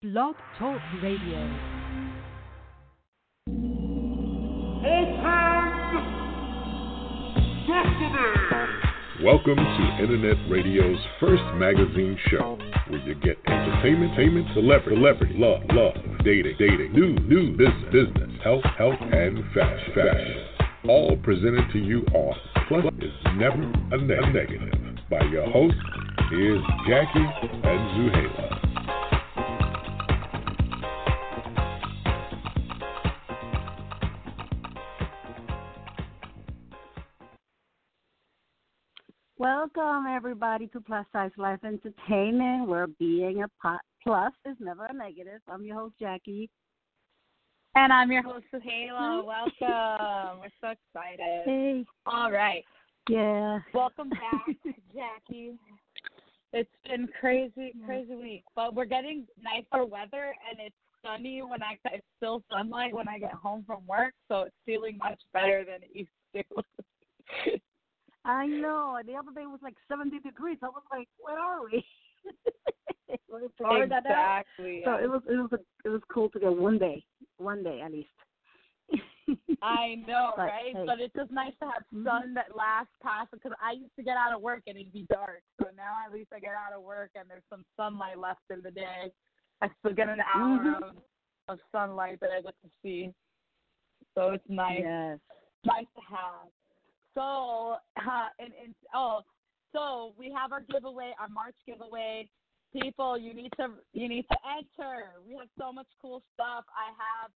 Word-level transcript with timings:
Blog 0.00 0.36
Talk 0.60 0.80
Radio. 1.02 1.40
Welcome 9.24 9.56
to 9.56 9.98
Internet 10.00 10.36
Radio's 10.48 11.00
first 11.18 11.42
magazine 11.56 12.16
show, 12.30 12.56
where 12.86 13.00
you 13.00 13.16
get 13.16 13.38
entertainment, 13.48 14.12
entertainment, 14.12 14.46
celebrity, 14.54 14.94
celebrity, 14.94 15.34
love, 15.36 15.62
love, 15.70 15.94
dating, 16.24 16.54
dating, 16.60 16.92
news, 16.92 17.18
news, 17.26 17.58
business, 17.58 17.92
business, 17.92 18.30
health, 18.44 18.62
health, 18.78 19.00
and 19.00 19.42
fashion, 19.52 19.94
fashion. 19.96 20.44
All 20.88 21.16
presented 21.24 21.72
to 21.72 21.78
you 21.80 22.06
on 22.14 22.36
Plus 22.68 22.84
is 23.00 23.12
Never 23.34 23.60
a, 23.64 23.98
ne- 23.98 24.14
a 24.14 24.32
Negative 24.32 24.98
by 25.10 25.22
your 25.24 25.50
hosts, 25.50 25.76
here's 26.30 26.62
Jackie 26.86 27.18
and 27.18 28.12
Zuheila. 28.12 28.57
Welcome, 39.78 40.06
everybody, 40.08 40.66
to 40.68 40.80
Plus 40.80 41.06
Size 41.12 41.30
Life 41.36 41.60
Entertainment, 41.64 42.66
where 42.66 42.88
being 42.98 43.44
a 43.44 43.68
plus 44.02 44.32
is 44.44 44.56
never 44.58 44.86
a 44.86 44.92
negative. 44.92 45.40
I'm 45.48 45.62
your 45.62 45.76
host, 45.76 45.94
Jackie. 46.00 46.50
And 47.76 47.92
I'm 47.92 48.10
your 48.10 48.22
host, 48.22 48.46
Zuheila. 48.52 49.24
Welcome. 49.24 50.40
We're 50.40 50.50
so 50.60 50.70
excited. 50.70 51.42
Hey. 51.44 51.84
All 52.06 52.32
right. 52.32 52.64
Yeah. 53.08 53.60
Welcome 53.72 54.10
back, 54.10 54.56
Jackie. 54.92 55.52
It's 56.52 56.70
been 56.84 57.08
crazy, 57.20 57.72
crazy 57.86 58.16
week, 58.16 58.44
but 58.56 58.74
we're 58.74 58.84
getting 58.84 59.28
nicer 59.40 59.84
weather, 59.84 60.34
and 60.50 60.58
it's 60.58 60.74
sunny 61.06 61.40
when 61.42 61.62
I 61.62 61.78
it's 61.92 62.04
still 62.16 62.42
sunlight 62.50 62.94
when 62.94 63.06
I 63.06 63.20
get 63.20 63.32
home 63.32 63.62
from 63.64 63.86
work, 63.86 64.14
so 64.26 64.40
it's 64.40 64.56
feeling 64.66 64.98
much 64.98 65.20
better 65.32 65.64
than 65.64 65.82
it 65.82 65.90
used 65.94 66.10
to. 66.34 67.58
I 68.28 68.46
know. 68.46 68.98
The 69.06 69.14
other 69.14 69.32
day 69.34 69.46
was 69.46 69.60
like 69.62 69.74
70 69.88 70.20
degrees. 70.20 70.58
I 70.62 70.66
was 70.68 70.82
like, 70.92 71.08
where 71.18 71.38
are 71.38 71.64
we? 71.64 71.84
Florida 73.56 74.00
now. 74.04 74.38
exactly. 74.38 74.82
So 74.84 74.94
it 74.96 75.08
was 75.08 75.22
it 75.28 75.36
was 75.36 75.50
a, 75.52 75.88
it 75.88 75.90
was 75.90 76.02
cool 76.12 76.28
to 76.30 76.38
get 76.40 76.54
one 76.54 76.78
day, 76.78 77.04
one 77.38 77.62
day 77.64 77.80
at 77.80 77.90
least. 77.92 78.08
I 79.62 79.96
know, 80.06 80.32
But, 80.36 80.42
right? 80.46 80.74
hey. 80.74 80.84
But 80.86 81.00
it's 81.00 81.14
just 81.14 81.30
nice 81.30 81.52
to 81.60 81.66
have 81.66 81.82
Mhm. 81.92 82.04
sun 82.04 82.34
that 82.34 82.54
lasts 82.54 82.94
past 83.02 83.30
because 83.32 83.52
I 83.62 83.72
used 83.72 83.94
to 83.96 84.02
get 84.02 84.16
out 84.16 84.32
of 84.34 84.40
work 84.42 84.62
and 84.66 84.76
it'd 84.76 84.92
be 84.92 85.06
dark. 85.10 85.42
So 85.60 85.68
now 85.76 85.94
at 86.06 86.12
least 86.12 86.30
I 86.34 86.38
get 86.38 86.52
out 86.54 86.72
of 86.76 86.82
work 86.82 87.10
and 87.14 87.28
there's 87.28 87.42
some 87.50 87.64
sunlight 87.76 88.18
left 88.18 88.42
in 88.50 88.60
the 88.62 88.70
day. 88.70 89.10
I 89.62 89.68
still 89.80 89.94
get 89.94 90.08
an 90.08 90.20
hour 90.20 90.58
Mhm. 90.62 90.82
of, 90.82 90.96
of 91.48 91.58
sunlight 91.72 92.20
that 92.20 92.30
I 92.30 92.42
get 92.42 92.54
to 92.62 92.70
see. 92.82 93.12
So 94.14 94.30
it's 94.30 94.48
nice, 94.48 94.84
Yes. 94.84 95.18
nice 95.64 95.86
to 95.96 96.00
have. 96.02 96.48
So, 97.18 97.74
uh, 97.96 98.28
and, 98.38 98.52
and 98.62 98.74
oh, 98.94 99.22
so 99.74 100.12
we 100.16 100.32
have 100.32 100.52
our 100.52 100.62
giveaway, 100.70 101.12
our 101.20 101.28
March 101.28 101.56
giveaway. 101.66 102.28
People, 102.72 103.18
you 103.18 103.34
need 103.34 103.50
to 103.58 103.70
you 103.92 104.08
need 104.08 104.24
to 104.30 104.36
enter. 104.46 105.06
We 105.26 105.34
have 105.34 105.48
so 105.58 105.72
much 105.72 105.88
cool 106.00 106.22
stuff. 106.34 106.64
I 106.68 106.92
have 106.94 107.30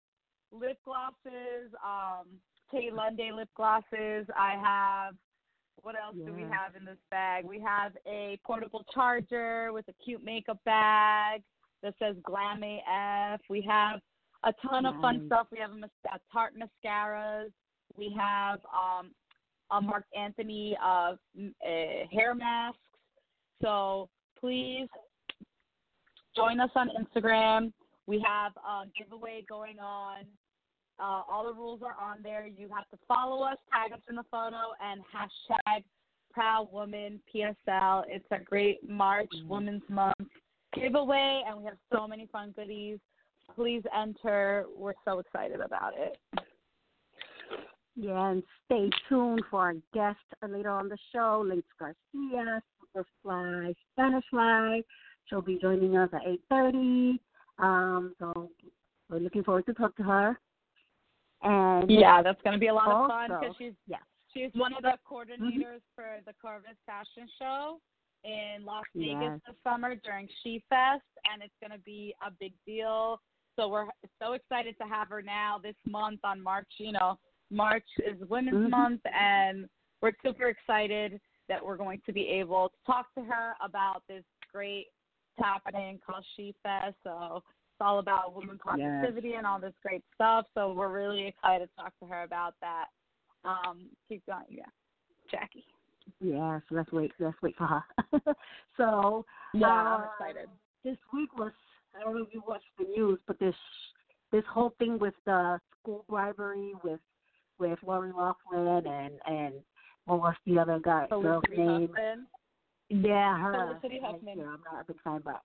lip 0.52 0.78
glosses, 0.84 1.72
um, 1.86 2.26
Kate 2.70 2.92
Lunday 2.92 3.34
lip 3.34 3.48
glosses. 3.56 4.28
I 4.36 4.56
have 4.62 5.16
what 5.82 5.96
else 5.96 6.16
do 6.26 6.34
we 6.34 6.42
have 6.42 6.76
in 6.78 6.84
this 6.84 6.98
bag? 7.10 7.46
We 7.46 7.62
have 7.62 7.94
a 8.06 8.38
portable 8.46 8.84
charger 8.94 9.72
with 9.72 9.88
a 9.88 9.94
cute 10.04 10.26
makeup 10.26 10.60
bag 10.66 11.42
that 11.84 11.94
says 12.00 12.18
Glam 12.24 12.64
AF. 12.64 13.40
We 13.50 13.62
have 13.70 14.02
a 14.44 14.52
ton 14.68 14.86
of 14.86 14.96
fun 15.00 15.24
stuff. 15.28 15.48
We 15.54 15.60
have 15.60 15.72
a, 15.72 16.10
a 16.14 16.20
Tarte 16.34 16.56
mascaras. 16.58 17.52
We 17.96 18.14
have 18.20 18.60
um, 18.74 19.12
a 19.72 19.82
Marc 19.82 20.06
Anthony 20.18 20.78
uh, 20.84 21.14
uh, 21.14 21.16
hair 22.12 22.36
masks. 22.36 22.80
So 23.62 24.10
please 24.40 24.88
join 26.36 26.60
us 26.60 26.72
on 26.76 26.90
Instagram. 26.90 27.72
We 28.08 28.24
have 28.26 28.54
a 28.58 28.86
giveaway 28.98 29.44
going 29.48 29.80
on. 29.80 30.24
Uh, 31.00 31.22
all 31.32 31.46
the 31.46 31.54
rules 31.54 31.82
are 31.84 31.96
on 32.02 32.18
there. 32.24 32.48
You 32.48 32.70
have 32.76 32.90
to 32.90 32.98
follow 33.08 33.44
us, 33.44 33.58
tag 33.72 33.94
us 33.94 34.02
in 34.10 34.16
the 34.16 34.26
photo, 34.32 34.74
and 34.84 35.02
hashtag 35.14 35.84
Proud 36.32 36.70
Woman 36.72 37.20
PSL. 37.34 38.04
It's 38.08 38.26
a 38.32 38.40
great 38.40 38.88
March 38.88 39.32
Mhm. 39.32 39.48
Women's 39.48 39.90
Month 39.90 40.30
giveaway, 40.74 41.44
and 41.48 41.58
we 41.58 41.66
have 41.66 41.78
so 41.92 42.08
many 42.08 42.28
fun 42.28 42.52
goodies. 42.52 43.00
Please 43.56 43.84
enter. 43.94 44.66
We're 44.76 44.94
so 45.06 45.20
excited 45.20 45.62
about 45.62 45.98
it. 45.98 46.20
Yeah, 48.02 48.32
and 48.32 48.44
stay 48.66 48.90
tuned 49.10 49.44
for 49.52 49.60
our 49.60 49.74
guest 49.94 50.20
later 50.48 50.70
on 50.70 50.88
the 50.88 50.98
show, 51.14 51.44
Lynx 51.46 51.68
Garcia, 51.78 52.62
Superfly 52.96 53.76
Spanish 53.92 54.24
Fly. 54.30 54.82
She'll 55.26 55.42
be 55.42 55.60
joining 55.62 55.98
us 55.98 56.10
at 56.14 56.22
8.30. 56.50 57.20
Um, 57.58 58.16
so 58.18 58.50
we're 59.10 59.20
looking 59.20 59.44
forward 59.44 59.66
to 59.66 59.74
talk 59.74 59.98
to 59.98 60.04
her. 60.04 60.40
And 61.42 61.92
Yeah, 61.92 62.22
that's 62.22 62.42
going 62.42 62.54
to 62.54 62.60
be 62.60 62.68
a 62.68 62.74
lot 62.74 62.88
of 62.90 63.10
fun 63.10 63.38
because 63.40 63.56
she's 63.58 63.74
yes. 63.88 64.02
she's 64.34 64.52
one 64.54 64.74
of 64.74 64.82
the 64.82 64.94
coordinators 65.10 65.82
for 65.94 66.20
the 66.26 66.34
Corvus 66.42 66.78
Fashion 66.86 67.28
Show 67.38 67.80
in 68.24 68.64
Las 68.66 68.84
Vegas 68.96 69.18
Yes. 69.22 69.40
this 69.46 69.56
summer 69.64 69.96
during 69.96 70.28
She 70.42 70.64
Fest, 70.70 71.04
and 71.32 71.44
it's 71.44 71.54
going 71.62 71.78
to 71.78 71.84
be 71.84 72.14
a 72.26 72.32
big 72.32 72.54
deal. 72.66 73.20
So 73.58 73.68
we're 73.68 73.88
so 74.22 74.34
excited 74.34 74.76
to 74.82 74.88
have 74.88 75.10
her 75.10 75.22
now 75.22 75.60
this 75.62 75.76
month 75.86 76.22
on 76.24 76.42
March. 76.42 76.68
You 76.78 76.94
know, 76.94 77.20
March 77.50 77.88
is 78.00 78.20
Women's 78.30 78.68
Mhm. 78.68 78.70
Month, 78.70 79.02
and 79.06 79.70
we're 80.02 80.14
super 80.24 80.48
excited 80.48 81.20
that 81.48 81.64
we're 81.64 81.78
going 81.78 82.02
to 82.02 82.14
be 82.14 82.28
able 82.28 82.70
to 82.70 82.78
talk 82.86 83.14
to 83.16 83.24
her 83.24 83.56
about 83.62 84.06
this 84.08 84.24
great 84.52 84.88
happening 85.38 86.00
called 86.00 86.26
She 86.36 86.54
Fest. 86.64 86.96
So 87.04 87.38
it's 87.38 87.82
all 87.82 88.00
about 88.00 88.36
women 88.36 88.58
positivity 88.58 89.34
and 89.34 89.48
all 89.48 89.60
this 89.60 89.74
great 89.82 90.04
stuff. 90.14 90.46
So 90.54 90.74
we're 90.74 90.92
really 90.92 91.28
excited 91.28 91.70
to 91.70 91.76
talk 91.84 91.98
to 92.00 92.06
her 92.06 92.24
about 92.24 92.56
that. 92.62 92.88
Um, 93.44 93.90
keep 94.08 94.26
going, 94.26 94.46
yeah, 94.50 94.66
Jackie. 95.32 95.66
Yeah, 96.20 96.60
so 96.68 96.76
let's 96.76 96.92
wait. 96.92 97.12
Let's 97.20 97.42
wait 97.42 97.56
for 97.56 97.68
her. 97.68 97.84
so 98.78 99.26
Yeah, 99.54 99.68
I'm 99.68 100.02
uh, 100.02 100.06
excited. 100.14 100.50
This 100.84 100.98
week 101.14 101.36
was 101.38 101.52
I 101.96 102.04
don't 102.04 102.16
know 102.16 102.24
if 102.24 102.34
you 102.34 102.44
watched 102.48 102.66
the 102.78 102.86
news, 102.86 103.20
but 103.28 103.40
this 103.40 103.56
this 104.32 104.44
whole 104.52 104.74
thing 104.78 105.00
with 105.00 105.16
the 105.26 105.60
school 105.80 106.06
bribery 106.08 106.74
with 106.84 107.00
with 107.60 107.80
Lori 107.86 108.12
Loughlin 108.12 108.88
and 108.88 109.14
and 109.26 109.54
what 110.06 110.20
was 110.20 110.36
the 110.46 110.58
other 110.58 110.80
guy 110.80 111.08
girl's 111.10 111.44
name? 111.56 111.90
Huffman. 111.90 112.28
Yeah, 112.90 113.38
her. 113.40 113.78
Felicity 113.82 114.00
Huffman. 114.04 114.40
I'm 114.40 114.64
not 114.72 114.82
a 114.82 114.86
big 114.88 115.02
fan, 115.04 115.22
but 115.24 115.42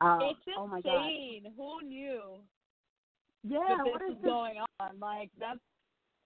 uh, 0.00 0.18
it's 0.22 0.40
oh 0.58 0.66
my 0.66 0.80
god, 0.80 1.06
insane. 1.06 1.52
Who 1.56 1.82
knew 1.82 2.22
yeah, 3.42 3.76
what 3.82 4.00
this 4.00 4.12
is 4.12 4.16
is 4.18 4.24
going 4.24 4.56
on? 4.80 4.98
Like 4.98 5.30
that's 5.38 5.60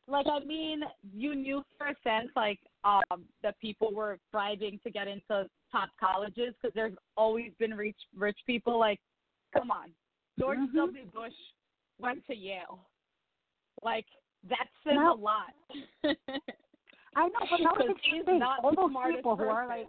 like 0.09 0.27
I 0.31 0.45
mean, 0.45 0.83
you 1.15 1.35
knew 1.35 1.63
for 1.77 1.89
a 1.89 1.95
sense 2.05 2.31
like 2.37 2.59
um 2.85 3.25
that 3.43 3.59
people 3.61 3.93
were 3.93 4.19
bribing 4.33 4.81
to 4.85 4.91
get 4.91 5.09
into 5.09 5.49
top 5.73 5.91
colleges 5.99 6.55
because 6.61 6.75
there's 6.75 6.95
always 7.17 7.53
been 7.59 7.75
rich 7.75 7.97
rich 8.17 8.39
people. 8.47 8.79
Like, 8.79 9.01
come 9.53 9.71
on, 9.71 9.91
George 10.39 10.59
Mhm. 10.59 10.75
W. 10.75 11.07
Bush 11.07 11.33
went 11.99 12.27
to 12.27 12.35
Yale. 12.35 12.81
Like 13.83 14.07
that 14.49 14.67
says 14.85 14.95
No. 14.97 15.15
a 15.15 15.17
lot. 15.17 15.55
I 17.17 17.27
know, 17.29 17.41
but 17.51 17.59
Because 17.59 17.89
makes 17.89 18.01
you 18.05 18.25
think 18.25 18.43
all 18.63 18.75
those 18.75 19.13
people 19.13 19.37
who 19.37 19.45
are 19.45 19.67
like, 19.67 19.89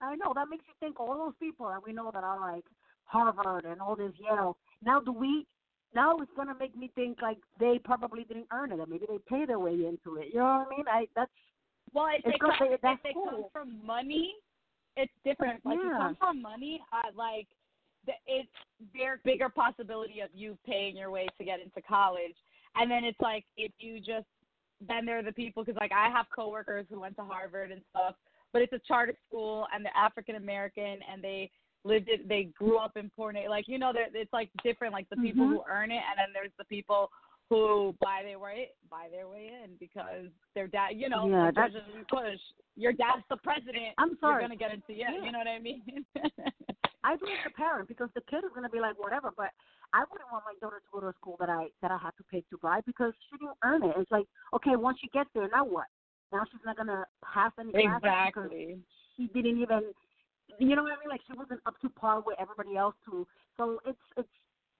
I 0.00 0.16
know 0.16 0.32
that 0.34 0.48
makes 0.48 0.64
you 0.68 0.74
think 0.80 1.00
all 1.00 1.14
those 1.16 1.34
people 1.40 1.68
that 1.68 1.84
we 1.84 1.92
know 1.92 2.10
that 2.12 2.24
are 2.24 2.40
like 2.40 2.64
Harvard 3.04 3.64
and 3.64 3.80
all 3.80 3.96
this 3.96 4.12
Yale. 4.18 4.56
Now 4.84 5.00
do 5.00 5.12
we? 5.12 5.46
Now 5.94 6.18
it's 6.18 6.30
gonna 6.36 6.54
make 6.58 6.76
me 6.76 6.90
think 6.94 7.22
like 7.22 7.38
they 7.60 7.78
probably 7.82 8.24
didn't 8.24 8.46
earn 8.52 8.72
it, 8.72 8.80
or 8.80 8.86
maybe 8.86 9.06
they 9.08 9.18
paid 9.28 9.48
their 9.48 9.58
way 9.58 9.72
into 9.72 10.18
it. 10.20 10.28
You 10.32 10.40
know 10.40 10.66
what 10.66 10.74
I 10.74 10.76
mean? 10.76 10.84
I 10.88 11.06
that's 11.14 11.30
Well, 11.92 12.08
if 12.14 12.24
It's 12.24 12.32
they, 12.32 12.38
come, 12.38 12.52
if 12.60 12.80
that's 12.80 13.02
they 13.02 13.12
come 13.12 13.44
from 13.52 13.86
money, 13.86 14.34
it's 14.96 15.12
different. 15.24 15.64
Like 15.64 15.78
you 15.82 15.90
Yeah. 15.90 15.98
come 15.98 16.16
from 16.16 16.42
money, 16.42 16.80
uh, 16.92 17.10
like 17.14 17.48
the, 18.06 18.12
it's 18.26 18.48
there's 18.94 19.20
bigger 19.24 19.48
possibility 19.48 20.20
of 20.20 20.30
you 20.34 20.58
paying 20.66 20.96
your 20.96 21.10
way 21.10 21.26
to 21.38 21.44
get 21.44 21.60
into 21.60 21.80
college, 21.82 22.34
and 22.76 22.90
then 22.90 23.04
it's 23.04 23.20
like 23.20 23.44
if 23.56 23.72
you 23.78 23.98
just 23.98 24.26
then 24.88 25.06
there 25.06 25.18
are 25.18 25.22
the 25.22 25.32
people 25.32 25.64
because 25.64 25.78
like 25.80 25.92
I 25.92 26.08
have 26.10 26.26
coworkers 26.34 26.86
who 26.90 27.00
went 27.00 27.16
to 27.16 27.22
Harvard 27.22 27.70
and 27.70 27.82
stuff, 27.90 28.16
but 28.52 28.62
it's 28.62 28.72
a 28.72 28.80
charter 28.86 29.14
school 29.28 29.66
and 29.72 29.84
they're 29.84 29.96
African 29.96 30.36
American 30.36 30.98
and 31.10 31.22
they 31.22 31.50
lived 31.84 32.08
it 32.08 32.28
they 32.28 32.44
grew 32.56 32.78
up 32.78 32.96
in 32.96 33.10
poor 33.16 33.32
na- 33.32 33.48
like 33.50 33.66
you 33.68 33.78
know 33.78 33.92
there 33.92 34.06
it's 34.14 34.32
like 34.32 34.48
different 34.62 34.92
like 34.92 35.08
the 35.10 35.16
people 35.16 35.44
Mhm. 35.46 35.50
who 35.54 35.62
earn 35.68 35.90
it 35.90 36.02
and 36.08 36.16
then 36.18 36.32
there's 36.32 36.52
the 36.58 36.64
people 36.66 37.10
who 37.50 37.94
buy 38.00 38.22
their 38.24 38.38
way 38.38 38.70
buy 38.88 39.08
their 39.10 39.28
way 39.28 39.50
in 39.64 39.74
because 39.80 40.26
their 40.54 40.68
dad 40.68 40.90
you 40.94 41.08
know 41.08 41.28
Yeah, 41.28 41.50
that's-. 41.54 41.74
Bush 42.08 42.38
your 42.76 42.92
dad's 42.92 43.24
the 43.30 43.36
president 43.38 43.94
I'm 43.98 44.16
sorry 44.20 44.34
you're 44.34 44.42
gonna 44.42 44.56
get 44.56 44.72
into 44.72 44.92
yeah, 44.94 45.10
Yeah. 45.12 45.24
you 45.24 45.32
know 45.32 45.38
what 45.38 45.48
I 45.48 45.58
mean 45.58 45.82
I 47.04 47.14
as 47.14 47.18
a 47.46 47.50
parent 47.50 47.88
because 47.88 48.10
the 48.14 48.20
kid 48.30 48.44
is 48.44 48.50
gonna 48.54 48.68
be 48.68 48.78
like 48.80 48.96
whatever, 48.98 49.32
but 49.36 49.50
I 49.92 50.04
wouldn't 50.10 50.30
want 50.32 50.44
my 50.46 50.54
daughter 50.60 50.80
to 50.80 50.90
go 50.92 51.00
to 51.00 51.08
a 51.08 51.14
school 51.20 51.36
that 51.40 51.50
I 51.50 51.68
that 51.82 51.90
I 51.90 51.98
have 51.98 52.16
to 52.16 52.24
pay 52.24 52.42
to 52.50 52.58
buy 52.58 52.80
because 52.86 53.12
she 53.28 53.36
didn't 53.38 53.56
earn 53.64 53.82
it. 53.82 53.94
It's 53.98 54.10
like 54.10 54.26
okay, 54.54 54.76
once 54.76 54.98
she 55.00 55.08
gets 55.08 55.30
there, 55.34 55.48
now 55.48 55.64
what? 55.64 55.86
Now 56.32 56.44
she's 56.50 56.64
not 56.64 56.76
gonna 56.76 57.04
pass 57.24 57.52
any 57.60 57.72
classes 57.72 58.00
because 58.26 58.50
Exactly. 58.50 58.78
she 59.16 59.26
didn't 59.28 59.60
even 59.60 59.92
you 60.58 60.76
know 60.76 60.82
what 60.82 60.92
I 60.92 61.00
mean? 61.00 61.08
Like 61.08 61.20
she 61.26 61.36
wasn't 61.36 61.60
up 61.66 61.78
to 61.80 61.88
par 61.88 62.22
with 62.24 62.36
everybody 62.40 62.76
else 62.76 62.94
too. 63.04 63.26
So 63.56 63.80
it's 63.86 63.98
it's 64.16 64.28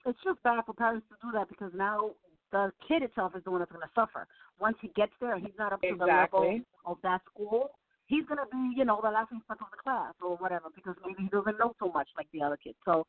it's 0.07 0.19
just 0.25 0.43
bad 0.43 0.65
for 0.67 0.75
parents 0.75 1.07
to 1.11 1.17
do 1.23 1.33
that 1.33 1.49
because 1.49 1.73
now 1.75 2.13
the 2.51 2.73
kid 2.87 3.03
itself 3.03 3.37
is 3.37 3.45
the 3.45 3.51
one 3.51 3.61
that's 3.61 3.73
gonna 3.73 3.91
suffer. 3.95 4.27
Once 4.61 4.77
he 4.81 4.89
gets 4.97 5.13
there 5.21 5.39
he's 5.39 5.57
not 5.59 5.73
up 5.73 5.83
to 5.83 5.97
the 5.97 6.07
level 6.07 6.61
of 6.85 6.99
that 7.03 7.21
school, 7.33 7.71
he's 8.07 8.25
gonna 8.27 8.47
be, 8.51 8.75
you 8.77 8.85
know, 8.85 9.01
the 9.03 9.11
laughing 9.11 9.41
stock 9.45 9.61
of 9.61 9.69
the 9.71 9.83
class 9.83 10.15
or 10.23 10.37
whatever, 10.37 10.69
because 10.75 10.95
maybe 11.05 11.23
he 11.25 11.29
doesn't 11.29 11.59
know 11.59 11.75
so 11.79 11.91
much 11.93 12.09
like 12.17 12.27
the 12.33 12.43
other 12.43 12.57
kids. 12.57 12.77
So 12.85 13.07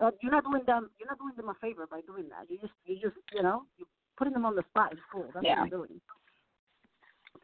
uh, 0.00 0.10
you're 0.22 0.32
not 0.32 0.44
doing 0.44 0.62
them 0.66 0.90
you're 0.98 1.08
not 1.08 1.18
doing 1.18 1.34
them 1.36 1.48
a 1.48 1.54
favor 1.60 1.86
by 1.86 2.00
doing 2.02 2.28
that. 2.28 2.50
You 2.50 2.58
just 2.58 2.72
you 2.84 2.96
just 3.00 3.16
you 3.32 3.42
know, 3.42 3.62
you're 3.78 3.88
putting 4.16 4.32
them 4.32 4.44
on 4.46 4.56
the 4.56 4.64
spot. 4.70 4.94
That's 5.32 5.44
Yeah. 5.44 5.60
what 5.60 5.70
you're 5.70 5.86
doing. 5.86 6.00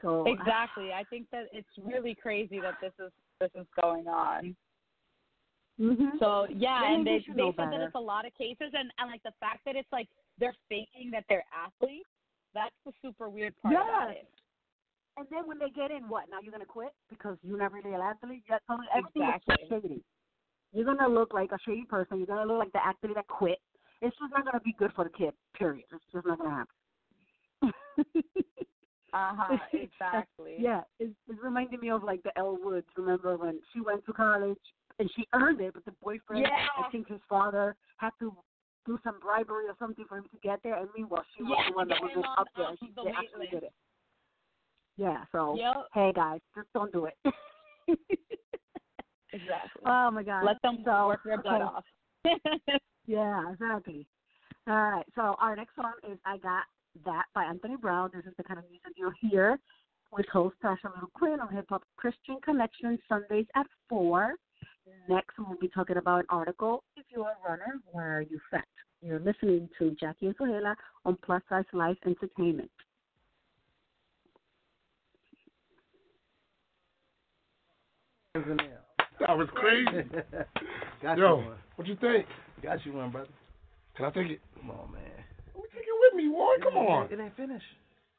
So 0.02 0.24
Exactly. 0.26 0.92
I 0.92 1.04
think 1.04 1.26
that 1.30 1.46
it's 1.52 1.68
really 1.82 2.14
crazy 2.14 2.60
that 2.60 2.74
this 2.80 2.92
is 2.98 3.12
this 3.38 3.50
is 3.54 3.66
going 3.80 4.06
on. 4.08 4.56
hmm 5.78 6.16
So 6.18 6.46
yeah, 6.50 6.92
and 6.92 7.06
they 7.06 7.18
they 7.18 7.24
should 7.24 7.36
they 7.36 7.42
know 7.42 7.54
said 7.56 7.72
that 7.72 7.80
it's 7.80 7.94
a 7.94 8.00
lot 8.00 8.26
of 8.26 8.34
cases, 8.34 8.72
and 8.72 8.90
and 8.98 9.10
like 9.10 9.22
the 9.22 9.32
fact 9.40 9.60
that 9.66 9.76
it's 9.76 9.90
like 9.92 10.08
they're 10.38 10.56
faking 10.68 11.10
that 11.12 11.24
they're 11.28 11.44
athletes. 11.54 12.08
That's 12.54 12.74
the 12.84 12.92
super 13.02 13.28
weird 13.28 13.54
part 13.62 13.74
about 13.74 14.08
Yes. 14.08 14.16
it. 14.22 14.28
And 15.16 15.26
then 15.30 15.46
when 15.46 15.58
they 15.58 15.70
get 15.70 15.90
in, 15.90 16.08
what? 16.08 16.24
Now 16.30 16.38
you're 16.42 16.52
gonna 16.52 16.64
quit 16.64 16.92
because 17.08 17.36
you're 17.42 17.58
not 17.58 17.72
really 17.72 17.94
an 17.94 18.00
athlete. 18.00 18.42
Yet, 18.48 18.62
so 18.66 18.78
everything 18.94 19.22
Exactly. 19.22 19.54
is 19.62 19.68
so 19.68 19.80
shady. 19.80 20.02
You're 20.72 20.84
gonna 20.84 21.08
look 21.08 21.32
like 21.34 21.50
a 21.52 21.58
shady 21.66 21.84
person. 21.84 22.18
You're 22.18 22.26
gonna 22.26 22.46
look 22.46 22.58
like 22.58 22.72
the 22.72 22.84
athlete 22.84 23.14
that 23.16 23.26
quit. 23.28 23.58
It's 24.02 24.16
just 24.18 24.30
not 24.32 24.44
gonna 24.44 24.60
be 24.60 24.74
good 24.78 24.92
for 24.94 25.04
the 25.04 25.10
kid. 25.10 25.32
Period. 25.58 25.84
It's 25.92 26.04
just 26.12 26.26
not 26.26 26.38
gonna 26.38 26.64
happen. 27.62 27.72
Uh 29.12 29.32
huh. 29.36 29.58
Exactly. 29.72 30.54
yeah, 30.60 30.82
it's, 31.00 31.12
it's 31.28 31.38
reminding 31.42 31.80
me 31.80 31.90
of 31.90 32.04
like 32.04 32.22
the 32.22 32.30
Elle 32.38 32.58
Woods. 32.62 32.86
Remember 32.96 33.36
when 33.36 33.58
she 33.72 33.80
went 33.80 34.06
to 34.06 34.12
college 34.12 34.56
and 35.00 35.10
she 35.16 35.26
earned 35.34 35.60
it, 35.60 35.74
but 35.74 35.84
the 35.84 35.90
boyfriend, 36.00 36.42
Yeah. 36.46 36.66
I 36.78 36.88
think 36.92 37.08
his 37.08 37.18
father, 37.28 37.74
had 37.96 38.10
to 38.20 38.32
do 38.86 39.00
some 39.02 39.18
bribery 39.18 39.66
or 39.66 39.74
something 39.80 40.04
for 40.08 40.18
him 40.18 40.26
to 40.30 40.38
get 40.44 40.60
there. 40.62 40.76
And 40.78 40.88
meanwhile, 40.96 41.24
she 41.36 41.42
was 41.42 41.56
Yeah, 41.58 41.70
the 41.70 41.76
one 41.76 41.88
that 41.88 42.00
was 42.00 42.12
on- 42.18 42.24
up 42.38 42.46
there. 42.56 42.68
and 42.68 42.78
She 42.78 42.92
the 42.94 43.02
wait 43.02 43.14
actually 43.18 43.40
list. 43.40 43.50
did 43.50 43.62
it. 43.64 43.72
Yeah. 44.96 45.24
So 45.32 45.56
Yep. 45.58 45.74
hey 45.92 46.12
guys, 46.14 46.40
just 46.54 46.68
don't 46.72 46.92
do 46.92 47.06
it. 47.06 47.16
Exactly. 49.32 49.82
oh 49.86 50.10
my 50.10 50.22
God. 50.22 50.44
Let 50.44 50.60
them 50.62 50.78
so, 50.84 51.06
work 51.06 51.20
their 51.24 51.36
butt 51.38 51.62
okay. 51.62 51.62
off. 51.62 51.84
Yeah, 53.06 53.50
exactly. 53.52 54.06
All 54.68 54.74
right. 54.74 55.06
So 55.16 55.34
our 55.40 55.56
next 55.56 55.74
song 55.74 55.94
is 56.08 56.16
"I 56.24 56.36
Got 56.38 56.62
That" 57.04 57.24
by 57.34 57.42
Anthony 57.42 57.76
Brown. 57.76 58.10
This 58.14 58.24
is 58.24 58.34
the 58.36 58.44
kind 58.44 58.58
of 58.58 58.64
music 58.70 58.92
you'll 58.96 59.12
hear 59.20 59.58
with 60.12 60.26
host 60.26 60.54
Tasha 60.62 60.94
Little 60.94 61.10
Quinn 61.14 61.40
on 61.40 61.52
Hip 61.52 61.66
Hop 61.70 61.82
Christian 61.96 62.36
Connection 62.44 62.98
Sundays 63.08 63.46
at 63.56 63.66
four. 63.88 64.34
Next, 65.08 65.34
we'll 65.38 65.58
be 65.60 65.68
talking 65.68 65.96
about 65.96 66.20
an 66.20 66.26
article. 66.28 66.84
If 66.96 67.06
you're 67.10 67.26
a 67.26 67.48
runner, 67.48 67.80
where 67.90 68.18
are 68.18 68.22
you 68.22 68.38
fat? 68.48 68.64
You're 69.02 69.18
listening 69.18 69.68
to 69.78 69.96
Jackie 69.98 70.26
and 70.26 70.36
Zuheila 70.36 70.76
on 71.04 71.16
Plus 71.24 71.42
Size 71.48 71.64
Life 71.72 71.96
Entertainment. 72.06 72.70
That 79.26 79.36
was 79.36 79.48
crazy. 79.54 80.08
Got 81.02 81.18
you 81.18 81.24
Yo, 81.24 81.36
one. 81.36 81.46
what 81.76 81.86
you 81.86 81.96
think? 82.00 82.26
Got 82.62 82.84
you 82.86 82.92
one, 82.94 83.10
brother. 83.10 83.28
Can 83.96 84.06
I 84.06 84.10
take 84.10 84.30
it? 84.30 84.40
Come 84.58 84.70
on, 84.70 84.92
man. 84.92 85.02
Well, 85.54 85.64
take 85.74 85.82
it 85.84 85.96
with 86.00 86.14
me, 86.24 86.30
boy. 86.30 86.56
Come 86.62 86.76
on. 86.78 87.12
It 87.12 87.20
ain't 87.20 87.36
finished. 87.36 87.64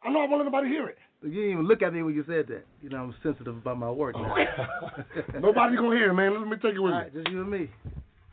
I 0.04 0.12
know 0.12 0.22
I 0.22 0.28
want 0.28 0.42
everybody 0.42 0.68
to 0.68 0.74
hear 0.74 0.88
it. 0.88 0.98
You 1.24 1.30
didn't 1.30 1.52
even 1.52 1.68
look 1.68 1.82
at 1.82 1.94
me 1.94 2.02
when 2.04 2.14
you 2.16 2.24
said 2.28 2.48
that. 2.48 2.66
You 2.82 2.90
know, 2.90 2.98
I'm 2.98 3.16
sensitive 3.24 3.56
about 3.58 3.78
my 3.78 3.90
work 3.92 4.16
now. 4.16 4.36
Nobody's 5.40 5.78
gonna 5.80 5.96
hear 5.96 6.10
it, 6.10 6.14
man. 6.14 6.34
Let 6.40 6.48
me 6.48 6.58
take 6.58 6.74
it 6.74 6.78
All 6.78 6.86
with 6.86 6.94
right, 6.94 7.14
me. 7.14 7.22
just 7.24 7.32
you 7.34 7.42
and 7.42 7.50
me. 7.52 7.70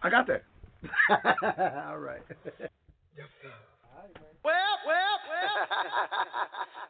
I 0.02 0.10
got 0.10 0.26
that. 0.28 0.44
All 1.88 1.98
right. 1.98 2.22
Well, 4.44 4.74
well, 4.86 5.14
well. 5.28 5.50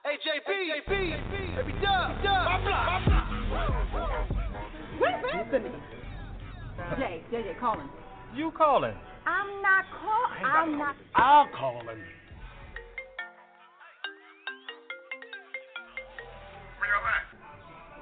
hey, 0.05 0.19
JB, 0.23 0.51
JB, 0.87 1.57
baby 1.57 1.73
Dub, 1.83 2.23
Dub. 2.23 2.63
Jay, 2.63 3.78
Jay, 6.99 7.23
Jay, 7.31 7.57
call 7.61 7.79
him. 7.79 7.89
You 8.35 8.51
calling? 8.57 8.95
I'm 9.27 9.63
not 9.63 9.85
call. 10.01 10.27
I'm 10.47 10.79
not. 10.79 10.97
I'll 11.15 11.49
call 11.57 11.81
him. 11.81 11.99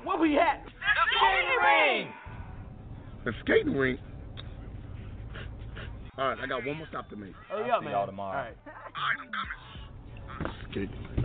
Where 0.04 0.18
we 0.18 0.38
at? 0.38 0.64
The 0.64 0.72
Skating 1.18 1.58
ring. 1.64 2.12
The 3.24 3.32
skating 3.42 3.74
rink. 3.74 4.00
All 6.16 6.28
right, 6.28 6.38
I 6.40 6.46
got 6.46 6.64
one 6.64 6.78
more 6.78 6.86
stop 6.88 7.10
to 7.10 7.16
make. 7.16 7.34
Oh, 7.52 7.58
Hurry 7.58 7.70
up, 7.70 7.82
man. 7.82 7.92
Y'all 7.92 8.06
tomorrow. 8.06 8.38
All 8.38 8.44
right. 8.44 8.56
Skating. 10.70 11.15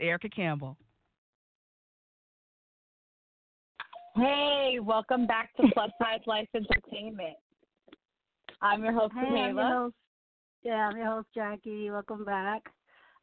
With 0.00 0.06
Erica 0.06 0.28
Campbell. 0.28 0.76
Hey, 4.16 4.78
welcome 4.82 5.26
back 5.26 5.54
to 5.56 5.62
Plus 5.74 5.90
Size 6.00 6.20
Life 6.26 6.48
Entertainment. 6.54 7.36
I'm 8.62 8.82
your 8.82 8.92
host, 8.92 9.14
Hey, 9.14 9.40
I'm 9.40 9.56
your 9.56 9.66
host. 9.66 9.94
Yeah, 10.62 10.88
I'm 10.88 10.96
your 10.96 11.06
host, 11.06 11.28
Jackie. 11.34 11.90
Welcome 11.90 12.24
back. 12.24 12.62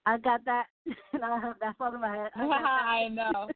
I 0.05 0.17
got 0.17 0.43
that. 0.45 0.65
and 1.13 1.23
I 1.23 1.39
have 1.39 1.55
that 1.61 1.77
song 1.77 1.93
in 1.95 2.01
my 2.01 2.15
head. 2.15 2.31
I 2.35 2.41
I 3.05 3.07
know. 3.09 3.47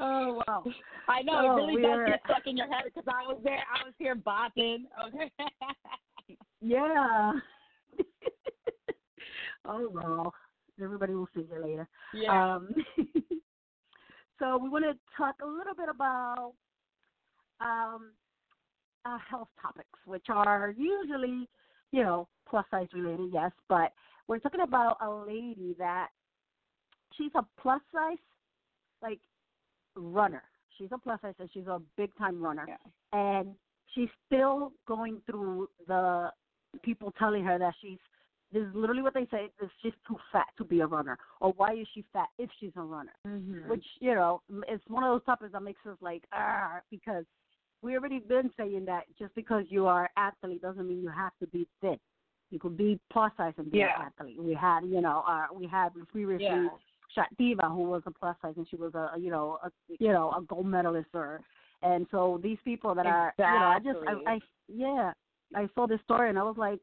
oh 0.00 0.42
wow. 0.46 0.64
I 1.08 1.22
know. 1.22 1.32
Oh, 1.34 1.56
it 1.56 1.60
really 1.60 1.76
we 1.76 1.82
does 1.82 1.96
were- 1.96 2.06
get 2.06 2.20
stuck 2.24 2.46
in 2.46 2.56
your 2.56 2.68
head 2.72 2.84
because 2.86 3.04
I 3.08 3.26
was 3.26 3.38
there. 3.44 3.58
I 3.58 3.84
was 3.84 3.92
here 3.98 4.14
bopping. 4.14 4.84
Okay. 5.08 5.30
Yeah. 6.62 7.32
Oh 9.66 9.88
well. 9.90 10.34
Everybody 10.82 11.14
will 11.14 11.28
see 11.34 11.46
you 11.52 11.62
later. 11.62 11.86
yeah. 12.14 12.54
Um, 12.56 12.68
so 14.38 14.58
we 14.58 14.68
want 14.68 14.84
to 14.84 14.94
talk 15.16 15.36
a 15.42 15.46
little 15.46 15.74
bit 15.74 15.88
about 15.88 16.54
um, 17.60 18.12
uh, 19.04 19.18
health 19.28 19.48
topics, 19.60 19.88
which 20.06 20.24
are 20.28 20.74
usually, 20.76 21.48
you 21.92 22.02
know, 22.02 22.26
plus 22.48 22.64
size 22.70 22.88
related, 22.94 23.30
yes, 23.32 23.50
but 23.68 23.92
we're 24.28 24.38
talking 24.38 24.62
about 24.62 24.96
a 25.02 25.10
lady 25.10 25.74
that 25.78 26.08
she's 27.16 27.30
a 27.34 27.44
plus 27.60 27.80
size, 27.94 28.16
like 29.02 29.20
runner. 29.94 30.42
She's 30.78 30.88
a 30.92 30.98
plus 30.98 31.20
size, 31.20 31.34
and 31.38 31.50
she's 31.52 31.66
a 31.66 31.80
big 31.96 32.10
time 32.16 32.42
runner, 32.42 32.66
Yeah. 32.66 32.76
and 33.12 33.54
she's 33.94 34.08
still 34.26 34.72
going 34.88 35.20
through 35.26 35.68
the 35.86 36.30
people 36.82 37.12
telling 37.18 37.44
her 37.44 37.58
that 37.58 37.74
she's 37.80 37.98
this 38.52 38.62
is 38.62 38.74
literally 38.74 39.02
what 39.02 39.14
they 39.14 39.26
say 39.30 39.50
is 39.62 39.70
she's 39.82 39.92
too 40.06 40.16
fat 40.30 40.46
to 40.58 40.64
be 40.64 40.80
a 40.80 40.86
runner 40.86 41.18
or 41.40 41.52
why 41.56 41.72
is 41.72 41.86
she 41.94 42.04
fat 42.12 42.28
if 42.38 42.50
she's 42.58 42.72
a 42.76 42.82
runner 42.82 43.14
Mhm. 43.26 43.68
which 43.68 43.84
you 44.00 44.14
know 44.14 44.42
it's 44.68 44.84
one 44.88 45.04
of 45.04 45.12
those 45.12 45.24
topics 45.24 45.52
that 45.52 45.62
makes 45.62 45.84
us 45.86 45.96
like 46.00 46.24
ah 46.32 46.80
because 46.90 47.24
we 47.82 47.96
already 47.96 48.20
been 48.20 48.50
saying 48.56 48.84
that 48.84 49.04
just 49.18 49.34
because 49.34 49.64
you 49.68 49.86
are 49.86 50.10
athlete 50.16 50.62
doesn't 50.62 50.86
mean 50.88 51.02
you 51.02 51.08
have 51.08 51.32
to 51.40 51.46
be 51.48 51.66
thin 51.80 51.98
you 52.50 52.58
could 52.58 52.76
be 52.76 53.00
plus 53.10 53.32
size 53.36 53.54
and 53.56 53.70
be 53.70 53.78
Yeah. 53.78 54.00
an 54.00 54.06
athlete 54.06 54.40
we 54.40 54.54
had 54.54 54.84
you 54.84 55.00
know 55.00 55.24
uh 55.26 55.46
we 55.52 55.66
had 55.66 55.90
previously 56.08 56.46
Yeah. 56.46 56.68
Shot 57.14 57.28
Diva, 57.36 57.68
who 57.68 57.82
was 57.82 58.02
a 58.06 58.10
plus 58.10 58.34
size, 58.40 58.54
and 58.56 58.66
she 58.70 58.76
was 58.76 58.94
a 58.94 59.12
you 59.18 59.30
know 59.30 59.58
a 59.62 59.70
you 60.00 60.08
know 60.08 60.30
a 60.30 60.40
gold 60.40 60.64
medalist, 60.64 61.10
or 61.12 61.42
and 61.82 62.06
so 62.10 62.40
these 62.42 62.56
people 62.64 62.94
that 62.94 63.04
are 63.04 63.34
you 63.36 63.44
know 63.44 63.66
I 63.66 63.78
just 63.80 63.98
I, 64.08 64.32
I 64.32 64.40
yeah 64.68 65.12
I 65.54 65.68
saw 65.74 65.86
this 65.86 66.00
story 66.04 66.30
and 66.30 66.38
I 66.38 66.42
was 66.42 66.56
like, 66.56 66.80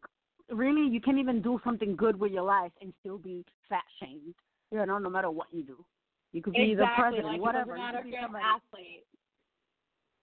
really 0.52 0.88
you 0.90 1.00
can't 1.02 1.18
even 1.20 1.42
do 1.42 1.60
something 1.64 1.96
good 1.96 2.20
with 2.20 2.32
your 2.32 2.44
life 2.44 2.72
and 2.82 2.94
still 3.00 3.18
be 3.18 3.46
fat 3.68 3.84
shamed, 4.02 4.36
you 4.72 4.86
know 4.86 4.98
no 4.98 5.10
matter 5.10 5.30
what 5.30 5.48
you 5.52 5.64
do. 5.64 5.84
You 6.32 6.42
could 6.44 6.54
be 6.54 6.76
the 6.76 6.86
president, 6.96 7.26
like, 7.28 7.42
whatever. 7.42 7.76
It 7.76 7.80
You 7.80 7.82
doesn't 7.82 7.94
matter 7.94 7.98
could 8.04 8.08
if 8.14 8.14
you're 8.14 8.30
an 8.30 8.36
athlete. 8.36 9.06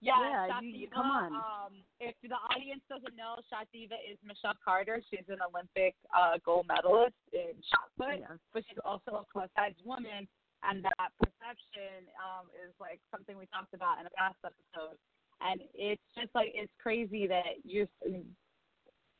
Yeah, 0.00 0.21
Yeah, 0.21 0.47
Shot 0.49 0.62
you- 0.62 0.71
you- 0.71 0.88
come 0.88 1.11
on. 1.11 1.35
Um, 1.35 1.85
if 2.00 2.14
the 2.21 2.37
audience 2.54 2.83
doesn't 2.88 3.16
know, 3.16 3.40
Shot 3.49 3.66
Diva 3.73 3.97
is 4.09 4.18
Michelle 4.23 4.54
Carter. 4.62 5.02
She's 5.11 5.26
an 5.28 5.40
Olympic 5.42 5.97
uh, 6.14 6.38
gold 6.45 6.66
medalist 6.68 7.16
in 7.33 7.61
shot 7.62 7.90
put, 7.97 8.21
Yes. 8.21 8.38
but 8.52 8.64
she's 8.68 8.78
also 8.85 9.16
a 9.16 9.25
plus 9.33 9.50
size 9.56 9.75
woman, 9.85 10.28
and 10.62 10.85
that 10.85 11.12
perception 11.18 12.06
um, 12.23 12.47
is 12.64 12.73
like 12.78 13.00
something 13.11 13.37
we 13.38 13.47
talked 13.47 13.73
about 13.75 13.99
in 13.99 14.06
a 14.06 14.11
past 14.11 14.37
episode. 14.45 14.99
And 15.40 15.61
it's 15.75 16.02
just 16.14 16.33
like 16.35 16.52
it's 16.54 16.73
crazy 16.78 17.26
that 17.26 17.64
you 17.64 17.88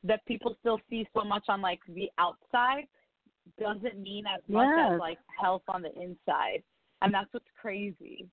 that 0.06 0.25
people 0.26 0.54
still 0.60 0.80
see 0.88 1.06
so 1.14 1.25
much 1.25 1.44
on 1.48 1.60
like 1.60 1.80
the 1.88 2.08
outside 2.18 2.86
doesn't 3.58 3.98
mean 3.98 4.25
as 4.26 4.40
much 4.48 4.68
Yes. 4.76 4.92
as 4.94 5.00
like 5.00 5.18
health 5.40 5.62
on 5.68 5.82
the 5.82 5.92
inside, 6.00 6.62
and 7.02 7.12
that's 7.14 7.32
what's 7.32 7.50
crazy. 7.60 8.28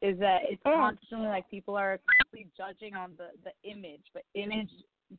Is 0.00 0.18
that 0.18 0.42
it's 0.50 0.60
And- 0.64 0.74
constantly 0.74 1.28
like 1.28 1.48
people 1.48 1.76
are 1.76 1.98
constantly 1.98 2.50
judging 2.56 2.94
on 2.94 3.14
the 3.16 3.30
the 3.44 3.52
image, 3.70 4.04
but 4.12 4.24
image 4.34 4.70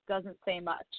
doesn't 0.07 0.37
say 0.43 0.59
much. 0.59 0.93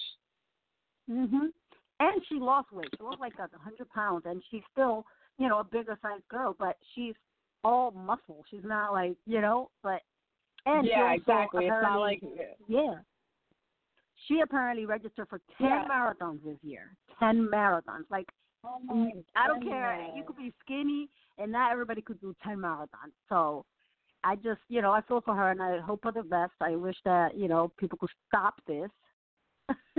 Mhm. 1.09 1.53
And 1.99 2.25
she 2.27 2.35
lost 2.39 2.71
weight. 2.71 2.89
She 2.97 3.03
lost 3.03 3.19
like 3.19 3.37
a 3.39 3.47
hundred 3.59 3.89
pounds, 3.91 4.25
and 4.25 4.43
she's 4.49 4.63
still, 4.71 5.05
you 5.37 5.47
know, 5.47 5.59
a 5.59 5.63
bigger 5.63 5.97
sized 6.01 6.27
girl, 6.27 6.53
but 6.57 6.77
she's 6.93 7.15
all 7.63 7.91
muscle. 7.91 8.43
She's 8.49 8.63
not 8.63 8.91
like, 8.93 9.15
you 9.25 9.39
know, 9.41 9.69
but 9.81 10.01
and 10.65 10.85
yeah, 10.87 11.13
exactly. 11.13 11.65
It's 11.67 11.71
not 11.83 11.99
like 11.99 12.21
yeah. 12.67 12.99
She 14.27 14.39
apparently 14.41 14.85
registered 14.85 15.27
for 15.29 15.39
ten 15.57 15.67
Yeah. 15.67 15.87
marathons 15.87 16.43
this 16.43 16.57
year. 16.63 16.95
Ten 17.19 17.47
marathons. 17.47 18.09
Like 18.09 18.29
oh 18.63 19.11
I 19.35 19.47
don't 19.47 19.63
care. 19.63 20.11
You 20.15 20.23
could 20.23 20.37
be 20.37 20.53
skinny, 20.61 21.09
and 21.37 21.51
not 21.51 21.71
everybody 21.71 22.01
could 22.01 22.19
do 22.19 22.35
ten 22.43 22.57
marathons. 22.57 23.13
So 23.29 23.65
I 24.23 24.35
just, 24.35 24.61
you 24.69 24.81
know, 24.81 24.91
I 24.91 25.01
feel 25.01 25.21
for 25.21 25.35
her, 25.35 25.51
and 25.51 25.61
I 25.61 25.79
hope 25.79 26.01
for 26.01 26.11
the 26.11 26.23
best. 26.23 26.53
I 26.61 26.75
wish 26.75 26.97
that 27.05 27.37
you 27.37 27.47
know 27.47 27.71
people 27.77 27.97
could 27.97 28.09
stop 28.27 28.55
this. 28.67 28.89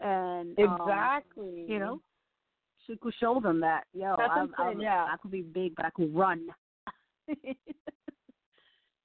and 0.00 0.58
um, 0.58 0.80
exactly. 0.80 1.64
you 1.66 1.78
know, 1.78 2.00
she 2.86 2.96
could 2.96 3.14
show 3.20 3.40
them 3.40 3.60
that, 3.60 3.84
yo, 3.92 4.14
That's 4.16 4.32
I'm, 4.34 4.48
what 4.48 4.60
I'm 4.60 4.68
I'm, 4.76 4.80
yeah. 4.80 5.06
I 5.10 5.16
could 5.20 5.30
be 5.30 5.42
big, 5.42 5.74
but 5.76 5.86
I 5.86 5.90
could 5.90 6.14
run. 6.14 6.46
I 7.28 7.34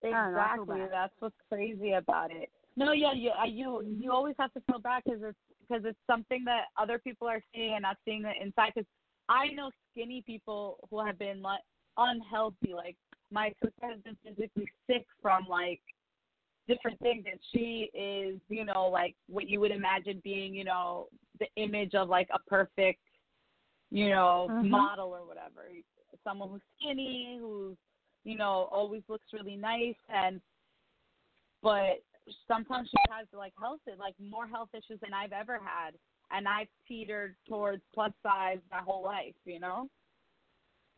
know, 0.03 0.29
Exactly. 0.29 0.79
That's 0.91 1.13
what's 1.19 1.35
crazy 1.49 1.93
about 1.93 2.31
it. 2.31 2.49
No, 2.75 2.91
yeah, 2.91 3.13
you 3.13 3.31
you 3.47 3.83
you 3.99 4.11
always 4.11 4.35
have 4.39 4.51
to 4.53 4.61
feel 4.61 4.79
bad 4.79 5.03
because 5.05 5.21
it's 5.23 5.37
because 5.67 5.83
it's 5.85 5.99
something 6.07 6.43
that 6.45 6.65
other 6.77 6.97
people 6.97 7.27
are 7.27 7.41
seeing 7.53 7.73
and 7.73 7.83
not 7.83 7.97
seeing 8.03 8.23
the 8.23 8.31
inside. 8.41 8.71
Because 8.75 8.87
I 9.29 9.47
know 9.49 9.69
skinny 9.91 10.23
people 10.25 10.77
who 10.89 11.05
have 11.05 11.19
been 11.19 11.41
like 11.41 11.61
unhealthy. 11.97 12.73
Like 12.73 12.97
my 13.31 13.53
sister 13.63 13.87
has 13.87 13.99
been 14.01 14.17
physically 14.23 14.67
sick 14.87 15.05
from 15.21 15.45
like 15.47 15.81
different 16.67 16.99
things, 16.99 17.25
and 17.29 17.39
she 17.51 17.89
is 17.93 18.39
you 18.49 18.65
know 18.65 18.87
like 18.87 19.15
what 19.29 19.47
you 19.47 19.59
would 19.59 19.71
imagine 19.71 20.19
being 20.23 20.55
you 20.55 20.63
know 20.63 21.07
the 21.39 21.47
image 21.57 21.93
of 21.93 22.09
like 22.09 22.29
a 22.33 22.39
perfect 22.49 23.01
you 23.91 24.09
know 24.09 24.47
Mhm. 24.49 24.69
model 24.71 25.09
or 25.09 25.25
whatever. 25.27 25.67
someone 26.23 26.49
who's 26.49 26.61
skinny, 26.79 27.37
who's 27.39 27.77
you 28.23 28.35
know 28.37 28.67
always 28.71 29.03
looks 29.07 29.27
really 29.31 29.55
nice, 29.55 29.95
and 30.09 30.41
but 31.61 32.03
sometimes 32.47 32.89
she 32.89 32.97
has 33.09 33.27
like 33.33 33.53
health 33.59 33.79
like 33.99 34.15
more 34.19 34.47
health 34.47 34.69
issues 34.73 34.99
than 35.01 35.13
I've 35.13 35.33
ever 35.33 35.59
had, 35.63 35.93
and 36.31 36.47
I've 36.47 36.67
teetered 36.87 37.35
towards 37.47 37.81
plus 37.93 38.11
size 38.21 38.59
my 38.71 38.79
whole 38.79 39.03
life, 39.03 39.35
you 39.45 39.59
know. 39.59 39.89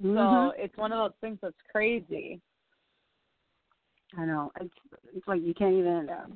Mhm. 0.02 0.16
So 0.16 0.54
it's 0.62 0.76
one 0.78 0.92
of 0.92 1.00
those 1.00 1.18
things 1.22 1.40
that's 1.42 1.62
crazy. 1.72 2.42
I 4.18 4.26
know. 4.26 4.52
It's 4.60 4.74
it's 5.14 5.28
like 5.28 5.42
you 5.42 5.54
can't 5.54 5.74
even 5.74 6.08
Yeah. 6.08 6.28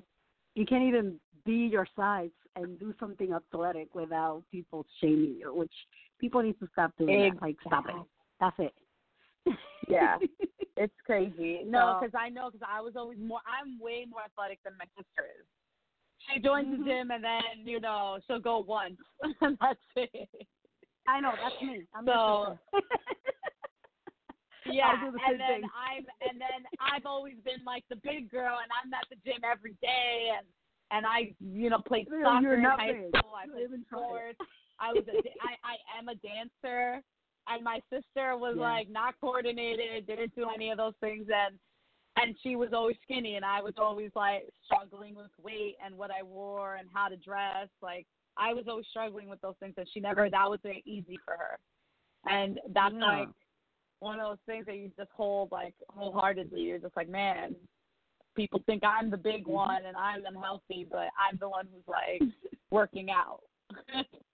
you 0.56 0.66
can't 0.66 0.84
even 0.84 1.20
be 1.46 1.68
your 1.68 1.86
size 1.96 2.32
and 2.56 2.80
do 2.80 2.94
something 3.00 3.34
athletic 3.34 3.94
without 3.96 4.44
people 4.52 4.86
shaming 5.00 5.36
you, 5.36 5.54
which 5.54 5.74
people 6.20 6.42
need 6.42 6.60
to 6.60 6.68
stop 6.74 6.96
doing 6.98 7.20
that. 7.34 7.42
Like 7.42 7.58
stop 7.66 7.88
it. 7.88 7.96
That's 8.40 8.60
it. 8.60 8.74
Yeah. 9.88 10.18
It's 10.82 10.96
crazy. 11.06 11.64
No, 11.66 11.80
So- 11.80 12.06
because 12.08 12.16
I 12.18 12.30
know 12.30 12.50
because 12.50 12.66
I 12.66 12.80
was 12.80 12.94
always 12.96 13.18
more. 13.20 13.42
I'm 13.46 13.78
way 13.82 14.06
more 14.10 14.22
athletic 14.24 14.60
than 14.64 14.74
my 14.80 14.86
sister 14.96 15.28
is. 15.40 15.46
She 16.28 16.40
joins 16.40 16.68
Mhm. 16.68 16.78
the 16.80 16.84
gym 16.86 17.12
and 17.12 17.22
then 17.22 17.66
you 17.68 17.82
know 17.82 18.18
she'll 18.26 18.40
go 18.40 18.60
once. 18.60 18.96
and 19.42 19.58
That's 19.62 19.80
it. 19.98 20.30
I 21.06 21.20
know, 21.20 21.34
that's 21.42 21.62
me. 21.62 21.84
I'm 21.94 22.06
So-. 22.06 22.58
Yeah, 24.66 24.88
I 24.88 25.04
do 25.06 25.12
the 25.12 25.20
same 25.26 25.32
and 25.32 25.40
then 25.42 25.62
thing. 25.62 25.70
I'm 25.76 26.06
and 26.30 26.40
then 26.40 26.62
I've 26.80 27.06
always 27.06 27.36
been 27.44 27.64
like 27.66 27.84
the 27.90 27.96
big 27.98 28.30
girl, 28.30 28.60
and 28.62 28.70
I'm 28.72 28.94
at 28.94 29.08
the 29.10 29.16
gym 29.26 29.42
every 29.44 29.76
day, 29.82 30.32
and 30.38 30.46
and 30.92 31.06
I 31.08 31.34
you 31.40 31.70
know 31.70 31.80
played 31.80 32.08
soccer 32.24 32.54
in 32.56 32.64
high 32.64 32.92
big. 32.94 33.10
school. 33.18 33.32
I 33.36 33.46
You 33.46 33.68
played 33.68 33.86
sports. 33.88 34.38
I 34.80 34.94
was 34.94 35.04
a 35.08 35.18
I 35.42 35.56
I 35.64 35.76
am 35.98 36.08
a 36.10 36.16
dancer, 36.16 37.02
and 37.50 37.64
my 37.64 37.82
sister 37.90 38.38
was 38.38 38.56
Yeah. 38.58 38.64
like 38.64 38.90
not 38.90 39.20
coordinated, 39.20 40.08
didn't 40.08 40.36
do 40.36 40.50
any 40.54 40.72
of 40.72 40.78
those 40.78 40.96
things, 41.02 41.28
and 41.34 41.60
and 42.16 42.36
she 42.42 42.56
was 42.56 42.74
always 42.74 42.98
skinny, 43.04 43.36
and 43.36 43.46
I 43.46 43.62
was 43.62 43.74
always 43.78 44.12
like 44.16 44.50
struggling 44.66 45.16
with 45.16 45.32
weight 45.42 45.76
and 45.84 45.98
what 45.98 46.12
I 46.12 46.24
wore 46.24 46.76
and 46.76 46.90
how 46.94 47.08
to 47.08 47.18
dress. 47.18 47.70
Like 47.82 48.06
I 48.38 48.54
was 48.54 48.66
always 48.68 48.86
struggling 48.90 49.30
with 49.30 49.42
those 49.42 49.56
things, 49.60 49.74
and 49.78 49.88
she 49.94 50.00
never 50.00 50.30
that 50.30 50.50
was 50.50 50.60
very 50.64 50.84
easy 50.86 51.18
for 51.26 51.36
her, 51.38 51.58
and 52.26 52.60
that's 52.74 52.94
Yeah. 52.94 53.08
like 53.08 53.30
one 54.00 54.20
of 54.20 54.28
those 54.30 54.46
things 54.46 54.66
that 54.66 54.78
you 54.78 54.92
just 54.98 55.12
hold 55.12 55.52
like 55.52 55.74
wholeheartedly. 55.90 56.62
You're 56.62 56.80
just 56.80 56.96
like, 56.96 57.10
man, 57.10 57.56
people 58.36 58.62
think 58.66 58.84
I'm 58.84 59.10
the 59.10 59.18
big 59.18 59.44
Mm-hmm. 59.44 59.52
one 59.52 59.86
and 59.86 59.98
I'm 59.98 60.26
unhealthy, 60.26 60.88
but 60.90 61.10
I'm 61.20 61.38
the 61.40 61.50
one 61.50 61.68
who's 61.74 61.88
like 61.88 62.22
working 62.72 63.10
out. 63.10 63.42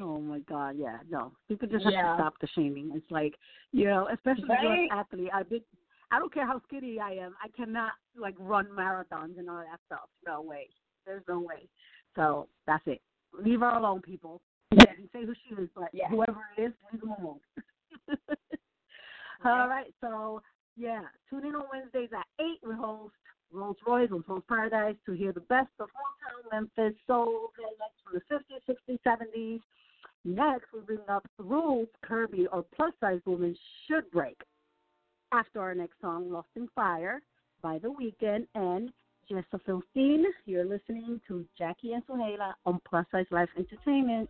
Oh 0.00 0.20
my 0.20 0.38
God, 0.40 0.76
yeah, 0.78 0.98
no. 1.10 1.32
People 1.48 1.68
just 1.68 1.84
have 1.84 1.92
Yeah. 1.92 2.16
to 2.16 2.22
stop 2.22 2.34
the 2.40 2.46
shaming. 2.48 2.92
It's 2.94 3.10
like, 3.10 3.34
you 3.72 3.84
know, 3.84 4.08
especially 4.08 4.44
as 4.44 4.64
Right? 4.64 4.90
an 4.90 4.98
athlete. 4.98 5.30
I 5.32 5.42
did. 5.42 5.64
I 6.10 6.18
don't 6.18 6.32
care 6.32 6.46
how 6.46 6.60
skinny 6.60 6.98
I 6.98 7.12
am. 7.12 7.36
I 7.42 7.48
cannot 7.48 7.92
like 8.16 8.34
run 8.38 8.66
marathons 8.68 9.38
and 9.38 9.50
all 9.50 9.58
that 9.58 9.80
stuff. 9.86 10.08
No 10.24 10.40
way. 10.40 10.70
There's 11.04 11.26
no 11.28 11.40
way. 11.40 11.68
So 12.16 12.48
that's 12.66 12.86
it. 12.86 13.02
Leave 13.32 13.60
her 13.60 13.70
alone, 13.70 14.00
people. 14.02 14.40
Yeah. 14.70 14.92
Say 15.12 15.24
who 15.24 15.34
she 15.48 15.54
is, 15.54 15.70
but 15.74 15.88
Yeah. 15.92 16.08
whoever 16.08 16.44
it 16.56 16.62
is, 16.62 16.72
leave 16.92 17.00
them 17.00 17.10
alone. 17.18 17.40
All 19.44 19.68
right, 19.68 19.94
so 20.00 20.42
yeah, 20.76 21.02
tune 21.30 21.46
in 21.46 21.54
on 21.54 21.64
Wednesdays 21.72 22.10
at 22.12 22.26
eight. 22.40 22.58
We 22.66 22.74
host 22.74 23.14
Rolls 23.52 23.76
Royce 23.86 24.10
on 24.12 24.24
Soul's 24.26 24.42
Paradise 24.48 24.96
to 25.06 25.12
hear 25.12 25.32
the 25.32 25.40
best 25.40 25.70
of 25.80 25.88
hometown 25.88 26.50
Memphis 26.76 26.98
soul 27.06 27.50
from 27.54 28.12
the 28.12 28.20
50s, 28.34 28.76
60s, 28.90 28.98
70s. 29.06 29.60
Next, 30.28 30.66
we 30.74 30.80
bring 30.80 31.08
up 31.08 31.26
the 31.38 31.44
rules 31.44 31.88
curvy 32.04 32.44
or 32.52 32.62
plus 32.76 32.92
size 33.00 33.20
women 33.24 33.56
should 33.86 34.10
break. 34.10 34.38
After 35.32 35.58
our 35.58 35.74
next 35.74 35.94
song, 36.02 36.30
Lost 36.30 36.48
in 36.54 36.68
Fire 36.74 37.22
by 37.62 37.78
The 37.78 37.88
Weeknd 37.88 38.46
and 38.54 38.92
Gesaffelstein, 39.30 40.24
you're 40.44 40.66
listening 40.66 41.18
to 41.28 41.46
Jackie 41.56 41.94
and 41.94 42.06
Zuheila 42.06 42.52
on 42.66 42.78
Plus 42.86 43.06
Size 43.10 43.24
Life 43.30 43.48
Entertainment. 43.56 44.28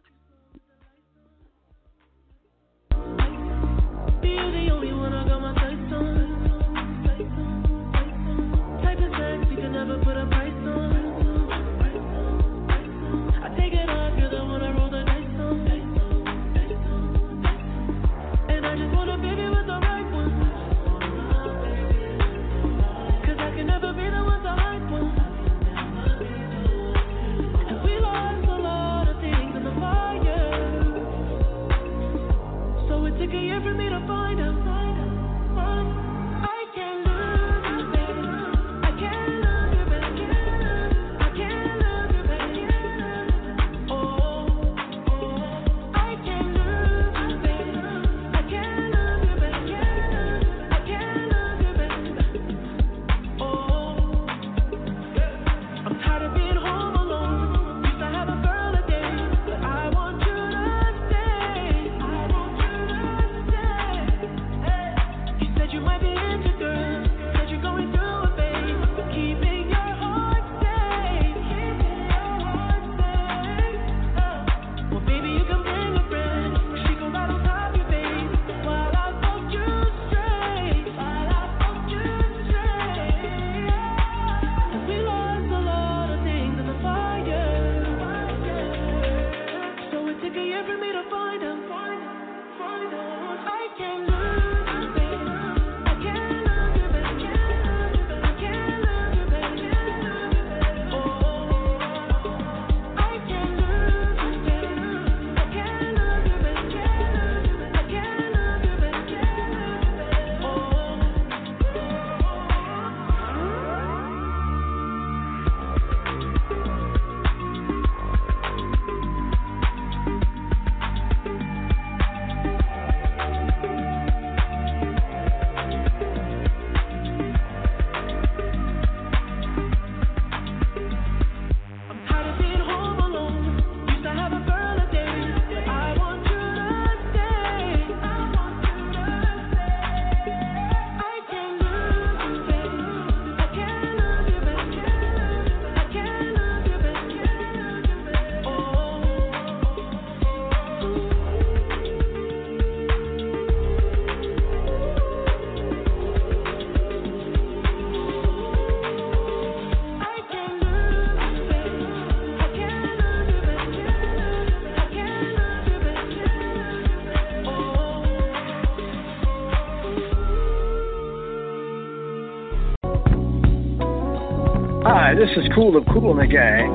Hi, 175.58 175.64
Kool 175.64 175.76
of 175.76 175.86
Kool 175.86 176.12
and 176.12 176.20
the 176.20 176.26
Gang. 176.32 176.70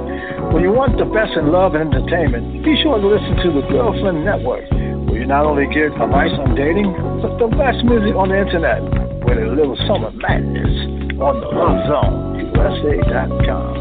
When 0.51 0.61
you 0.61 0.73
want 0.73 0.97
the 0.99 1.05
best 1.05 1.31
in 1.39 1.53
love 1.53 1.73
and 1.73 1.87
entertainment, 1.87 2.65
be 2.65 2.75
sure 2.83 2.99
to 2.99 3.07
listen 3.07 3.39
to 3.47 3.61
the 3.61 3.65
Girlfriend 3.71 4.25
Network, 4.25 4.69
where 5.07 5.23
you 5.23 5.25
not 5.25 5.45
only 5.45 5.67
get 5.73 5.95
advice 5.95 6.35
on 6.35 6.53
dating, 6.53 6.91
but 7.23 7.39
the 7.39 7.47
best 7.55 7.79
music 7.87 8.11
on 8.11 8.27
the 8.27 8.35
internet 8.35 8.83
with 9.23 9.39
a 9.39 9.47
little 9.55 9.79
summer 9.87 10.11
madness 10.11 10.67
on 11.15 11.39
the 11.39 11.47
Love 11.47 11.79
Zone, 11.87 12.43
USA.com. 12.51 13.71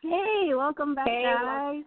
Hey, 0.00 0.54
welcome 0.56 0.94
back, 0.94 1.06
Hey, 1.06 1.22
guys. 1.22 1.84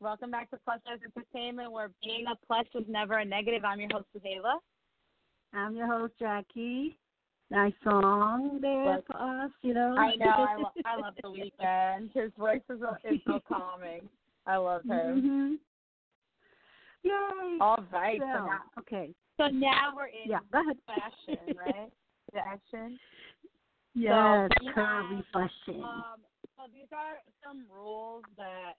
Welcome 0.00 0.30
back 0.30 0.50
to 0.50 0.56
Plus 0.64 0.80
Size 0.86 0.98
Entertainment, 1.04 1.72
where 1.72 1.90
being 2.02 2.24
a 2.26 2.34
plus 2.46 2.64
is 2.74 2.84
never 2.88 3.18
a 3.18 3.24
negative. 3.24 3.64
I'm 3.64 3.80
your 3.80 3.90
host, 3.92 4.06
Ava. 4.24 4.54
I'm 5.52 5.76
your 5.76 5.86
host, 5.86 6.14
Jackie. 6.18 6.96
Nice 7.50 7.74
song 7.84 8.60
there 8.62 8.96
But- 8.96 9.06
for 9.06 9.16
us, 9.44 9.50
you 9.62 9.74
know. 9.74 9.94
I 9.98 10.14
know. 10.16 10.26
I, 10.30 10.56
lo- 10.56 10.72
I 10.86 10.96
love 10.96 11.14
the 11.22 11.28
Weeknd. 11.28 12.12
His 12.14 12.32
voice 12.38 12.60
is, 12.70 12.80
so- 12.80 12.96
is 13.10 13.20
so 13.26 13.40
calming. 13.46 14.08
I 14.46 14.56
love 14.56 14.82
him. 14.84 15.20
hmm 15.20 15.54
Yay. 17.02 17.58
All 17.60 17.84
right. 17.92 18.18
So 18.20 18.26
So, 18.26 18.44
now, 18.46 18.60
okay. 18.78 19.10
so 19.38 19.46
now 19.48 19.92
we're 19.94 20.06
in 20.06 20.30
Yeah, 20.30 20.38
go 20.52 20.60
ahead. 20.60 20.76
fashion, 20.86 21.56
right? 21.66 21.90
The 22.32 22.38
action. 22.38 22.98
Yes, 23.94 24.48
we 24.60 24.68
curvy 24.68 25.22
fashion. 25.32 25.82
Um, 25.82 26.20
so 26.56 26.62
these 26.72 26.88
are 26.92 27.18
some 27.44 27.64
rules 27.74 28.22
that 28.36 28.74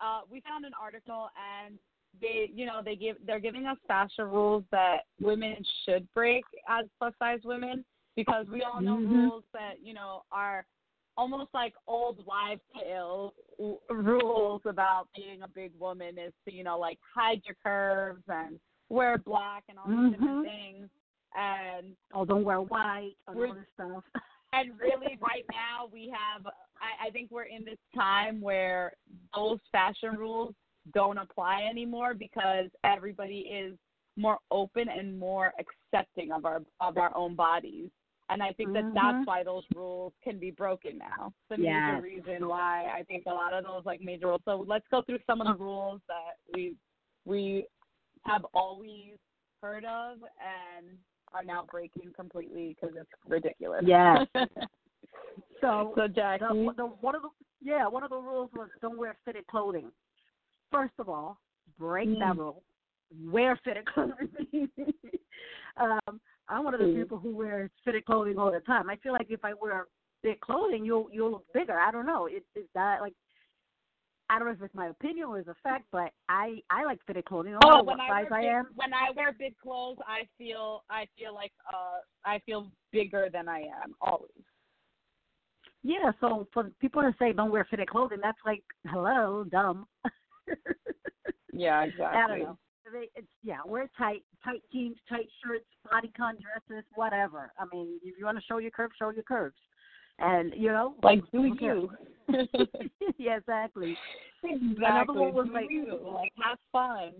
uh, 0.00 0.20
we 0.30 0.40
found 0.40 0.64
an 0.64 0.72
article, 0.80 1.28
and 1.64 1.78
they, 2.20 2.50
you 2.54 2.66
know, 2.66 2.80
they 2.84 2.96
give 2.96 3.16
they're 3.26 3.40
giving 3.40 3.66
us 3.66 3.76
fashion 3.86 4.26
rules 4.26 4.64
that 4.70 5.00
women 5.20 5.56
should 5.84 6.06
break 6.14 6.44
as 6.68 6.86
plus 6.98 7.12
size 7.18 7.40
women 7.44 7.84
because 8.14 8.46
we 8.48 8.62
all 8.62 8.80
know 8.80 8.96
Mhm. 8.98 9.10
rules 9.12 9.44
that 9.52 9.82
you 9.82 9.92
know 9.94 10.22
are 10.32 10.64
almost 11.18 11.52
like 11.54 11.74
old 11.86 12.24
wives' 12.26 12.60
tale 12.78 13.34
w- 13.58 13.78
rules 13.90 14.60
about 14.66 15.08
being 15.16 15.42
a 15.42 15.48
big 15.48 15.72
woman 15.78 16.18
is 16.18 16.32
to 16.44 16.52
you 16.52 16.62
know 16.64 16.78
like 16.78 16.98
hide 17.14 17.42
your 17.46 17.56
curves 17.62 18.22
and 18.28 18.58
wear 18.88 19.18
black 19.18 19.64
and 19.68 19.78
all 19.78 19.88
these 19.88 19.96
Mhm. 19.96 20.10
different 20.12 20.42
things 20.44 20.90
and 21.34 21.96
Oh, 22.14 22.24
don't 22.24 22.44
wear 22.44 22.60
white 22.60 23.16
and 23.28 23.36
all 23.42 23.54
this 23.54 23.66
stuff. 23.74 24.04
and 24.56 24.78
really 24.80 25.18
right 25.20 25.44
now 25.50 25.88
we 25.92 26.12
have 26.12 26.46
I, 26.46 27.08
I 27.08 27.10
think 27.10 27.30
we're 27.30 27.44
in 27.44 27.64
this 27.64 27.78
time 27.94 28.40
where 28.40 28.92
those 29.34 29.58
fashion 29.72 30.16
rules 30.16 30.54
don't 30.94 31.18
apply 31.18 31.66
anymore 31.68 32.14
because 32.14 32.66
everybody 32.84 33.38
is 33.40 33.76
more 34.16 34.38
open 34.50 34.88
and 34.88 35.18
more 35.18 35.52
accepting 35.58 36.32
of 36.32 36.44
our 36.44 36.62
of 36.80 36.96
our 36.98 37.16
own 37.16 37.34
bodies. 37.34 37.90
And 38.28 38.42
I 38.42 38.52
think 38.54 38.72
that 38.72 38.84
Mhm. 38.84 38.94
that's 38.94 39.26
why 39.26 39.44
those 39.44 39.64
rules 39.74 40.12
can 40.22 40.38
be 40.38 40.50
broken 40.50 40.98
now. 40.98 41.32
The 41.48 41.58
Yes. 41.58 41.86
major 41.86 42.02
reason 42.02 42.48
why 42.48 42.86
I 42.86 43.04
think 43.04 43.24
a 43.26 43.30
lot 43.32 43.52
of 43.52 43.64
those 43.64 43.84
like 43.84 44.00
major 44.00 44.26
rules. 44.28 44.42
So 44.44 44.64
let's 44.66 44.86
go 44.88 45.02
through 45.02 45.20
some 45.26 45.40
of 45.40 45.46
the 45.46 45.62
rules 45.62 46.00
that 46.08 46.38
we 46.52 46.76
we 47.24 47.66
have 48.24 48.44
always 48.54 49.16
heard 49.62 49.84
of 49.84 50.18
and 50.40 50.98
are 51.36 51.44
now 51.44 51.64
breaking 51.70 52.12
completely 52.14 52.76
because 52.80 52.96
it's 52.98 53.10
ridiculous. 53.28 53.82
Yes. 53.84 54.26
So, 55.62 55.94
so 55.96 56.06
Jackie, 56.06 56.44
the, 56.44 56.72
the, 56.76 56.84
one 56.84 57.14
of 57.14 57.22
the 57.22 57.28
yeah, 57.62 57.88
one 57.88 58.02
of 58.02 58.10
the 58.10 58.16
rules 58.18 58.50
was 58.54 58.68
don't 58.82 58.98
wear 58.98 59.16
fitted 59.24 59.46
clothing. 59.46 59.90
First 60.70 60.92
of 60.98 61.08
all, 61.08 61.38
break 61.78 62.08
that 62.18 62.34
Mm. 62.34 62.38
rule. 62.38 62.62
Wear 63.24 63.58
fitted 63.64 63.86
clothing. 63.94 64.68
um, 65.78 66.20
I'm 66.48 66.64
one 66.64 66.74
of 66.74 66.80
the 66.80 66.86
Mm. 66.86 66.94
people 66.94 67.18
who 67.18 67.34
wears 67.34 67.70
fitted 67.84 68.04
clothing 68.04 68.38
all 68.38 68.52
the 68.52 68.60
time. 68.60 68.90
I 68.90 68.96
feel 68.96 69.14
like 69.14 69.30
if 69.30 69.44
I 69.44 69.54
wear 69.54 69.86
fit 70.22 70.40
clothing, 70.42 70.84
you'll 70.84 71.08
you'll 71.10 71.30
look 71.30 71.46
bigger. 71.54 71.78
I 71.78 71.90
don't 71.90 72.06
know. 72.06 72.26
It, 72.26 72.44
is 72.54 72.66
that 72.74 73.00
like 73.00 73.14
I 74.28 74.38
don't 74.38 74.48
know 74.48 74.54
if 74.54 74.62
it's 74.62 74.74
my 74.74 74.88
opinion 74.88 75.28
or 75.28 75.38
it's 75.38 75.48
a 75.48 75.54
fact, 75.62 75.84
but 75.92 76.10
I 76.28 76.60
I 76.70 76.84
like 76.84 76.98
fitted 77.06 77.24
clothing. 77.26 77.52
No 77.52 77.58
Oh, 77.64 77.82
when 77.84 78.00
I 78.00 78.08
wear 78.24 78.32
I 78.34 78.40
big, 78.40 78.50
am. 78.50 78.66
when 78.74 78.92
I 78.92 79.10
wear 79.14 79.32
big 79.38 79.56
clothes, 79.58 79.98
I 80.06 80.26
feel 80.36 80.82
I 80.90 81.06
feel 81.16 81.34
like 81.34 81.52
uh 81.72 82.00
I 82.24 82.40
feel 82.40 82.70
bigger 82.92 83.28
than 83.32 83.48
I 83.48 83.60
am 83.60 83.94
always. 84.00 84.30
Yeah, 85.82 86.10
so 86.20 86.48
for 86.52 86.70
people 86.80 87.02
to 87.02 87.14
say 87.18 87.32
don't 87.32 87.52
wear 87.52 87.66
fitted 87.70 87.88
clothing, 87.88 88.18
that's 88.20 88.38
like 88.44 88.64
hello, 88.86 89.44
dumb. 89.50 89.86
Yeah, 91.52 91.84
exactly. 91.84 92.06
I 92.18 92.26
don't 92.28 92.38
know. 92.40 92.58
They, 92.92 93.08
it's 93.16 93.26
yeah, 93.42 93.58
wear 93.64 93.88
tight, 93.98 94.22
tight 94.44 94.62
jeans, 94.72 94.96
tight 95.08 95.26
shirts, 95.44 95.64
bodycon 95.86 96.34
dresses, 96.40 96.84
whatever. 96.94 97.52
I 97.58 97.64
mean, 97.72 97.98
if 98.04 98.16
you 98.18 98.24
want 98.24 98.38
to 98.38 98.44
show 98.44 98.58
your 98.58 98.70
curves, 98.70 98.94
show 98.98 99.10
your 99.10 99.24
curves, 99.24 99.56
and 100.18 100.52
you 100.56 100.68
know, 100.68 100.94
Like 101.02 101.20
do 101.32 101.54
you? 101.60 101.90
yeah, 103.18 103.36
exactly. 103.36 103.96
exactly. 104.42 104.84
Another 104.84 105.12
one 105.12 105.34
was 105.34 105.46
do 105.46 105.52
like- 105.54 105.70
you. 105.70 105.98
like 106.04 106.32
have 106.42 106.58
fun. 106.72 107.12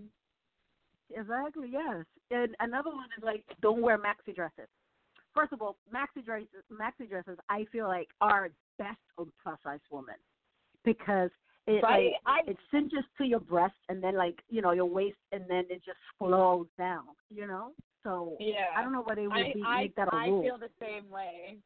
Exactly, 1.14 1.68
yes. 1.70 2.04
And 2.30 2.56
another 2.60 2.90
one 2.90 3.06
is 3.16 3.22
like 3.24 3.44
don't 3.62 3.80
wear 3.80 3.98
maxi 3.98 4.34
dresses. 4.34 4.68
First 5.34 5.52
of 5.52 5.62
all, 5.62 5.76
maxi 5.94 6.24
dresses, 6.24 6.48
maxi 6.72 7.08
dresses, 7.08 7.38
I 7.48 7.64
feel 7.70 7.86
like 7.86 8.08
are 8.20 8.48
best 8.78 8.98
on 9.18 9.30
plus 9.42 9.58
size 9.62 9.78
women 9.90 10.16
because 10.84 11.30
it 11.66 11.82
Right, 11.82 12.12
like 12.26 12.44
I- 12.46 12.50
it 12.50 12.56
cinches 12.72 13.04
to 13.18 13.24
your 13.24 13.40
breast 13.40 13.74
and 13.88 14.02
then 14.02 14.16
like 14.16 14.40
you 14.48 14.62
know 14.62 14.72
your 14.72 14.86
waist 14.86 15.18
and 15.32 15.44
then 15.48 15.64
it 15.70 15.82
just 15.84 15.98
flows 16.18 16.66
down. 16.78 17.04
You 17.30 17.46
know, 17.46 17.72
so 18.02 18.36
Yeah. 18.40 18.66
I 18.76 18.82
don't 18.82 18.92
know 18.92 19.02
why 19.02 19.14
they 19.14 19.26
would 19.28 19.52
be, 19.54 19.62
I, 19.64 19.82
make 19.82 19.96
that 19.96 20.08
a 20.12 20.16
I 20.16 20.26
rule. 20.28 20.40
I 20.40 20.44
feel 20.48 20.58
the 20.58 20.70
same 20.80 21.08
way. 21.10 21.58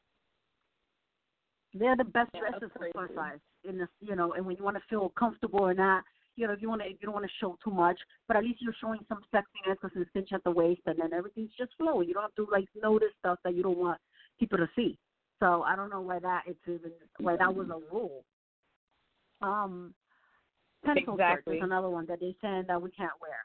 They're 1.74 1.96
the 1.96 2.04
best 2.04 2.30
Yeah, 2.34 2.40
dresses 2.40 2.70
for 2.92 3.10
size. 3.14 3.38
In 3.68 3.78
this, 3.78 3.88
you 4.00 4.16
know, 4.16 4.32
and 4.32 4.44
when 4.44 4.56
you 4.56 4.64
want 4.64 4.76
to 4.76 4.82
feel 4.88 5.10
comfortable 5.10 5.60
or 5.60 5.74
not, 5.74 6.02
you 6.36 6.46
know, 6.46 6.52
if 6.52 6.62
you 6.62 6.68
want 6.68 6.80
to, 6.82 6.88
you 6.88 6.96
don't 7.02 7.12
want 7.12 7.26
to 7.26 7.30
show 7.38 7.58
too 7.62 7.70
much, 7.70 7.98
but 8.26 8.36
at 8.36 8.44
least 8.44 8.62
you're 8.62 8.74
showing 8.80 9.00
some 9.08 9.20
sexiness 9.32 9.76
because 9.80 9.90
it's 9.94 10.10
cinch 10.12 10.30
at 10.32 10.42
the 10.44 10.50
waist, 10.50 10.80
and 10.86 10.98
then 10.98 11.12
everything's 11.12 11.50
just 11.58 11.72
flowing. 11.76 12.08
You 12.08 12.14
don't 12.14 12.22
have 12.22 12.34
to 12.36 12.48
like 12.50 12.66
notice 12.80 13.10
stuff 13.18 13.38
that 13.44 13.54
you 13.54 13.62
don't 13.62 13.78
want 13.78 13.98
people 14.38 14.58
to 14.58 14.68
see. 14.74 14.96
So 15.38 15.62
I 15.62 15.76
don't 15.76 15.90
know 15.90 16.00
why 16.00 16.18
that 16.20 16.42
it's 16.46 16.58
even 16.66 16.92
why 17.18 17.36
that 17.36 17.54
was 17.54 17.68
a 17.68 17.94
rule. 17.94 18.24
Um, 19.42 19.94
pencil 20.84 21.14
skirts 21.14 21.18
Exactly. 21.18 21.56
is 21.56 21.62
another 21.62 21.90
one 21.90 22.06
that 22.06 22.20
they 22.20 22.34
saying 22.40 22.64
that 22.68 22.80
we 22.80 22.90
can't 22.90 23.12
wear. 23.20 23.36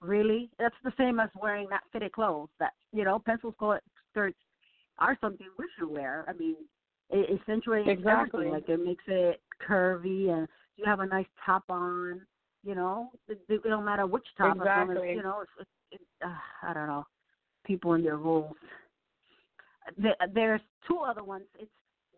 Really, 0.00 0.50
that's 0.58 0.74
the 0.84 0.92
same 0.98 1.20
as 1.20 1.30
wearing 1.40 1.68
not 1.70 1.82
fitted 1.92 2.12
clothes. 2.12 2.48
That 2.58 2.72
you 2.92 3.04
know, 3.04 3.18
pencil 3.18 3.52
skirt- 3.52 3.84
skirts 4.10 4.38
are 4.98 5.16
something 5.20 5.46
we 5.58 5.66
should 5.78 5.88
wear. 5.88 6.24
I 6.28 6.32
mean, 6.32 6.56
it 7.12 7.40
accentuates 7.40 7.88
Exactly. 7.88 8.46
everything. 8.46 8.52
Like 8.52 8.68
it 8.68 8.84
makes 8.84 9.04
it 9.06 9.40
curvy, 9.66 10.30
and 10.30 10.48
you 10.76 10.84
have 10.84 11.00
a 11.00 11.06
nice 11.06 11.26
top 11.44 11.64
on. 11.68 12.22
You 12.64 12.76
know, 12.76 13.10
it, 13.28 13.40
it 13.48 13.62
don't 13.64 13.84
matter 13.84 14.06
which 14.06 14.26
top. 14.38 14.56
as 14.56 14.64
long 14.64 14.90
as, 14.92 14.98
you 15.02 15.22
know, 15.22 15.42
it's, 15.42 15.68
it, 15.90 16.00
it, 16.00 16.00
uh, 16.24 16.68
I 16.68 16.72
don't 16.72 16.86
know. 16.86 17.04
People 17.64 17.94
and 17.94 18.04
their 18.04 18.16
rules. 18.16 18.54
There, 19.98 20.14
there's 20.32 20.60
two 20.86 20.98
other 20.98 21.24
ones. 21.24 21.44
It's 21.58 21.70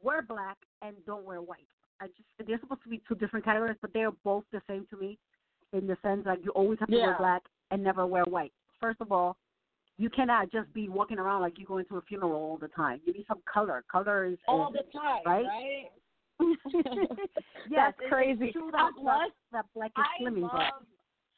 wear 0.03 0.21
black 0.21 0.59
and 0.83 0.97
don't 1.07 1.25
wear 1.25 1.41
white. 1.41 1.67
I 2.01 2.09
just 2.09 2.29
they're 2.47 2.61
supposed 2.61 2.83
to 2.83 2.91
be 2.91 3.01
two 3.09 3.15
different 3.15 3.45
categories, 3.45 3.79
but 3.81 3.93
they're 3.95 4.11
both 4.23 4.45
the 4.53 4.61
same 4.69 4.87
to 4.91 4.97
me, 4.99 5.19
in 5.73 5.87
the 5.87 5.97
sense 6.03 6.27
like 6.27 6.41
you 6.45 6.51
always 6.51 6.79
have 6.81 6.91
to 6.91 6.97
wear 6.97 7.17
black 7.19 7.43
and 7.71 7.83
never 7.83 8.07
wear 8.07 8.25
white. 8.25 8.53
First 8.81 9.01
of 9.01 9.13
all, 9.13 9.37
you 9.99 10.11
cannot 10.11 10.51
just 10.51 10.73
be 10.75 10.89
walking 10.89 11.19
around 11.19 11.41
like 11.43 11.59
you're 11.59 11.67
going 11.69 11.85
to 11.87 11.97
a 11.99 12.03
funeral 12.03 12.33
all 12.33 12.59
the 12.59 12.69
time. 12.69 13.01
You 13.07 13.13
need 13.13 13.27
some 13.29 13.41
color. 13.53 13.85
Color 13.91 14.27
is 14.27 14.39
All 14.49 14.69
is- 14.69 14.75
the 14.75 14.99
time, 14.99 15.23
right? 15.25 15.45
right? 15.45 15.85
yes, 17.71 17.93
That's 17.99 17.99
crazy. 18.09 18.47
It's 18.47 18.53
true 18.55 18.71
that, 18.73 18.91
plus, 19.01 19.31
that, 19.53 19.65
black 19.75 19.93
is 19.97 20.05
I 20.05 20.23
slimming, 20.23 20.43
love 20.43 20.51
but 20.53 20.87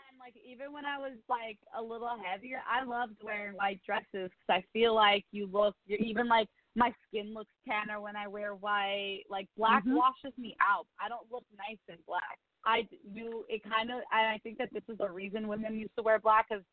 and 0.08 0.18
like 0.18 0.34
even 0.46 0.72
when 0.72 0.84
I 0.86 0.98
was 0.98 1.12
like 1.28 1.58
a 1.78 1.82
little 1.82 2.16
heavier, 2.24 2.60
I 2.70 2.84
loved 2.84 3.16
wearing 3.22 3.54
white 3.56 3.80
dresses 3.84 4.06
because 4.30 4.48
I 4.48 4.64
feel 4.72 4.94
like 4.94 5.24
you 5.32 5.48
look. 5.52 5.74
You're 5.86 5.98
even 5.98 6.28
like 6.28 6.48
my 6.74 6.92
skin 7.08 7.34
looks 7.34 7.50
tanner 7.68 8.00
when 8.00 8.16
I 8.16 8.26
wear 8.26 8.54
white. 8.54 9.24
Like 9.28 9.48
black 9.56 9.84
Mhm. 9.84 9.96
washes 9.96 10.36
me 10.38 10.56
out. 10.60 10.86
I 11.00 11.08
don't 11.08 11.30
look 11.30 11.44
nice 11.58 11.78
in 11.88 11.96
black. 12.06 12.38
I 12.64 12.88
do. 13.14 13.44
It 13.48 13.62
kind 13.64 13.90
of. 13.90 13.96
And 14.12 14.28
I 14.28 14.38
think 14.42 14.56
that 14.58 14.72
this 14.72 14.82
is 14.88 14.96
the 14.98 15.10
reason 15.10 15.46
women 15.46 15.78
used 15.78 15.94
to 15.96 16.02
wear 16.02 16.18
black 16.18 16.46
because 16.48 16.64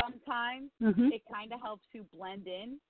sometimes 0.00 0.70
Mhm. 0.80 1.12
it 1.12 1.22
kind 1.32 1.52
of 1.52 1.60
helps 1.60 1.86
you 1.92 2.04
blend 2.12 2.46
in, 2.46 2.80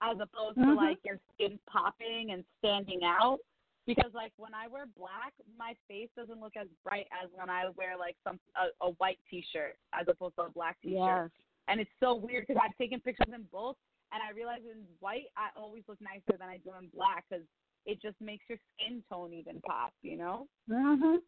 as 0.00 0.18
opposed 0.20 0.56
to 0.56 0.62
Mhm. 0.62 0.76
like 0.76 0.98
your 1.04 1.18
skin 1.32 1.58
popping 1.66 2.30
and 2.32 2.44
standing 2.58 3.04
out 3.04 3.38
because 3.86 4.12
like 4.14 4.32
when 4.36 4.54
I 4.54 4.66
wear 4.66 4.86
black, 4.86 5.34
my 5.56 5.74
face 5.88 6.10
doesn't 6.16 6.40
look 6.40 6.56
as 6.56 6.68
bright 6.82 7.06
as 7.12 7.30
when 7.32 7.48
I 7.50 7.68
wear 7.70 7.96
like 7.96 8.16
some 8.24 8.40
a, 8.56 8.68
a 8.80 8.90
white 8.92 9.18
T-shirt 9.30 9.78
as 9.92 10.06
opposed 10.08 10.36
to 10.36 10.42
a 10.42 10.50
black 10.50 10.80
T-shirt. 10.80 10.96
yes, 10.96 11.30
And 11.68 11.80
it's 11.80 11.90
so 12.00 12.14
weird 12.14 12.46
because 12.46 12.60
I've 12.62 12.76
taken 12.76 13.00
pictures 13.00 13.32
in 13.32 13.42
both, 13.52 13.76
and 14.12 14.22
I 14.22 14.30
realize 14.30 14.62
in 14.64 14.84
white 15.00 15.26
I 15.36 15.48
always 15.56 15.82
look 15.88 16.00
nicer 16.00 16.36
than 16.38 16.48
I 16.48 16.58
do 16.58 16.72
in 16.80 16.88
black 16.88 17.24
because 17.28 17.46
it 17.86 18.00
just 18.00 18.18
makes 18.20 18.44
your 18.48 18.58
skin 18.74 19.02
tone 19.10 19.32
even 19.32 19.60
pop. 19.62 19.92
You 20.02 20.16
know? 20.16 20.48
Mhm. 20.68 21.22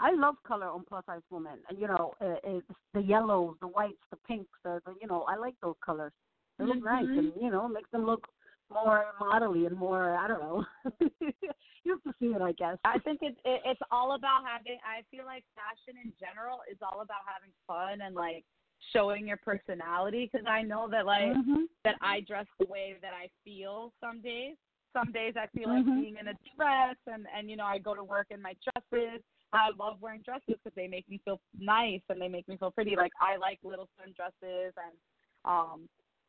I 0.00 0.12
love 0.12 0.36
color 0.46 0.66
on 0.68 0.84
plus 0.88 1.04
size 1.06 1.22
women. 1.30 1.58
And 1.68 1.78
you 1.78 1.88
know, 1.88 2.12
uh, 2.20 2.36
it's 2.44 2.66
the 2.94 3.00
yellows, 3.02 3.56
the 3.60 3.66
whites, 3.68 4.02
the 4.10 4.16
pinks, 4.28 4.50
the, 4.64 4.80
the 4.86 4.94
you 5.00 5.08
know, 5.08 5.22
I 5.28 5.36
like 5.36 5.54
those 5.62 5.74
colors. 5.84 6.12
They 6.58 6.64
look 6.64 6.82
nice, 6.82 7.06
Mhm. 7.06 7.18
and 7.18 7.32
you 7.40 7.50
know, 7.50 7.68
makes 7.68 7.90
them 7.90 8.04
look 8.04 8.26
more 8.70 9.06
modelly 9.20 9.66
and 9.66 9.76
more. 9.76 10.16
I 10.16 10.28
don't 10.28 10.40
know. 10.40 10.64
you 11.10 11.92
have 11.92 12.02
to 12.02 12.12
see 12.18 12.26
it, 12.26 12.42
I 12.42 12.52
guess. 12.52 12.78
I 12.84 12.98
think 12.98 13.20
it's 13.22 13.38
it, 13.44 13.62
it's 13.64 13.80
all 13.90 14.12
about 14.14 14.44
having. 14.44 14.78
I 14.84 15.02
feel 15.10 15.24
like 15.24 15.44
fashion 15.54 16.00
in 16.02 16.12
general 16.18 16.60
is 16.70 16.78
all 16.82 17.00
about 17.00 17.22
having 17.26 17.52
fun 17.66 18.06
and 18.06 18.14
like 18.14 18.44
showing 18.92 19.26
your 19.26 19.38
personality. 19.38 20.28
Because 20.30 20.46
I 20.48 20.62
know 20.62 20.88
that 20.90 21.06
like 21.06 21.36
Mhm. 21.36 21.66
that 21.84 21.96
I 22.00 22.20
dress 22.20 22.46
the 22.58 22.66
way 22.66 22.96
that 23.02 23.12
I 23.14 23.28
feel 23.44 23.92
some 24.00 24.20
days. 24.20 24.56
Some 24.92 25.12
days 25.12 25.34
I 25.36 25.46
feel 25.56 25.68
like 25.68 25.84
Mhm. 25.84 25.94
being 25.94 26.16
in 26.16 26.28
a 26.28 26.34
dress, 26.56 26.96
and 27.06 27.26
and 27.36 27.50
you 27.50 27.56
know 27.56 27.66
I 27.66 27.78
go 27.78 27.94
to 27.94 28.04
work 28.04 28.28
in 28.30 28.42
my 28.42 28.54
dresses. 28.64 29.22
I 29.52 29.70
love 29.78 29.96
wearing 30.00 30.22
dresses 30.22 30.42
because 30.48 30.72
they 30.76 30.86
make 30.86 31.08
me 31.08 31.20
feel 31.24 31.40
nice 31.58 32.02
and 32.08 32.20
they 32.20 32.28
make 32.28 32.46
me 32.48 32.56
feel 32.56 32.70
pretty. 32.70 32.96
Like 32.96 33.12
I 33.20 33.36
like 33.36 33.58
little 33.62 33.88
slim 33.96 34.14
dresses 34.14 34.74
and 34.76 34.96
um, 35.44 35.88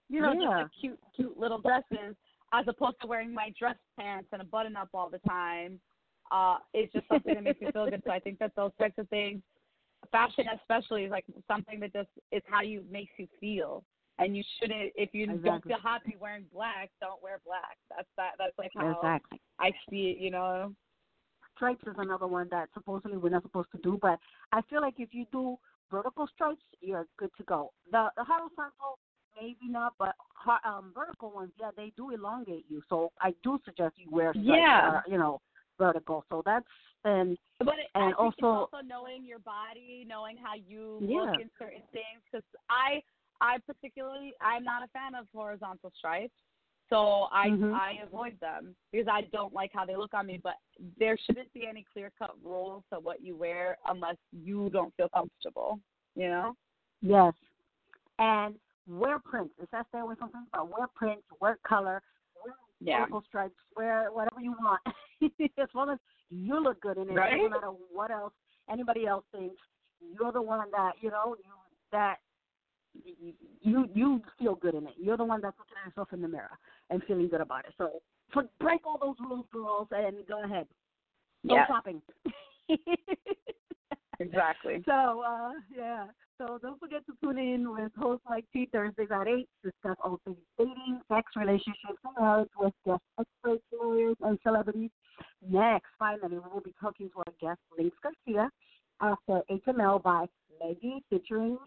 you 0.09 0.21
know, 0.21 0.31
Yeah. 0.33 0.39
just 0.39 0.55
like 0.55 0.67
cute 0.79 0.99
cute 1.15 1.37
little 1.37 1.59
dresses 1.59 2.15
as 2.53 2.65
opposed 2.67 2.95
to 3.01 3.07
wearing 3.07 3.33
my 3.33 3.53
dress 3.59 3.75
pants 3.99 4.29
and 4.31 4.41
a 4.41 4.45
button 4.45 4.75
up 4.75 4.89
all 4.93 5.09
the 5.09 5.19
time. 5.19 5.79
Uh, 6.31 6.57
it's 6.73 6.93
just 6.93 7.07
something 7.07 7.33
that 7.33 7.43
makes 7.43 7.59
me 7.61 7.71
feel 7.71 7.89
good. 7.89 8.01
So 8.05 8.11
I 8.11 8.19
think 8.19 8.39
that 8.39 8.55
those 8.55 8.71
types 8.79 8.97
of 8.97 9.09
things, 9.09 9.41
fashion 10.11 10.45
especially, 10.55 11.05
is 11.05 11.11
like 11.11 11.25
something 11.47 11.79
that 11.81 11.91
just 11.91 12.09
is 12.31 12.41
how 12.49 12.61
you 12.61 12.83
makes 12.89 13.11
you 13.17 13.27
feel. 13.39 13.83
And 14.19 14.35
you 14.35 14.43
shouldn't, 14.59 14.91
if 14.95 15.13
you 15.13 15.27
don't 15.27 15.63
feel 15.63 15.77
happy 15.81 16.17
wearing 16.19 16.45
black, 16.53 16.89
don't 16.99 17.23
wear 17.23 17.39
black. 17.45 17.77
That's 17.89 18.07
that. 18.17 18.31
That's 18.37 18.57
like 18.57 18.71
how 18.75 18.91
Exactly. 18.91 19.39
I 19.59 19.71
see 19.89 20.11
it. 20.11 20.17
You 20.21 20.31
know. 20.31 20.73
Stripes 21.59 21.83
is 21.85 21.95
another 21.97 22.27
one 22.27 22.47
that 22.51 22.69
supposedly 22.73 23.17
we're 23.17 23.29
not 23.29 23.43
supposed 23.43 23.71
to 23.73 23.77
do, 23.79 23.99
but 24.01 24.17
I 24.53 24.61
feel 24.69 24.79
like 24.81 24.95
if 24.97 25.09
you 25.11 25.25
do 25.31 25.57
vertical 25.91 26.27
stripes, 26.33 26.63
you're 26.79 27.05
good 27.17 27.31
to 27.37 27.43
go. 27.43 27.71
The 27.91 28.07
the 28.15 28.23
horizontal, 28.23 28.97
maybe 29.35 29.67
not, 29.69 29.93
but 29.99 30.15
um, 30.63 30.93
vertical 30.95 31.31
ones, 31.31 31.51
yeah, 31.59 31.71
they 31.75 31.91
do 31.97 32.11
elongate 32.11 32.65
you. 32.69 32.81
So 32.87 33.11
I 33.19 33.33
do 33.43 33.59
suggest 33.65 33.95
you 33.97 34.09
wear 34.09 34.31
stripes, 34.31 34.47
Yeah. 34.47 34.91
that 34.93 35.03
you 35.11 35.17
know, 35.17 35.41
vertical. 35.77 36.23
So 36.29 36.41
that's 36.45 36.65
and 37.03 37.37
But 37.59 37.75
it, 37.79 37.87
and 37.95 38.13
also 38.13 38.47
also 38.47 38.77
knowing 38.85 39.25
your 39.25 39.39
body, 39.39 40.05
knowing 40.07 40.37
how 40.37 40.55
you 40.55 40.99
Yeah. 41.01 41.31
look 41.31 41.41
in 41.41 41.49
certain 41.59 41.83
things. 41.91 42.21
Because 42.31 42.45
I, 42.69 43.01
I 43.41 43.57
particularly, 43.67 44.33
I'm 44.41 44.63
not 44.63 44.83
a 44.83 44.87
fan 44.87 45.15
of 45.15 45.27
horizontal 45.33 45.91
stripes, 45.97 46.33
so 46.89 47.27
I 47.31 47.49
Mhm. 47.49 47.73
I 47.73 47.99
avoid 48.03 48.39
them 48.39 48.75
because 48.91 49.07
I 49.07 49.21
don't 49.31 49.53
like 49.53 49.71
how 49.73 49.85
they 49.85 49.95
look 49.95 50.13
on 50.13 50.25
me. 50.27 50.37
But 50.37 50.55
there 50.97 51.17
shouldn't 51.17 51.51
be 51.53 51.67
any 51.67 51.83
clear 51.93 52.11
cut 52.17 52.35
rules 52.43 52.83
to 52.91 52.99
what 52.99 53.21
you 53.21 53.35
wear 53.35 53.77
unless 53.85 54.17
you 54.31 54.69
don't 54.71 54.93
feel 54.95 55.09
comfortable. 55.09 55.79
You 56.15 56.29
know. 56.29 56.55
yes, 57.01 57.33
and 58.17 58.59
wear 58.87 59.19
prints. 59.19 59.53
It 59.59 59.69
says 59.69 59.85
stay 59.89 59.99
away 59.99 60.15
from 60.15 60.29
prints, 60.29 60.49
but 60.51 60.67
wear 60.67 60.87
prints, 60.87 61.25
wear 61.39 61.57
color, 61.63 62.01
wear 62.43 62.55
Yeah. 62.79 63.07
stripes, 63.21 63.55
wear 63.75 64.11
whatever 64.11 64.41
you 64.41 64.53
want, 64.53 64.81
as 65.57 65.73
long 65.75 65.89
as 65.91 65.99
you 66.29 66.59
look 66.59 66.79
good 66.81 66.97
in 66.97 67.09
it. 67.09 67.13
Right? 67.13 67.41
No 67.43 67.49
matter 67.49 67.67
what 67.67 68.11
else 68.11 68.33
anybody 68.67 69.05
else 69.05 69.25
thinks, 69.31 69.61
you're 70.01 70.31
the 70.31 70.41
one 70.41 70.69
that 70.71 71.01
you 71.01 71.11
know 71.11 71.35
you 71.37 71.53
that 71.91 72.19
you 72.93 73.85
you 73.93 74.21
feel 74.37 74.55
good 74.55 74.75
in 74.75 74.87
it. 74.87 74.93
You're 74.97 75.17
the 75.17 75.23
one 75.25 75.41
that's 75.41 75.57
looking 75.57 75.75
at 75.83 75.89
yourself 75.89 76.09
in 76.13 76.21
the 76.21 76.27
mirror 76.27 76.57
and 76.89 77.01
feeling 77.07 77.27
good 77.27 77.41
about 77.41 77.65
it. 77.65 77.73
So, 77.77 78.01
for, 78.33 78.43
break 78.59 78.85
all 78.85 78.97
those 78.99 79.15
rules, 79.19 79.45
girls, 79.53 79.87
and 79.91 80.17
go 80.27 80.43
ahead. 80.43 80.67
Go 81.47 81.55
Yeah. 81.55 81.67
shopping. 81.67 82.01
Exactly. 84.19 84.83
So, 84.85 85.23
uh, 85.25 85.53
yeah. 85.73 86.07
So 86.37 86.57
don't 86.61 86.79
forget 86.79 87.05
to 87.05 87.13
tune 87.21 87.37
in 87.37 87.71
with 87.71 87.91
host 87.97 88.21
Mike 88.27 88.45
T 88.53 88.67
Thursdays 88.71 89.07
at 89.11 89.27
8 89.27 89.47
to 89.63 89.71
discuss 89.71 89.97
all 90.03 90.19
things 90.25 90.37
dating, 90.57 91.01
sex, 91.09 91.31
relationships, 91.35 91.99
and 92.03 92.15
marriage 92.19 92.49
with 92.57 92.73
guest 92.85 93.01
experts, 93.19 93.63
lawyers, 93.73 94.15
and 94.21 94.37
celebrities. 94.43 94.89
Next, 95.41 95.87
finally, 95.97 96.37
we 96.37 96.49
will 96.51 96.61
be 96.61 96.73
talking 96.81 97.09
to 97.09 97.17
our 97.19 97.33
guest, 97.41 97.59
Lynx 97.77 97.95
Garcia, 98.03 98.49
after 99.01 99.41
HML 99.49 100.01
by 100.03 100.25
Maggie 100.61 101.03
featuring 101.09 101.57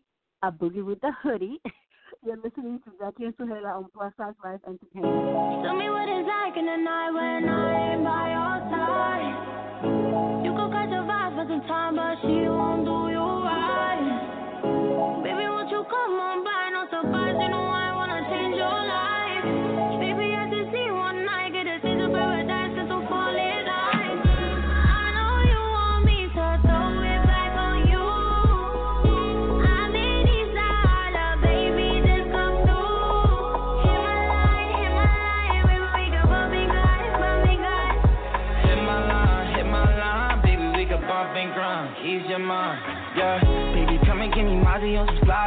a 0.42 0.50
boogie 0.50 0.85
with 0.85 1.00
the 1.00 1.12
hoodie. 1.22 1.61
You're 2.24 2.37
listening 2.37 2.81
to 2.85 2.90
Jackie 2.98 3.24
and 3.24 3.37
Zuheila 3.37 3.76
on 3.76 3.87
Plus 3.94 4.12
Size 4.16 4.35
Life 4.44 4.61
Entertainment. 4.66 5.64
Tell 5.64 5.74
me 5.74 5.90
what 5.90 6.09
it's 6.09 6.28
like 6.28 6.57
in 6.57 6.66
the 6.66 6.76
night 6.76 7.11
when 7.11 7.48
I 7.48 7.94
ain't 7.94 8.05
by 8.05 8.31
your 8.31 8.59
side. 8.70 9.35
You 10.44 10.52
could 10.55 10.70
catch 10.70 10.90
a 10.90 11.02
vibe 11.02 11.35
for 11.35 11.46
some 11.48 11.62
time, 11.66 11.96
but 11.96 12.18
she 12.22 12.46
won't 12.46 12.85
do 12.85 13.11
you 13.11 13.12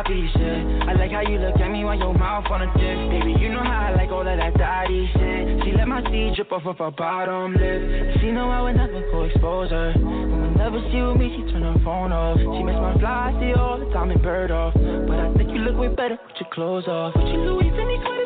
sloppy 0.05 0.29
shit. 0.33 0.87
I 0.87 0.93
like 0.93 1.11
how 1.11 1.21
you 1.21 1.37
look 1.39 1.59
at 1.59 1.71
me 1.71 1.83
while 1.83 1.97
your 1.97 2.13
mouth 2.13 2.45
on 2.49 2.61
a 2.61 2.65
dick. 2.77 2.97
Baby, 3.09 3.35
you 3.39 3.49
know 3.49 3.63
how 3.63 3.91
I 3.91 3.95
like 3.95 4.09
all 4.09 4.21
of 4.21 4.37
that 4.37 4.57
daddy 4.57 5.09
shit. 5.13 5.63
She 5.63 5.71
let 5.73 5.87
my 5.87 6.01
seed 6.11 6.35
drip 6.35 6.51
off 6.51 6.65
of 6.65 6.77
her 6.77 6.91
bottom 6.91 7.53
lip. 7.53 8.17
She 8.21 8.31
know 8.31 8.49
I 8.49 8.61
would 8.61 8.75
never 8.75 9.01
go 9.11 9.23
expose 9.23 9.71
her. 9.71 9.91
And 9.95 10.53
whenever 10.53 10.79
she 10.91 11.01
with 11.01 11.17
me, 11.17 11.29
she 11.35 11.51
turn 11.51 11.63
her 11.63 11.79
phone 11.83 12.11
off. 12.11 12.37
She 12.37 12.63
miss 12.63 12.75
my 12.75 12.97
fly, 12.99 13.33
I 13.33 13.39
see 13.39 13.53
all 13.53 13.79
the 13.79 13.91
time 13.93 14.11
and 14.11 14.21
bird 14.21 14.51
off. 14.51 14.73
But 14.73 15.19
I 15.19 15.33
think 15.33 15.49
you 15.51 15.59
look 15.59 15.77
way 15.77 15.89
better 15.89 16.17
with 16.21 16.37
your 16.39 16.49
clothes 16.51 16.87
off. 16.87 17.15
With 17.15 17.27
your 17.27 17.45
Louis 17.45 17.69
sweaters, 17.69 18.24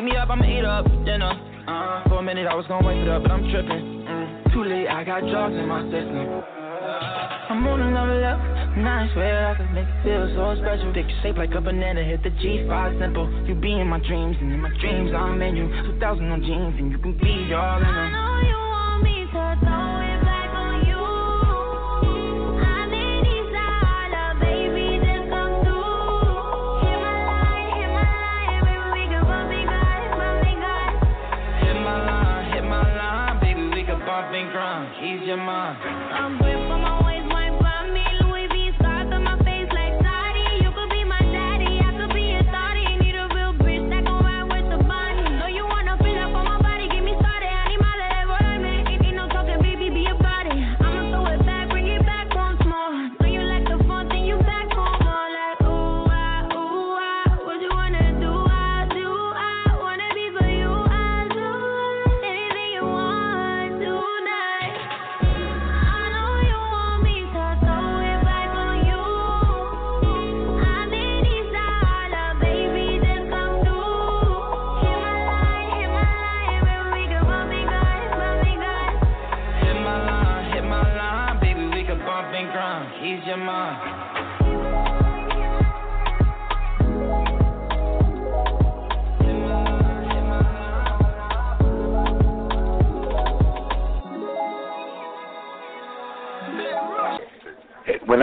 eat 0.00 0.04
me 0.04 0.16
up, 0.16 0.30
I'ma 0.30 0.44
eat 0.44 0.64
up 0.64 0.86
for 0.86 1.04
dinner. 1.04 1.32
Uh, 1.68 2.08
for 2.08 2.18
a 2.18 2.22
minute 2.22 2.46
I 2.46 2.54
was 2.54 2.66
gon' 2.66 2.84
wipe 2.84 2.96
it 2.96 3.08
up, 3.08 3.22
but 3.22 3.30
I'm 3.30 3.44
tripping. 3.50 3.84
Mm, 4.08 4.52
too 4.52 4.64
late, 4.64 4.88
I 4.88 5.04
got 5.04 5.20
drugs 5.20 5.54
in 5.54 5.68
my 5.68 5.82
system. 5.92 6.40
I'm 7.50 7.66
on 7.66 7.82
another 7.82 8.16
level, 8.16 8.46
and 8.46 8.88
I 8.88 9.12
swear 9.12 9.48
I 9.48 9.56
could 9.56 9.70
make 9.74 9.84
it 9.84 10.02
feel 10.02 10.24
so 10.34 10.56
special. 10.62 10.92
Thick 10.94 11.06
shape 11.22 11.36
like 11.36 11.52
a 11.52 11.60
banana, 11.60 12.02
hit 12.02 12.22
the 12.22 12.30
G5 12.30 12.98
simple. 12.98 13.28
You 13.46 13.54
be 13.54 13.72
in 13.72 13.88
my 13.88 14.00
dreams, 14.00 14.36
and 14.40 14.52
in 14.52 14.60
my 14.60 14.72
dreams 14.80 15.12
I'm 15.14 15.42
in 15.42 15.56
you. 15.56 15.68
2000 15.68 16.32
on 16.32 16.40
jeans, 16.42 16.74
and 16.78 16.92
you 16.92 16.98
can 16.98 17.18
be 17.18 17.52
all 17.52 17.78
in 17.78 17.84
them. 17.84 18.29
Your 35.30 35.36
mind. 35.36 35.99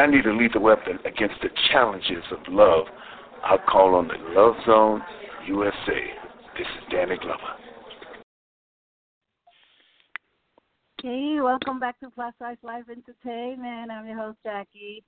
I 0.07 0.09
need 0.09 0.25
a 0.25 0.33
lethal 0.33 0.61
weapon 0.61 0.99
against 1.03 1.35
the 1.41 1.49
challenges 1.69 2.23
of 2.31 2.37
love, 2.47 2.85
I'll 3.43 3.57
call 3.57 3.93
on 3.95 4.07
the 4.07 4.13
Love 4.39 4.55
Zone 4.65 5.01
USA. 5.47 5.99
This 6.57 6.65
is 6.65 6.83
Danny 6.89 7.17
Glover. 7.17 7.41
Hey, 11.03 11.39
welcome 11.41 11.81
back 11.81 11.99
to 11.99 12.09
Plus 12.09 12.33
Size 12.39 12.55
Life 12.63 12.85
Entertainment. 12.89 13.91
I'm 13.91 14.07
your 14.07 14.17
host, 14.17 14.37
Jackie. 14.45 15.03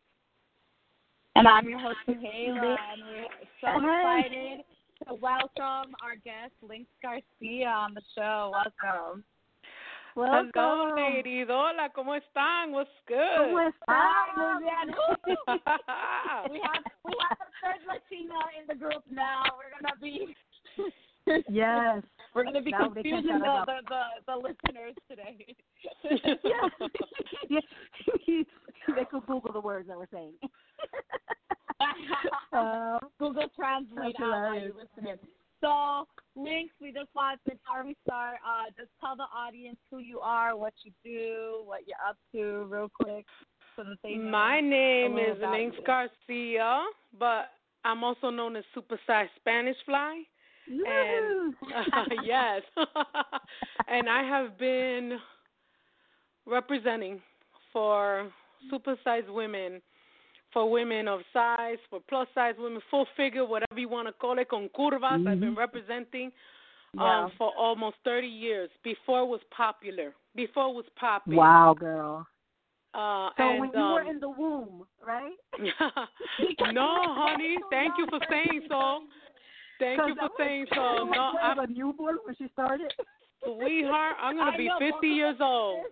And 1.37 1.47
I'm 1.47 1.69
your 1.69 1.79
host, 1.79 1.99
Kayla, 2.05 2.75
and 2.91 3.01
we're 3.07 3.25
so 3.61 3.77
excited 3.77 4.65
to 5.07 5.13
welcome 5.13 5.95
our 6.03 6.17
guest, 6.25 6.51
Lynx 6.61 6.89
Garcia, 7.01 7.69
on 7.69 7.93
the 7.93 8.01
show. 8.17 8.51
Welcome. 8.51 9.23
Welcome. 10.15 10.51
Hello, 10.55 10.95
ladies. 10.95 11.47
Hola, 11.49 11.89
¿cómo 11.93 12.15
están? 12.15 12.71
What's 12.71 12.89
good? 13.07 13.17
¿Cómo 13.37 13.59
estás? 13.59 13.87
Hi, 13.87 14.57
Vivian. 14.59 14.95
we 16.49 16.59
have 16.59 16.83
we 17.05 17.13
have 17.29 17.37
a 17.39 17.49
third 17.61 17.81
Latina 17.87 18.39
in 18.59 18.67
the 18.67 18.75
group 18.75 19.03
now. 19.09 19.43
We're 19.55 19.71
gonna 19.79 19.95
be 20.01 20.35
Yes. 21.49 22.03
we're 22.33 22.43
gonna 22.43 22.61
be 22.61 22.71
Now 22.71 22.89
confusing 22.89 23.39
the, 23.39 23.63
the, 23.65 23.81
the 23.87 24.01
the 24.25 24.35
listeners 24.35 24.95
today. 25.07 25.55
yeah. 26.43 26.69
they 28.95 29.05
could 29.05 29.25
Google 29.27 29.53
the 29.53 29.61
words 29.61 29.87
that 29.87 29.97
we're 29.97 30.07
saying. 30.11 30.33
um, 32.53 32.99
Google 33.19 33.47
Translate 33.55 34.15
out 34.21 34.29
while 34.31 34.55
you're 34.55 34.73
listening. 34.73 35.17
So, 35.61 36.07
Lynx, 36.35 36.71
we 36.81 36.91
just 36.91 37.09
want 37.15 37.39
before 37.43 37.85
we 37.85 37.95
start, 38.05 38.37
uh, 38.47 38.69
just 38.77 38.89
tell 39.01 39.15
the 39.15 39.27
audience 39.35 39.77
who 39.91 39.99
you 39.99 40.19
are, 40.19 40.55
what 40.55 40.73
you 40.83 40.91
do, 41.03 41.61
what 41.65 41.81
you're 41.85 41.97
up 42.07 42.17
to, 42.33 42.65
real 42.73 42.89
quick, 42.93 43.25
so 43.75 43.83
that 43.83 43.97
they. 44.03 44.15
My 44.15 44.61
name 44.61 45.17
is 45.17 45.37
Lynx. 45.41 45.75
Garcia, 45.85 46.83
but 47.19 47.49
I'm 47.83 48.03
also 48.03 48.29
known 48.29 48.55
as 48.55 48.63
Supersized 48.75 49.29
Spanish 49.37 49.77
Fly. 49.85 50.23
And 50.67 51.55
yes, 52.23 52.61
and 53.87 54.07
I 54.07 54.23
have 54.23 54.57
been 54.57 55.17
representing 56.45 57.19
for 57.73 58.31
supersized 58.71 59.33
women, 59.33 59.81
for 60.51 60.69
women 60.69 61.07
of 61.07 61.21
size, 61.31 61.77
for 61.89 61.99
plus 62.07 62.27
size 62.33 62.55
women, 62.57 62.81
full 62.89 63.05
figure, 63.15 63.45
whatever 63.45 63.79
you 63.79 63.89
want 63.89 64.07
to 64.07 64.13
call 64.13 64.37
it, 64.39 64.49
con 64.49 64.69
curvas. 64.77 65.25
I've 65.27 65.39
been 65.39 65.53
Mhm. 65.53 65.57
representing 65.57 66.31
Yeah. 66.93 67.25
um, 67.25 67.31
for 67.37 67.51
almost 67.55 67.97
30 68.03 68.27
years. 68.27 68.69
Before 68.83 69.21
it 69.21 69.25
was 69.27 69.43
popular. 69.51 70.15
Before 70.35 70.69
it 70.69 70.73
was 70.73 70.89
popping. 70.95 71.35
Wow, 71.35 71.73
girl. 71.73 72.25
Uh, 72.93 73.29
So 73.37 73.43
and, 73.43 73.59
when 73.59 73.71
you 73.71 73.79
were 73.79 74.01
um, 74.01 74.07
in 74.07 74.19
the 74.19 74.29
womb, 74.29 74.87
right? 75.05 75.37
no, 76.73 77.13
honey. 77.15 77.57
Thank 77.69 77.93
you 77.99 78.07
for 78.07 78.19
saying 78.29 78.61
so. 78.67 79.03
Thank 79.77 80.01
you 80.07 80.15
for 80.15 80.29
saying 80.37 80.65
so. 80.73 81.05
No, 81.05 81.37
I 81.41 81.53
I'm 81.53 81.57
was 81.57 81.67
a 81.69 81.71
newborn 81.71 82.17
when 82.25 82.35
she 82.35 82.47
started. 82.53 82.91
sweetheart. 83.43 84.15
I'm 84.19 84.37
gonna 84.37 84.57
be 84.57 84.65
know, 84.65 84.79
50 84.79 85.07
years 85.07 85.37
old. 85.39 85.85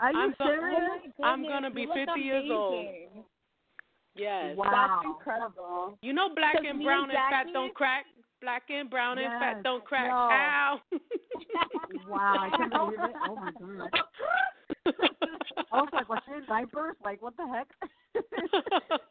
Are 0.00 0.12
you 0.12 0.18
I'm, 0.18 0.34
serious? 0.36 1.12
I'm 1.22 1.42
gonna 1.42 1.70
be 1.70 1.82
You 1.82 1.88
look 1.88 1.96
50 2.08 2.20
years 2.20 2.50
old. 2.50 2.86
Amazing. 4.16 4.48
Yes. 4.48 4.56
Wow. 4.56 5.00
That's 5.02 5.06
incredible. 5.06 5.98
You 6.02 6.12
know, 6.12 6.28
black 6.34 6.56
and 6.56 6.82
brown 6.82 7.10
and 7.10 7.12
and 7.12 7.30
fat 7.30 7.46
don't 7.52 7.74
crack. 7.74 8.06
Black 8.40 8.62
and 8.68 8.90
brown 8.90 9.18
and 9.18 9.32
fat 9.40 9.62
don't 9.62 9.84
crack. 9.84 10.08
No. 10.08 10.14
Ow. 10.14 10.78
Wow, 12.08 12.34
I 12.38 12.56
can't 12.56 12.72
believe 12.72 12.98
it. 13.00 13.16
Oh 13.28 13.36
my 13.36 13.50
god. 13.52 13.90
I 14.86 15.80
was 15.80 15.88
like, 15.92 16.08
was 16.08 16.20
she 16.26 16.34
in 16.34 16.44
diapers? 16.46 16.96
Like, 17.04 17.22
what 17.22 17.36
the 17.36 17.46
heck? 17.48 17.68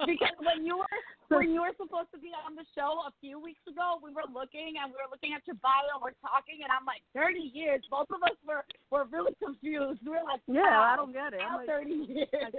because 0.08 0.38
when 0.40 0.66
you 0.66 0.78
were 0.78 0.88
when 1.28 1.52
you 1.52 1.62
were 1.62 1.74
supposed 1.76 2.08
to 2.14 2.20
be 2.20 2.30
on 2.46 2.56
the 2.56 2.64
show 2.78 3.04
a 3.10 3.12
few 3.20 3.42
weeks 3.42 3.60
ago, 3.68 4.00
we 4.04 4.14
were 4.14 4.24
looking 4.32 4.80
and 4.80 4.94
we 4.94 4.98
were 5.02 5.10
looking 5.12 5.34
at 5.34 5.42
your 5.50 5.58
bio 5.60 5.98
and 5.98 6.02
we're 6.02 6.16
talking 6.24 6.62
and 6.64 6.72
I'm 6.72 6.86
like, 6.86 7.02
thirty 7.12 7.52
years. 7.52 7.82
Both 7.90 8.08
of 8.14 8.22
us 8.24 8.38
were 8.48 8.64
were 8.92 9.06
really 9.12 9.34
confused. 9.44 10.00
We 10.06 10.12
were 10.12 10.24
like, 10.24 10.40
Yeah, 10.48 10.80
I 10.80 10.96
don't 10.96 11.12
get 11.12 11.34
it. 11.34 11.42
I'm 11.42 11.58
like- 11.58 11.68
thirty 11.68 12.00
years. 12.08 12.54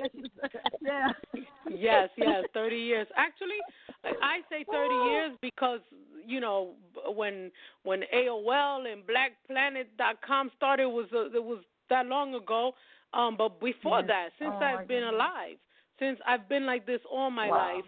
yeah. 0.82 1.08
yes, 1.70 2.10
yes, 2.18 2.44
30 2.52 2.76
years. 2.76 3.06
Actually, 3.16 3.60
I 4.04 4.40
say 4.50 4.64
30 4.70 4.94
years 5.10 5.32
because 5.40 5.80
you 6.26 6.40
know 6.40 6.74
when 7.14 7.50
when 7.84 8.02
AOL 8.12 8.90
and 8.90 9.02
BlackPlanet.com 9.06 10.50
started 10.56 10.88
was 10.88 11.06
uh, 11.14 11.26
it 11.32 11.42
was 11.42 11.60
that 11.90 12.06
long 12.06 12.34
ago. 12.34 12.72
Um, 13.14 13.36
but 13.36 13.60
before 13.60 14.00
Yes. 14.00 14.08
that, 14.08 14.28
since 14.38 14.54
Oh, 14.60 14.64
I've 14.64 14.88
been 14.88 15.04
goodness. 15.04 15.14
alive, 15.14 15.56
since 15.98 16.18
I've 16.26 16.48
been 16.48 16.66
like 16.66 16.86
this 16.86 17.00
all 17.10 17.30
my 17.30 17.50
Wow. 17.50 17.76
life, 17.76 17.84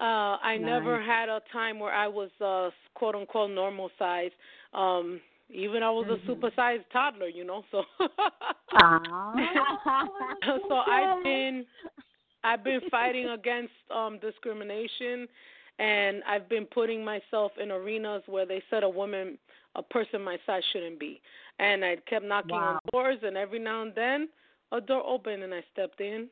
uh, 0.00 0.36
I 0.42 0.56
never 0.58 1.00
had 1.00 1.28
a 1.28 1.40
time 1.52 1.78
where 1.78 1.92
I 1.92 2.08
was 2.08 2.30
uh, 2.40 2.70
quote 2.94 3.14
unquote 3.14 3.50
normal 3.50 3.90
size. 3.98 4.32
Um, 4.72 5.20
even 5.50 5.82
I 5.84 5.90
was 5.90 6.06
Mhm. 6.08 6.18
a 6.26 6.30
supersized 6.30 6.84
toddler, 6.92 7.28
you 7.28 7.44
know. 7.44 7.64
So 7.70 7.84
so 10.68 10.74
I've 10.74 11.22
been 11.22 11.66
I've 12.42 12.64
been 12.64 12.80
fighting 12.90 13.28
against 13.28 13.72
um 13.94 14.18
discrimination 14.18 15.28
and 15.78 16.22
I've 16.24 16.48
been 16.48 16.66
putting 16.66 17.04
myself 17.04 17.52
in 17.62 17.70
arenas 17.70 18.22
where 18.26 18.46
they 18.46 18.62
said 18.70 18.82
a 18.82 18.88
woman 18.88 19.38
a 19.76 19.82
person 19.82 20.22
my 20.22 20.38
size 20.46 20.62
shouldn't 20.72 20.98
be. 20.98 21.20
And 21.58 21.84
I 21.84 21.96
kept 22.08 22.24
knocking 22.24 22.62
on 22.62 22.78
doors 22.92 23.18
and 23.22 23.36
every 23.36 23.58
now 23.58 23.82
and 23.82 23.94
then 23.94 24.28
a 24.72 24.80
door 24.80 25.02
opened 25.06 25.42
and 25.42 25.54
I 25.54 25.62
stepped 25.72 26.00
in. 26.00 26.28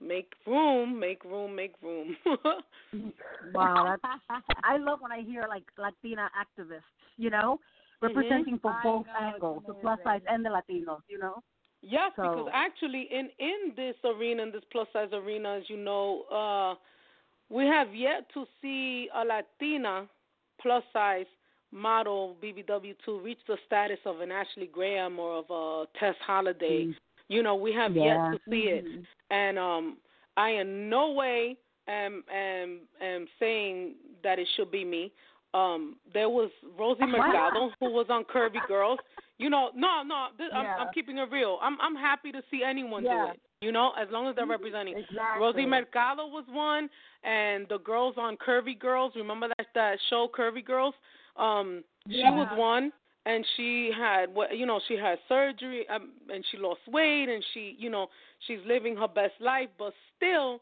Make 0.00 0.32
room, 0.46 1.00
make 1.00 1.24
room, 1.24 1.54
make 1.54 1.74
room. 1.82 2.16
Wow, 3.54 3.96
that's, 4.02 4.42
I 4.64 4.76
love 4.78 5.00
when 5.00 5.12
I 5.12 5.22
hear 5.22 5.44
like 5.48 5.64
Latina 5.78 6.30
activists, 6.36 6.80
you 7.16 7.30
know, 7.30 7.60
representing 8.02 8.58
for 8.60 8.74
both 8.82 9.06
know, 9.06 9.12
angles, 9.32 9.62
the 9.66 9.74
plus 9.74 9.98
size 10.04 10.20
and 10.28 10.44
the 10.44 10.50
Latinos, 10.50 11.00
you 11.08 11.18
know. 11.18 11.42
Yes, 11.82 12.12
because 12.16 12.48
actually, 12.52 13.08
in 13.10 13.28
in 13.38 13.72
this 13.76 13.94
arena, 14.04 14.42
in 14.42 14.52
this 14.52 14.64
plus 14.72 14.88
size 14.92 15.10
arena, 15.12 15.58
as 15.58 15.64
you 15.68 15.76
know, 15.76 16.22
uh, 16.32 16.74
we 17.54 17.64
have 17.66 17.94
yet 17.94 18.26
to 18.34 18.44
see 18.60 19.08
a 19.14 19.24
Latina 19.24 20.06
plus 20.60 20.82
size 20.92 21.26
model 21.72 22.36
BBW 22.42 22.94
to 23.04 23.20
reach 23.20 23.38
the 23.46 23.56
status 23.66 23.98
of 24.04 24.20
an 24.20 24.32
Ashley 24.32 24.68
Graham 24.72 25.18
or 25.18 25.38
of 25.38 25.50
a 25.50 25.98
Tess 25.98 26.16
Holliday. 26.26 26.94
You 27.28 27.42
know, 27.42 27.54
we 27.54 27.72
have 27.72 27.96
Yeah. 27.96 28.30
yet 28.30 28.32
to 28.32 28.50
see 28.50 28.68
it, 28.68 28.84
and 29.30 29.58
um, 29.58 29.98
I 30.36 30.50
in 30.50 30.88
no 30.88 31.12
way 31.12 31.56
am 31.88 32.24
am 32.32 32.80
am 33.00 33.26
saying 33.38 33.94
that 34.22 34.38
it 34.38 34.48
should 34.56 34.70
be 34.70 34.84
me. 34.84 35.12
Um, 35.54 35.96
there 36.12 36.28
was 36.28 36.50
Rosie 36.78 37.06
Mercado 37.06 37.70
who 37.80 37.90
was 37.90 38.06
on 38.10 38.24
Curvy 38.24 38.64
Girls. 38.68 38.98
You 39.38 39.50
know, 39.50 39.70
no, 39.74 40.02
no, 40.02 40.28
this, 40.38 40.48
I'm, 40.54 40.66
I'm 40.66 40.88
keeping 40.94 41.18
it 41.18 41.30
real. 41.30 41.58
I'm 41.62 41.80
I'm 41.80 41.94
happy 41.94 42.32
to 42.32 42.42
see 42.50 42.62
anyone 42.62 43.04
Yeah. 43.04 43.26
do 43.26 43.32
it. 43.32 43.40
You 43.62 43.72
know, 43.72 43.92
as 43.98 44.08
long 44.10 44.28
as 44.28 44.36
they're 44.36 44.46
representing. 44.46 44.98
Exactly. 44.98 45.40
Rosie 45.40 45.66
Mercado 45.66 46.26
was 46.26 46.44
one, 46.50 46.90
and 47.24 47.66
the 47.68 47.78
girls 47.78 48.14
on 48.18 48.36
Curvy 48.36 48.78
Girls. 48.78 49.12
Remember 49.16 49.48
that 49.48 49.66
that 49.74 49.98
show, 50.10 50.28
Curvy 50.28 50.64
Girls? 50.64 50.94
Um, 51.36 51.82
she 52.10 52.22
was 52.22 52.48
one, 52.56 52.92
and 53.26 53.44
she 53.56 53.90
had 53.96 54.32
what 54.32 54.56
you 54.56 54.64
know, 54.64 54.80
she 54.88 54.96
had 54.96 55.18
surgery, 55.28 55.86
um, 55.88 56.10
and 56.32 56.44
she 56.50 56.56
lost 56.56 56.80
weight, 56.88 57.28
and 57.28 57.44
she, 57.52 57.76
you 57.78 57.90
know, 57.90 58.06
she's 58.46 58.60
living 58.66 58.96
her 58.96 59.08
best 59.08 59.34
life, 59.40 59.68
but 59.78 59.92
still, 60.16 60.60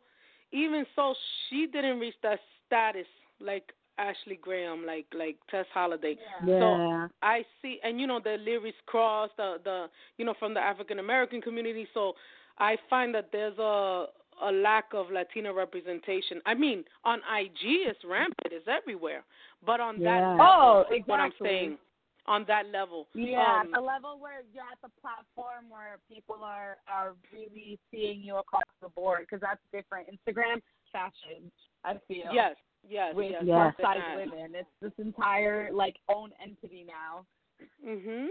even 0.50 0.84
so, 0.96 1.14
she 1.48 1.66
didn't 1.66 2.00
reach 2.00 2.14
that 2.22 2.40
status 2.66 3.06
like 3.40 3.72
Ashley 3.98 4.38
Graham, 4.40 4.84
like 4.86 5.06
like 5.16 5.36
Tess 5.50 5.66
Holliday. 5.72 6.16
Yeah. 6.46 6.58
So 6.58 7.04
I 7.22 7.44
see, 7.60 7.78
and 7.84 8.00
you 8.00 8.06
know 8.06 8.20
the 8.22 8.36
lyrics 8.38 8.78
cross 8.86 9.30
the 9.36 9.56
the 9.62 9.86
you 10.16 10.24
know 10.24 10.34
from 10.38 10.54
the 10.54 10.60
African 10.60 10.98
American 10.98 11.40
community. 11.42 11.86
So 11.94 12.14
I 12.58 12.76
find 12.88 13.14
that 13.14 13.28
there's 13.30 13.58
a 13.58 14.06
a 14.42 14.50
lack 14.50 14.86
of 14.94 15.10
Latina 15.12 15.52
representation. 15.52 16.40
I 16.46 16.54
mean, 16.54 16.82
on 17.04 17.18
IG 17.18 17.60
it's 17.62 17.98
rampant, 18.08 18.34
it's 18.52 18.66
everywhere, 18.68 19.22
but 19.64 19.80
on 19.80 19.96
that 20.02 20.20
Yeah. 20.20 20.30
level, 20.32 20.84
Oh, 20.90 20.94
is 20.94 21.02
what 21.06 21.20
I'm 21.20 21.28
exactly. 21.28 21.48
saying. 21.48 21.78
On 22.26 22.44
that 22.48 22.66
level, 22.72 23.06
Yeah, 23.14 23.60
um, 23.60 23.70
the 23.72 23.80
level 23.80 24.18
where 24.18 24.40
you're 24.52 24.64
at 24.64 24.80
the 24.82 24.88
platform 25.02 25.68
where 25.68 25.98
people 26.08 26.36
are 26.42 26.78
are 26.88 27.14
really 27.32 27.78
seeing 27.90 28.22
you 28.22 28.36
across 28.36 28.62
the 28.80 28.88
board 28.88 29.20
because 29.28 29.42
that's 29.42 29.60
different. 29.72 30.08
Instagram 30.08 30.62
fashion, 30.90 31.52
I 31.84 31.98
feel. 32.08 32.32
yes, 32.32 32.56
yes, 32.88 33.14
with 33.14 33.34
yes, 33.44 33.74
plus 33.78 33.94
size 33.96 34.16
women, 34.16 34.54
it's 34.54 34.68
this 34.80 34.92
entire 35.04 35.70
like 35.70 35.96
own 36.08 36.30
entity 36.42 36.86
now. 36.86 37.26
Mhm. 37.84 38.28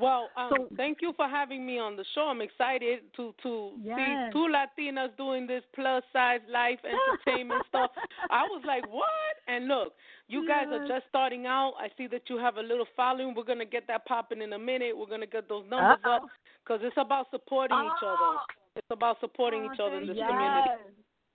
Well, 0.00 0.30
um, 0.36 0.50
So- 0.56 0.68
thank 0.76 1.02
you 1.02 1.12
for 1.12 1.28
having 1.28 1.64
me 1.66 1.78
on 1.78 1.94
the 1.94 2.04
show. 2.14 2.22
I'm 2.28 2.40
excited 2.40 3.12
to 3.16 3.34
to 3.42 3.72
Yes. 3.82 3.98
see 3.98 4.32
two 4.32 4.48
Latinas 4.48 5.14
doing 5.16 5.46
this 5.46 5.62
plus 5.74 6.02
size 6.12 6.40
life 6.48 6.80
entertainment 6.84 7.66
stuff. 7.66 7.90
I 8.30 8.44
was 8.44 8.62
like, 8.64 8.86
what? 8.88 9.34
And 9.46 9.68
look, 9.68 9.94
you 10.28 10.46
guys 10.48 10.66
are 10.68 10.86
just 10.88 11.06
starting 11.08 11.46
out. 11.46 11.74
I 11.78 11.90
see 11.98 12.06
that 12.08 12.30
you 12.30 12.38
have 12.38 12.56
a 12.56 12.62
little 12.62 12.86
following. 12.96 13.34
We're 13.34 13.44
gonna 13.44 13.64
get 13.66 13.86
that 13.88 14.06
popping 14.06 14.40
in 14.42 14.52
a 14.54 14.58
minute. 14.58 14.96
We're 14.96 15.06
gonna 15.06 15.26
get 15.26 15.48
those 15.48 15.66
numbers 15.66 15.98
up 16.04 16.22
Uh-oh. 16.22 16.28
because 16.64 16.82
it's 16.82 16.96
about 16.96 17.30
supporting 17.30 17.76
each 17.78 18.02
other. 18.02 18.16
Oh, 18.18 18.40
It's 18.76 18.90
about 18.90 19.20
supporting 19.20 19.66
Oh, 19.68 19.72
each 19.74 19.80
other 19.80 19.96
in 19.96 20.06
this 20.06 20.16
you. 20.16 20.24
community. 20.24 20.70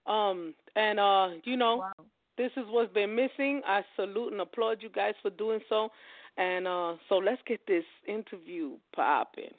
Um, 0.08 0.54
and 0.76 1.00
uh, 1.00 1.30
you 1.44 1.58
know, 1.58 1.86
this 2.38 2.52
is 2.58 2.66
what's 2.70 2.92
been 2.94 3.14
missing. 3.16 3.62
I 3.66 3.84
salute 3.96 4.32
and 4.32 4.42
applaud 4.42 4.82
you 4.82 4.90
guys 4.90 5.16
for 5.22 5.30
doing 5.32 5.62
so. 5.70 5.92
And 6.38 6.68
uh, 6.68 6.96
so 7.08 7.16
let's 7.16 7.42
get 7.48 7.66
this 7.68 7.86
interview 8.08 8.72
popping. 8.94 9.54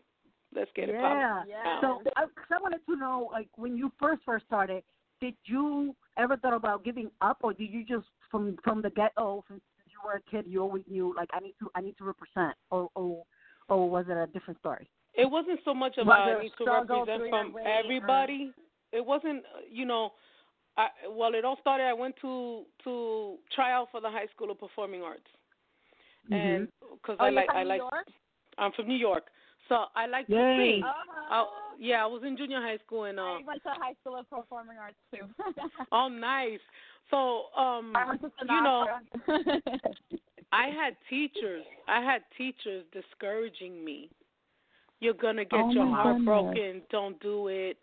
Let's 0.54 0.70
get 0.74 0.88
it 0.88 0.94
yeah. 0.94 1.42
popping. 1.42 1.50
So 1.80 2.10
I, 2.16 2.22
'cause 2.24 2.50
I 2.50 2.62
wanted 2.62 2.80
to 2.86 2.96
know, 2.96 3.28
like, 3.32 3.48
when 3.56 3.76
you 3.76 3.90
first 3.98 4.22
first 4.24 4.44
started, 4.46 4.82
did 5.20 5.34
you 5.44 5.94
ever 6.18 6.36
thought 6.36 6.54
about 6.54 6.84
giving 6.84 7.10
up, 7.20 7.38
or 7.42 7.52
did 7.52 7.70
you 7.70 7.84
just 7.84 8.06
from 8.30 8.56
from 8.62 8.82
the 8.82 8.90
get 8.90 9.14
go, 9.16 9.44
since 9.48 9.62
you 9.86 9.98
were 10.04 10.14
a 10.14 10.30
kid, 10.30 10.44
you 10.46 10.60
always 10.60 10.84
knew, 10.88 11.14
like, 11.16 11.30
I 11.32 11.40
need 11.40 11.54
to 11.60 11.70
I 11.74 11.80
need 11.80 11.96
to 11.98 12.04
represent, 12.04 12.54
or 12.70 12.90
or 12.94 13.24
or 13.68 13.88
was 13.90 14.04
it 14.08 14.16
a 14.16 14.26
different 14.26 14.58
story? 14.60 14.88
It 15.14 15.30
wasn't 15.30 15.60
so 15.64 15.72
much 15.72 15.96
about 15.96 16.26
there 16.26 16.38
I 16.38 16.42
need 16.42 16.52
to 16.58 16.64
represent 16.64 17.30
from 17.30 17.46
your 17.46 17.50
way, 17.52 17.62
or- 17.62 17.68
everybody. 17.68 18.52
It 18.92 19.04
wasn't, 19.04 19.44
uh, 19.46 19.60
you 19.70 19.84
know, 19.84 20.12
I, 20.76 20.88
well, 21.10 21.34
it 21.34 21.44
all 21.44 21.56
started. 21.60 21.84
I 21.84 21.92
went 21.94 22.14
to 22.20 22.64
to 22.84 23.36
try 23.54 23.72
out 23.72 23.88
for 23.90 24.00
the 24.00 24.10
High 24.10 24.26
School 24.34 24.50
of 24.50 24.60
Performing 24.60 25.02
Arts, 25.02 25.26
and 26.30 26.68
because 26.92 27.16
Oh, 27.20 27.24
I 27.24 27.30
like 27.30 27.48
I 27.54 27.62
like 27.62 27.82
I'm 28.58 28.72
from 28.72 28.88
New 28.88 28.96
York, 28.96 29.24
so 29.68 29.84
I 29.94 30.06
like 30.06 30.26
to 30.28 30.34
Yay. 30.34 30.76
sing. 30.76 30.82
I, 31.30 31.44
yeah, 31.78 32.02
I 32.02 32.06
was 32.06 32.22
in 32.24 32.36
junior 32.36 32.60
high 32.60 32.78
school 32.86 33.04
and 33.04 33.18
uh, 33.18 33.22
I 33.22 33.40
went 33.46 33.62
to 33.64 33.70
high 33.70 33.94
school 34.00 34.16
of 34.16 34.28
performing 34.30 34.78
arts 34.78 34.96
too. 35.12 35.26
oh 35.92 36.08
nice. 36.08 36.60
So 37.10 37.44
um, 37.56 37.92
I 37.94 38.06
went 38.08 38.20
to 38.20 38.28
you 38.42 38.62
know, 38.62 38.86
I 40.52 40.66
had 40.68 40.96
teachers. 41.10 41.64
I 41.88 42.00
had 42.00 42.22
teachers 42.36 42.84
discouraging 42.92 43.84
me. 43.84 44.10
You're 45.00 45.14
gonna 45.14 45.44
get 45.44 45.60
Oh, 45.66 45.72
your 45.72 45.86
heart 45.86 46.16
goodness. 46.16 46.24
broken. 46.24 46.82
Don't 46.90 47.20
do 47.20 47.48
it. 47.48 47.76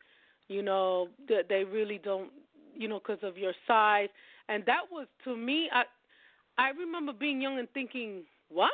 You 0.48 0.62
know 0.64 1.10
that 1.30 1.48
they 1.50 1.64
really 1.64 2.00
don't. 2.04 2.32
You 2.76 2.88
know 2.88 3.00
because 3.00 3.24
of 3.24 3.38
your 3.38 3.54
size. 3.68 4.10
And 4.50 4.64
that 4.66 4.82
was 4.91 5.08
to 5.26 5.38
me. 5.38 5.70
I 5.72 5.84
I 6.58 6.70
remember 6.70 7.14
being 7.14 7.41
young 7.41 7.60
and 7.60 7.70
thinking, 7.74 8.24
what? 8.54 8.72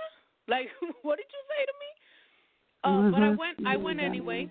Like, 0.48 0.68
what 1.04 1.18
did 1.18 1.28
you 1.32 1.44
say 1.48 1.66
to 1.66 1.74
me? 1.80 1.90
Uh, 2.84 3.12
But 3.12 3.24
I 3.24 3.32
Mhm. 3.32 3.38
went. 3.38 3.58
I 3.66 3.78
went 3.78 4.00
anyway. 4.00 4.50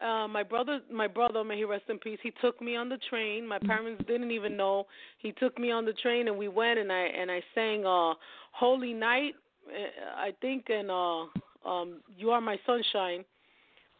Uh, 0.00 0.26
my 0.26 0.42
brother, 0.42 0.80
my 0.90 1.06
brother, 1.06 1.44
may 1.44 1.56
he 1.56 1.64
rest 1.64 1.88
in 1.88 1.98
peace. 1.98 2.18
He 2.22 2.32
took 2.32 2.60
me 2.60 2.74
on 2.74 2.88
the 2.88 2.98
train. 2.98 3.46
My 3.46 3.58
parents 3.60 4.02
didn't 4.06 4.32
even 4.32 4.56
know. 4.56 4.86
He 5.18 5.30
took 5.32 5.58
me 5.58 5.70
on 5.70 5.84
the 5.84 5.92
train, 5.92 6.26
and 6.28 6.36
we 6.36 6.48
went, 6.48 6.78
and 6.80 6.90
I 6.92 7.04
and 7.20 7.30
I 7.30 7.42
sang 7.54 7.86
uh, 7.86 8.14
"Holy 8.50 8.92
Night," 8.92 9.34
uh, 9.68 10.16
I 10.16 10.32
think, 10.40 10.70
and 10.70 10.90
uh, 10.90 11.26
um, 11.64 12.02
"You 12.16 12.32
Are 12.32 12.40
My 12.40 12.58
Sunshine," 12.66 13.24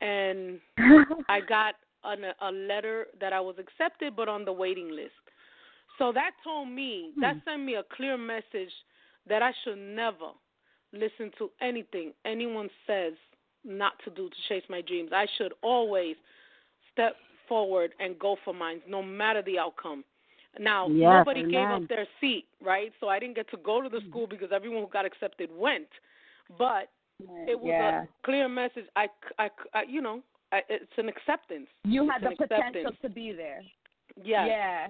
and 0.01 0.61
I 1.29 1.41
got 1.41 1.77
an, 2.05 2.25
a 2.41 2.51
letter 2.51 3.07
that 3.21 3.33
I 3.33 3.41
was 3.41 3.57
accepted, 3.59 4.17
but 4.17 4.29
on 4.29 4.45
the 4.45 4.53
waiting 4.53 4.91
list. 4.91 5.15
So 5.99 6.13
that 6.13 6.33
told 6.43 6.69
me, 6.69 7.13
that 7.21 7.37
sent 7.45 7.63
me 7.63 7.75
a 7.77 7.85
clear 7.95 8.17
message 8.19 8.73
that 9.29 9.43
I 9.43 9.53
should 9.63 9.79
never 9.79 10.31
listen 10.93 11.31
to 11.39 11.51
anything 11.61 12.13
anyone 12.25 12.69
says 12.87 13.15
not 13.65 13.93
to 14.05 14.11
do 14.11 14.29
to 14.29 14.35
chase 14.49 14.65
my 14.69 14.81
dreams. 14.81 15.11
I 15.13 15.27
should 15.39 15.53
always 15.63 16.17
step 16.93 17.17
forward 17.49 17.93
and 18.01 18.19
go 18.19 18.37
for 18.45 18.55
mine, 18.55 18.81
no 18.89 19.03
matter 19.03 19.43
the 19.43 19.59
outcome. 19.59 20.05
Now, 20.59 20.89
Yes, 20.89 21.25
nobody 21.25 21.51
gave 21.51 21.69
up 21.69 21.89
their 21.89 22.07
seat, 22.21 22.47
right? 22.61 22.93
So 23.01 23.09
I 23.09 23.19
didn't 23.19 23.37
get 23.37 23.51
to 23.51 23.57
go 23.59 23.81
to 23.81 23.89
the 23.89 24.01
school 24.09 24.27
because 24.27 24.51
everyone 24.55 24.83
who 24.83 24.89
got 24.89 25.07
accepted 25.07 25.49
went. 25.51 25.89
But 26.59 26.91
it 27.21 27.59
was 27.59 27.69
yeah. 27.69 28.03
a 28.03 28.07
clear 28.25 28.49
message. 28.49 28.85
I, 28.97 29.07
I, 29.39 29.49
I 29.73 29.83
you 29.89 30.03
know, 30.03 30.23
I, 30.53 30.61
it's 30.69 30.93
an 30.99 31.09
acceptance. 31.09 31.69
You 31.85 32.05
It's 32.05 32.13
had 32.13 32.23
the 32.23 32.29
an 32.29 32.37
potential 32.37 32.67
acceptance. 32.67 32.97
to 33.03 33.09
be 33.09 33.33
there. 33.33 33.63
Yes. 34.23 34.47
Yeah. 34.49 34.87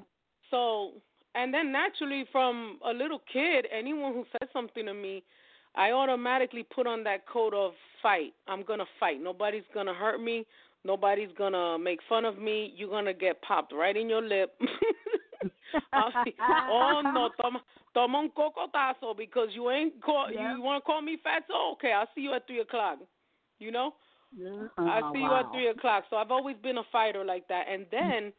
So, 0.51 0.93
and 1.35 1.55
then 1.55 1.71
naturally, 1.71 2.25
from 2.33 2.79
a 2.85 2.93
little 2.93 3.21
kid, 3.33 3.67
anyone 3.73 4.13
who 4.13 4.25
said 4.33 4.49
something 4.53 4.87
to 4.87 4.95
me, 4.95 5.23
I 5.75 5.93
automatically 5.93 6.65
put 6.65 6.87
on 6.87 7.03
that 7.05 7.27
coat 7.27 7.55
of 7.55 7.73
fight. 8.03 8.35
I'm 8.49 8.63
gonna 8.63 8.85
fight. 9.01 9.23
Nobody's 9.23 9.65
gonna 9.75 9.95
hurt 9.95 10.21
me. 10.21 10.47
Nobody's 10.85 11.31
gonna 11.39 11.79
make 11.79 12.01
fun 12.09 12.25
of 12.25 12.39
me. 12.39 12.75
You're 12.77 12.91
gonna 12.91 13.15
get 13.15 13.41
popped 13.43 13.73
right 13.73 13.97
in 13.97 14.09
your 14.09 14.23
lip. 14.23 14.55
I'll 15.93 16.25
be, 16.25 16.35
oh 16.41 17.01
no, 17.03 17.31
toma, 17.41 17.61
toma 17.95 18.19
un 18.19 18.31
cocotazo 18.37 19.17
because 19.17 19.49
you 19.53 19.71
ain't 19.71 20.03
call. 20.03 20.31
Yeah. 20.31 20.57
You 20.57 20.63
want 20.63 20.83
to 20.83 20.87
call 20.87 21.01
me 21.01 21.19
fat? 21.23 21.45
So 21.49 21.73
okay, 21.73 21.93
I'll 21.93 22.09
see 22.15 22.23
you 22.23 22.35
at 22.35 22.47
three 22.47 22.61
o'clock. 22.61 22.99
You 23.59 23.71
know. 23.71 23.95
Oh, 24.41 24.69
I 24.79 25.13
see 25.13 25.21
you 25.21 25.33
at 25.33 25.51
three 25.53 25.69
o'clock. 25.69 26.05
So 26.11 26.17
I've 26.17 26.31
always 26.31 26.57
been 26.63 26.79
a 26.79 26.85
fighter 26.91 27.25
like 27.25 27.47
that. 27.49 27.67
And 27.71 27.87
then 27.91 28.33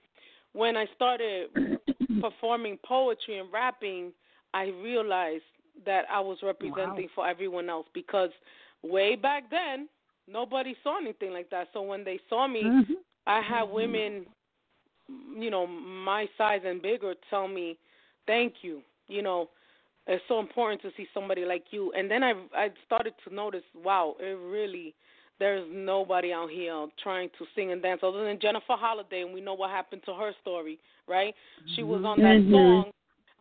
when 0.53 0.75
I 0.75 0.85
started 0.95 1.49
performing 2.21 2.79
poetry 2.85 3.37
and 3.37 3.51
rapping, 3.53 4.11
I 4.53 4.65
realized 4.83 5.43
that 5.85 6.05
I 6.11 6.19
was 6.19 6.37
representing 6.43 7.09
for 7.15 7.27
everyone 7.27 7.69
else 7.69 7.87
because 7.93 8.29
way 8.83 9.15
back 9.15 9.49
then 9.49 9.87
nobody 10.27 10.75
saw 10.83 10.97
anything 10.99 11.31
like 11.31 11.49
that. 11.49 11.67
So 11.73 11.81
when 11.81 12.03
they 12.03 12.19
saw 12.29 12.47
me, 12.47 12.63
Mhm. 12.63 12.95
I 13.25 13.41
had 13.41 13.63
women, 13.63 14.25
you 15.35 15.49
know, 15.49 15.65
my 15.67 16.29
size 16.37 16.61
and 16.65 16.81
bigger 16.81 17.15
tell 17.29 17.47
me, 17.47 17.77
"Thank 18.25 18.63
you." 18.63 18.83
You 19.07 19.21
know, 19.21 19.49
it's 20.07 20.23
so 20.27 20.39
important 20.39 20.81
to 20.81 20.91
see 20.95 21.07
somebody 21.13 21.45
like 21.45 21.71
you. 21.71 21.91
And 21.93 22.09
then 22.09 22.23
I 22.23 22.33
I 22.53 22.71
started 22.85 23.13
to 23.25 23.33
notice, 23.33 23.63
wow, 23.73 24.15
it 24.19 24.37
really 24.37 24.93
there's 25.39 25.67
nobody 25.71 26.31
out 26.31 26.49
here 26.49 26.87
trying 27.01 27.29
to 27.37 27.45
sing 27.55 27.71
and 27.71 27.81
dance 27.81 28.01
other 28.03 28.23
than 28.23 28.39
Jennifer 28.39 28.75
Holliday, 28.77 29.21
and 29.21 29.33
we 29.33 29.41
know 29.41 29.55
what 29.55 29.71
happened 29.71 30.03
to 30.05 30.13
her 30.13 30.31
story, 30.41 30.79
right? 31.07 31.33
She 31.75 31.83
was 31.83 32.03
on 32.05 32.19
that 32.19 32.37
Mhm. 32.37 32.51
song, 32.51 32.91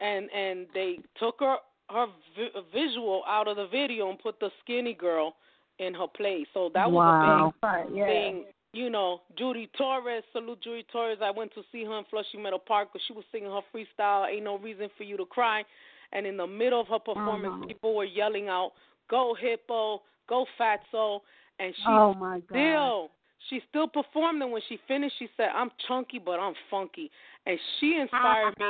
and 0.00 0.30
and 0.30 0.66
they 0.72 0.98
took 1.14 1.40
her 1.40 1.58
her 1.92 2.06
vi- 2.36 2.60
visual 2.72 3.22
out 3.26 3.48
of 3.48 3.56
the 3.56 3.66
video 3.66 4.10
and 4.10 4.18
put 4.18 4.38
the 4.40 4.50
skinny 4.62 4.94
girl 4.94 5.34
in 5.78 5.94
her 5.94 6.06
place. 6.06 6.46
So 6.54 6.70
that 6.74 6.90
was 6.90 7.04
Wow. 7.04 7.52
a 7.62 7.84
big 7.86 7.96
yeah. 7.96 8.06
thing. 8.06 8.44
You 8.74 8.88
know, 8.88 9.20
Judy 9.36 9.68
Torres, 9.76 10.24
salute 10.32 10.60
Judy 10.62 10.84
Torres. 10.90 11.18
I 11.20 11.30
went 11.30 11.52
to 11.54 11.62
see 11.70 11.84
her 11.84 11.98
in 11.98 12.04
Flushing 12.04 12.42
Meadow 12.42 12.58
Park, 12.58 12.88
but 12.92 13.02
she 13.06 13.12
was 13.12 13.24
singing 13.30 13.50
her 13.50 13.60
freestyle. 13.72 14.26
Ain't 14.28 14.44
no 14.44 14.56
reason 14.58 14.88
for 14.96 15.04
you 15.04 15.16
to 15.18 15.26
cry. 15.26 15.64
And 16.12 16.26
in 16.26 16.36
the 16.36 16.46
middle 16.46 16.80
of 16.80 16.88
her 16.88 16.98
performance, 16.98 17.54
Uh-huh. 17.54 17.66
people 17.66 17.94
were 17.94 18.04
yelling 18.04 18.48
out, 18.48 18.72
"Go 19.08 19.34
Hippo, 19.34 20.02
go 20.26 20.46
Fatso," 20.58 21.22
and 21.58 21.74
she 21.76 21.82
Oh 21.86 22.14
my 22.14 22.40
God. 22.40 22.48
still 22.50 23.10
she 23.48 23.60
still 23.68 23.88
performed 23.88 24.40
and 24.40 24.52
when 24.52 24.62
she 24.68 24.76
finished 24.86 25.18
she 25.18 25.28
said 25.36 25.50
i'm 25.52 25.70
chunky 25.88 26.18
but 26.18 26.38
i'm 26.38 26.54
funky 26.70 27.10
and 27.44 27.58
she 27.78 27.96
inspired 27.96 28.56
me 28.58 28.64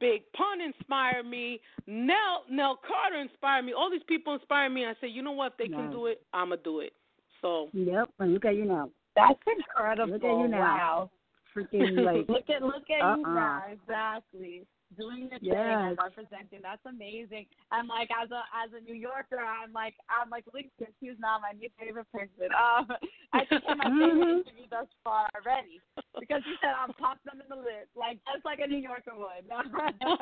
big 0.00 0.22
pun 0.32 0.60
inspired 0.60 1.24
me 1.26 1.60
nell 1.86 2.44
nell 2.50 2.78
carter 2.86 3.20
inspired 3.20 3.62
me 3.64 3.72
all 3.72 3.90
these 3.90 4.02
people 4.08 4.32
inspired 4.34 4.70
me 4.70 4.84
i 4.86 4.94
said 5.00 5.10
you 5.12 5.22
know 5.22 5.32
what 5.32 5.52
if 5.52 5.58
they 5.58 5.68
can 5.68 5.90
do 5.90 6.06
it 6.06 6.22
i'ma 6.32 6.56
do 6.64 6.80
it 6.80 6.92
so 7.40 7.68
Yep. 7.72 8.08
And 8.18 8.34
look 8.34 8.44
at 8.44 8.54
you 8.56 8.64
now. 8.66 8.90
That's 9.16 9.40
incredible. 9.46 10.12
Look 10.12 10.24
at 10.24 10.28
you 10.28 10.48
now. 10.48 10.60
Wow. 10.60 11.10
Freaking 11.56 12.04
like. 12.04 12.28
look 12.28 12.48
at 12.54 12.62
look 12.62 12.84
at 12.90 12.98
you 13.00 13.24
Uh-uh. 13.24 13.34
now. 13.34 13.62
Exactly. 13.72 14.66
Doing 14.98 15.30
the 15.32 15.38
thing 15.38 15.52
and 15.54 15.96
representing. 15.96 16.60
That's 16.62 16.84
amazing. 16.84 17.46
And 17.72 17.88
like 17.88 18.08
as 18.12 18.30
a 18.30 18.42
as 18.52 18.70
a 18.76 18.80
New 18.84 18.94
Yorker, 18.94 19.38
I'm 19.38 19.72
like 19.72 19.94
I'm 20.10 20.28
like 20.30 20.44
Lincoln. 20.52 20.92
She's 21.00 21.16
not 21.18 21.40
my 21.40 21.52
new 21.58 21.68
favorite 21.78 22.06
person. 22.12 22.50
Um, 22.52 22.88
I 23.32 23.44
think 23.46 23.62
you're 23.66 23.76
my 23.76 23.84
favorite 23.88 24.44
interview 24.44 24.66
thus 24.68 24.86
far 25.04 25.28
already 25.34 25.80
because 26.20 26.42
she 26.44 26.54
said 26.60 26.70
I'm 26.78 26.92
popped 26.94 27.24
them 27.24 27.40
in 27.42 27.48
the 27.48 27.56
lid, 27.56 27.88
like 27.96 28.18
just 28.32 28.44
like 28.44 28.60
a 28.62 28.66
New 28.66 28.78
Yorker 28.78 29.12
would. 29.16 29.48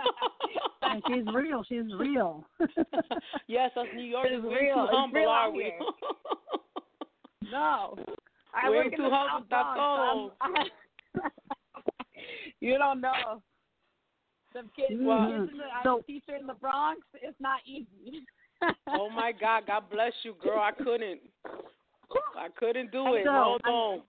And 0.80 1.02
she's 1.08 1.34
real. 1.34 1.62
She's 1.68 1.92
real. 1.98 2.46
yes 3.48 3.70
us 3.76 3.86
new 3.94 4.02
yorkers 4.02 4.32
It's 4.36 4.44
we're 4.44 4.60
real. 4.60 4.74
too 4.76 4.82
It's 4.84 4.92
humble 4.92 5.18
real 5.20 5.28
are 5.28 5.50
we 5.50 5.72
no. 7.52 7.96
I 8.54 8.70
We're 8.70 8.84
work 8.84 8.96
too 8.96 9.10
humble, 9.10 9.46
South 9.50 9.74
Bronx, 9.74 10.34
so 11.14 11.22
you 12.60 12.78
don't 12.78 13.00
know. 13.02 13.42
The 14.54 14.60
kids, 14.74 14.92
mm-hmm. 14.98 15.04
Well, 15.04 15.28
kids 15.28 15.52
in 15.52 15.58
the, 15.58 15.64
I'm 15.64 15.84
so- 15.84 15.98
a 15.98 16.02
teacher 16.04 16.36
in 16.40 16.46
the 16.46 16.54
Bronx. 16.54 17.00
It's 17.20 17.36
not 17.40 17.60
easy. 17.66 18.24
oh 18.88 19.10
my 19.10 19.30
god 19.38 19.64
god 19.66 19.84
bless 19.90 20.12
you 20.24 20.34
girl 20.42 20.58
i 20.58 20.72
couldn't 20.72 21.20
i 22.36 22.48
couldn't 22.58 22.90
do 22.90 23.14
it 23.14 23.24
know. 23.24 23.56
no 23.64 23.70
no 23.70 24.02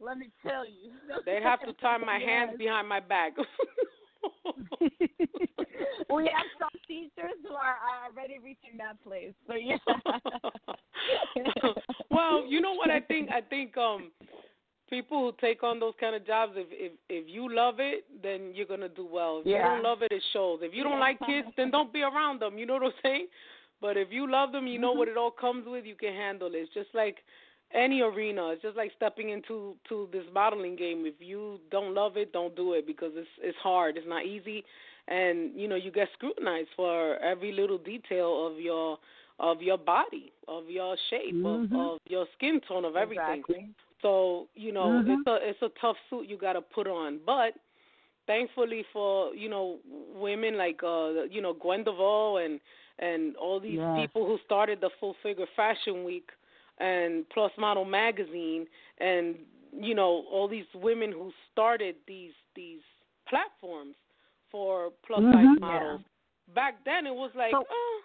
Let 0.00 0.18
me 0.18 0.30
tell 0.46 0.66
you. 0.66 0.92
they'd 1.24 1.42
have 1.42 1.60
to 1.60 1.72
tie 1.74 1.96
my 1.98 2.18
hands 2.18 2.50
Yes. 2.52 2.58
behind 2.58 2.88
my 2.88 3.00
back 3.00 3.32
we 6.10 6.24
have 6.24 6.46
some 6.58 6.70
teachers 6.86 7.36
who 7.42 7.54
are, 7.54 7.76
already 8.06 8.38
reaching 8.42 8.76
that 8.78 9.02
place. 9.02 9.32
So 9.46 9.54
yeah. 9.54 9.76
well, 12.10 12.44
you 12.46 12.60
know 12.60 12.74
what 12.74 12.90
I 12.90 13.00
think? 13.00 13.30
I 13.30 13.40
think 13.40 13.76
um 13.76 14.10
people 14.88 15.20
who 15.20 15.32
take 15.40 15.62
on 15.62 15.80
those 15.80 15.94
kind 16.00 16.14
of 16.14 16.26
jobs, 16.26 16.52
if 16.56 16.66
if 16.70 16.92
if 17.08 17.28
you 17.28 17.54
love 17.54 17.76
it, 17.78 18.04
then 18.22 18.52
you're 18.54 18.66
gonna 18.66 18.88
do 18.88 19.06
well. 19.10 19.40
If 19.40 19.46
you 19.46 19.58
don't 19.58 19.82
love 19.82 20.02
it, 20.02 20.12
it 20.12 20.22
shows. 20.32 20.60
If 20.62 20.74
you 20.74 20.82
don't 20.82 21.00
like 21.00 21.18
kids, 21.26 21.48
then 21.56 21.70
don't 21.70 21.92
be 21.92 22.02
around 22.02 22.40
them. 22.40 22.58
You 22.58 22.66
know 22.66 22.74
what 22.74 22.84
I'm 22.84 22.92
saying? 23.02 23.26
But 23.80 23.96
if 23.96 24.08
you 24.10 24.30
love 24.30 24.52
them, 24.52 24.66
you 24.66 24.78
know 24.78 24.92
what 24.92 25.08
it 25.08 25.16
all 25.16 25.30
comes 25.30 25.66
with. 25.66 25.84
You 25.84 25.96
can 25.96 26.14
handle 26.14 26.48
it. 26.48 26.56
It's 26.56 26.72
just 26.72 26.88
like 26.94 27.18
any 27.74 28.00
arena. 28.00 28.50
It's 28.50 28.62
just 28.62 28.76
like 28.76 28.92
stepping 28.96 29.30
into 29.30 29.76
to 29.88 30.08
this 30.12 30.24
modeling 30.32 30.76
game. 30.76 31.04
If 31.06 31.14
you 31.20 31.60
don't 31.70 31.94
love 31.94 32.16
it, 32.16 32.32
don't 32.32 32.54
do 32.56 32.74
it 32.74 32.86
because 32.86 33.12
it's 33.14 33.28
it's 33.42 33.58
hard. 33.58 33.96
It's 33.96 34.06
not 34.08 34.24
easy, 34.26 34.64
and 35.08 35.50
you 35.54 35.68
know 35.68 35.76
you 35.76 35.90
get 35.90 36.08
scrutinized 36.14 36.68
for 36.76 37.16
every 37.18 37.52
little 37.52 37.78
detail 37.78 38.46
of 38.46 38.60
your 38.60 38.98
of 39.38 39.60
your 39.62 39.78
body, 39.78 40.32
of 40.48 40.68
your 40.70 40.96
shape, 41.10 41.34
Mhm. 41.34 41.44
of, 41.44 41.60
of 41.72 41.98
your 42.08 42.26
skin 42.36 42.60
tone, 42.66 42.84
of 42.84 42.96
everything. 42.96 43.42
Exactly. 43.42 43.74
So 44.02 44.48
you 44.54 44.72
know 44.72 45.02
Mhm. 45.02 45.06
it's 45.06 45.26
a 45.26 45.38
it's 45.42 45.62
a 45.62 45.70
tough 45.80 45.96
suit 46.10 46.28
you 46.28 46.36
got 46.38 46.54
to 46.54 46.60
put 46.62 46.86
on, 46.86 47.20
but 47.26 47.54
thankfully 48.26 48.84
for 48.92 49.34
you 49.34 49.48
know 49.48 49.78
women 50.14 50.56
like 50.56 50.80
uh 50.82 51.24
you 51.30 51.40
know 51.40 51.52
Gwen 51.54 51.84
DeVoe 51.84 52.38
and 52.38 52.60
and 52.98 53.36
all 53.36 53.60
these 53.60 53.80
Yes. 53.80 53.86
people 53.94 54.26
who 54.26 54.38
started 54.44 54.80
the 54.80 54.90
Full 55.00 55.14
Figure 55.22 55.46
Fashion 55.56 56.04
Week 56.04 56.30
and 56.78 57.28
Plus 57.30 57.52
Model 57.58 57.84
magazine 57.84 58.66
and 58.98 59.36
you 59.78 59.94
know 59.94 60.24
all 60.30 60.48
these 60.48 60.66
women 60.74 61.12
who 61.12 61.32
started 61.52 61.96
these 62.06 62.32
these 62.54 62.80
platforms 63.28 63.94
for 64.50 64.90
plus 65.06 65.22
size 65.32 65.44
Mhm. 65.46 65.60
models. 65.60 66.00
Back 66.54 66.82
then 66.84 67.06
it 67.06 67.14
was 67.14 67.34
like, 67.34 67.50
So- 67.50 67.66
oh, 67.68 68.00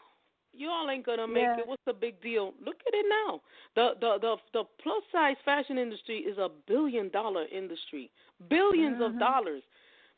you 0.53 0.69
all 0.69 0.89
ain't 0.89 1.05
gonna 1.05 1.28
make 1.28 1.43
Yeah. 1.43 1.59
it. 1.59 1.67
What's 1.67 1.84
the 1.86 1.93
big 1.93 2.19
deal? 2.22 2.53
Look 2.59 2.82
at 2.88 2.93
it 2.93 3.05
now. 3.07 3.41
The 3.76 3.95
the 3.99 4.17
the 4.19 4.38
the 4.53 4.63
plus 4.80 5.03
size 5.11 5.38
fashion 5.45 5.78
industry 5.78 6.19
is 6.19 6.38
a 6.38 6.49
billion 6.67 7.09
dollar 7.09 7.45
industry, 7.51 8.09
1000000000s 8.49 8.99
of 9.01 9.11
Mhm. 9.13 9.19
dollars, 9.19 9.63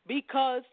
because 0.06 0.64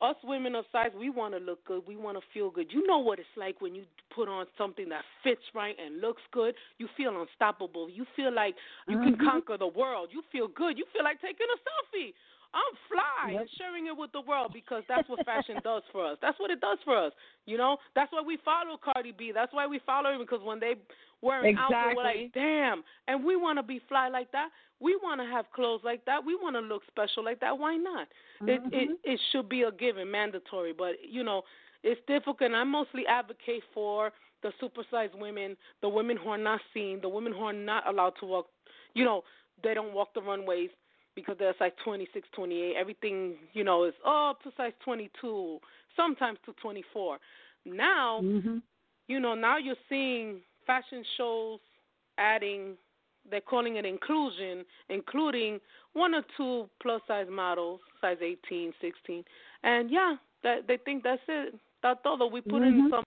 us 0.00 0.16
women 0.24 0.54
of 0.54 0.64
size, 0.72 0.90
we 0.98 1.10
want 1.10 1.34
to 1.34 1.40
look 1.40 1.64
good, 1.64 1.82
we 1.86 1.96
want 1.96 2.16
to 2.18 2.24
feel 2.34 2.50
good. 2.50 2.66
You 2.70 2.86
know 2.86 2.98
what 2.98 3.18
it's 3.18 3.28
like 3.36 3.60
when 3.60 3.74
you 3.74 3.84
put 4.14 4.28
on 4.28 4.46
something 4.58 4.88
that 4.88 5.02
fits 5.22 5.42
right 5.54 5.74
and 5.78 6.00
looks 6.00 6.22
good. 6.32 6.54
You 6.78 6.88
feel 6.96 7.20
unstoppable. 7.20 7.88
You 7.88 8.04
feel 8.14 8.32
like 8.32 8.54
you 8.88 8.98
can 8.98 9.16
Mhm. 9.16 9.24
conquer 9.24 9.56
the 9.56 9.66
world. 9.66 10.10
You 10.12 10.22
feel 10.32 10.48
good. 10.48 10.78
You 10.78 10.84
feel 10.92 11.04
like 11.04 11.20
taking 11.20 11.46
a 11.52 11.58
selfie. 11.58 12.14
I'm 12.56 12.74
fly 12.88 13.32
Yep. 13.32 13.40
and 13.42 13.50
sharing 13.58 13.86
it 13.86 13.96
with 13.96 14.12
the 14.12 14.22
world 14.22 14.52
because 14.54 14.82
that's 14.88 15.08
what 15.08 15.20
fashion 15.24 15.60
does 15.64 15.82
for 15.92 16.06
us. 16.06 16.16
That's 16.22 16.38
what 16.40 16.50
it 16.50 16.60
does 16.60 16.78
for 16.84 16.96
us. 16.96 17.12
You 17.44 17.58
know, 17.58 17.76
that's 17.94 18.10
why 18.12 18.22
we 18.24 18.38
follow 18.44 18.78
Cardi 18.82 19.12
B. 19.12 19.30
That's 19.34 19.52
why 19.52 19.66
we 19.66 19.78
follow 19.84 20.12
her 20.12 20.18
because 20.18 20.40
when 20.42 20.58
they 20.58 20.74
wearing 21.20 21.54
outfit, 21.58 21.96
we're 21.96 22.02
Exactly. 22.02 22.22
like, 22.24 22.32
damn. 22.32 22.82
And 23.08 23.24
we 23.24 23.36
want 23.36 23.58
to 23.58 23.62
be 23.62 23.80
fly 23.88 24.08
like 24.08 24.32
that. 24.32 24.48
We 24.80 24.96
want 25.02 25.20
to 25.20 25.26
have 25.26 25.46
clothes 25.52 25.82
like 25.84 26.04
that. 26.06 26.24
We 26.24 26.34
want 26.34 26.56
to 26.56 26.60
look 26.60 26.82
special 26.88 27.24
like 27.24 27.40
that. 27.40 27.56
Why 27.58 27.76
not? 27.76 28.08
It 28.46 28.62
Mhm. 28.62 28.72
it 28.72 28.98
it 29.04 29.20
should 29.32 29.48
be 29.48 29.62
a 29.62 29.72
given, 29.72 30.10
mandatory. 30.10 30.72
But 30.72 31.02
you 31.04 31.22
know, 31.24 31.42
it's 31.82 32.00
difficult. 32.06 32.40
And 32.42 32.56
I 32.56 32.64
mostly 32.64 33.06
advocate 33.06 33.64
for 33.74 34.12
the 34.42 34.52
supersized 34.62 35.14
women, 35.18 35.56
the 35.80 35.88
women 35.88 36.16
who 36.16 36.28
are 36.30 36.38
not 36.38 36.60
seen, 36.74 37.00
the 37.00 37.08
women 37.08 37.32
who 37.32 37.44
are 37.44 37.52
not 37.52 37.86
allowed 37.88 38.14
to 38.20 38.26
walk. 38.26 38.46
You 38.94 39.04
know, 39.04 39.24
they 39.62 39.74
don't 39.74 39.92
walk 39.94 40.12
the 40.14 40.20
runways 40.22 40.70
because 41.16 41.36
they're 41.38 41.54
size 41.58 41.72
26, 41.82 42.28
28. 42.32 42.76
Everything, 42.76 43.34
you 43.54 43.64
know, 43.64 43.82
is 43.84 43.94
oh 44.04 44.30
up 44.30 44.42
to 44.44 44.52
size 44.56 44.72
22, 44.84 45.58
sometimes 45.96 46.38
to 46.46 46.52
24. 46.62 47.18
Now, 47.64 48.20
Mhm. 48.20 48.62
you 49.08 49.18
know, 49.18 49.34
now 49.34 49.56
you're 49.56 49.74
seeing 49.88 50.42
fashion 50.66 51.02
shows 51.16 51.58
adding, 52.18 52.76
they're 53.28 53.40
calling 53.40 53.76
it 53.76 53.84
inclusion, 53.84 54.64
including 54.88 55.60
one 55.94 56.14
or 56.14 56.22
two 56.36 56.68
plus 56.80 57.02
size 57.08 57.26
models, 57.28 57.80
size 58.00 58.18
18, 58.22 58.72
16. 58.80 59.24
And 59.64 59.90
yeah, 59.90 60.16
that 60.44 60.68
they 60.68 60.76
think 60.76 61.02
that's 61.02 61.22
it. 61.26 61.58
That's 61.82 62.00
all 62.04 62.30
we 62.30 62.40
put 62.40 62.62
in 62.62 62.82
Mhm. 62.82 62.90
some, 62.90 63.04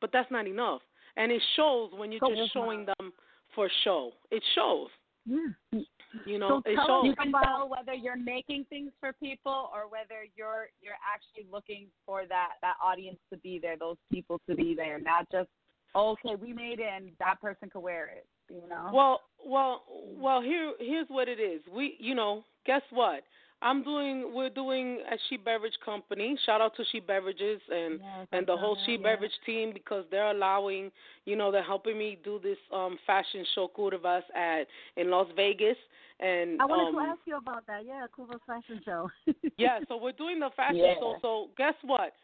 but 0.00 0.10
that's 0.12 0.30
not 0.30 0.46
enough. 0.46 0.82
And 1.16 1.30
it 1.30 1.42
shows 1.56 1.92
when 1.92 2.10
you're 2.10 2.20
So 2.20 2.34
just 2.34 2.52
showing 2.52 2.86
them 2.86 3.12
for 3.54 3.68
show. 3.84 4.12
It 4.30 4.42
shows. 4.54 4.88
Yeah. 5.24 5.80
You 6.26 6.38
know, 6.38 6.62
So 6.66 6.70
it 6.70 6.76
shows. 6.86 7.04
You 7.04 7.14
can 7.16 7.28
about- 7.28 7.44
tell 7.44 7.68
whether 7.68 7.94
you're 7.94 8.16
making 8.16 8.66
things 8.66 8.92
for 9.00 9.12
people 9.14 9.70
or 9.72 9.88
whether 9.88 10.26
you're 10.36 10.68
you're 10.80 10.98
actually 11.02 11.50
looking 11.50 11.86
for 12.04 12.26
that 12.26 12.54
that 12.60 12.74
audience 12.82 13.18
to 13.30 13.38
be 13.38 13.58
there, 13.58 13.76
those 13.76 13.96
people 14.10 14.40
to 14.48 14.54
be 14.54 14.74
there, 14.74 15.00
not 15.00 15.30
just 15.30 15.48
oh, 15.94 16.10
okay, 16.12 16.34
we 16.34 16.52
made 16.52 16.80
it 16.80 16.88
and 16.94 17.10
that 17.18 17.40
person 17.40 17.70
could 17.70 17.80
wear 17.80 18.06
it. 18.06 18.26
You 18.50 18.68
know. 18.68 18.90
Well, 18.92 19.20
well, 19.44 19.84
well. 19.88 20.42
Here, 20.42 20.72
here's 20.78 21.08
what 21.08 21.28
it 21.28 21.40
is. 21.40 21.62
We, 21.74 21.96
you 21.98 22.14
know, 22.14 22.44
guess 22.66 22.82
what? 22.90 23.22
I'm 23.62 23.82
doing. 23.82 24.32
We're 24.34 24.50
doing 24.50 25.00
a 25.10 25.16
She 25.28 25.36
Beverage 25.36 25.78
Company. 25.84 26.36
Shout 26.44 26.60
out 26.60 26.74
to 26.76 26.84
She 26.90 27.00
Beverages 27.00 27.60
and 27.70 28.00
Yes, 28.00 28.26
and 28.32 28.46
the 28.46 28.56
whole 28.56 28.76
She. 28.84 28.96
Beverage 28.96 29.32
team 29.46 29.72
because 29.72 30.04
they're 30.10 30.30
allowing. 30.30 30.90
You 31.24 31.36
know, 31.36 31.52
they're 31.52 31.62
helping 31.62 31.96
me 31.96 32.18
do 32.24 32.40
this 32.42 32.58
um 32.72 32.98
fashion 33.06 33.44
show 33.54 33.70
Curvas 33.76 34.22
at 34.34 34.66
in 34.96 35.10
Las 35.10 35.28
Vegas. 35.36 35.76
And 36.20 36.60
I 36.60 36.66
wanted 36.66 36.88
um, 36.88 37.04
to 37.04 37.10
ask 37.10 37.20
you 37.24 37.36
about 37.36 37.66
that. 37.66 37.84
Yeah, 37.84 38.06
Cuba 38.14 38.38
Fashion 38.46 38.80
Show. 38.84 39.10
yeah, 39.58 39.80
so 39.88 39.96
we're 39.96 40.12
doing 40.12 40.38
the 40.38 40.50
fashion 40.56 40.76
Yeah. 40.76 40.94
show. 41.00 41.16
So 41.22 41.48
guess 41.56 41.74
what? 41.82 42.14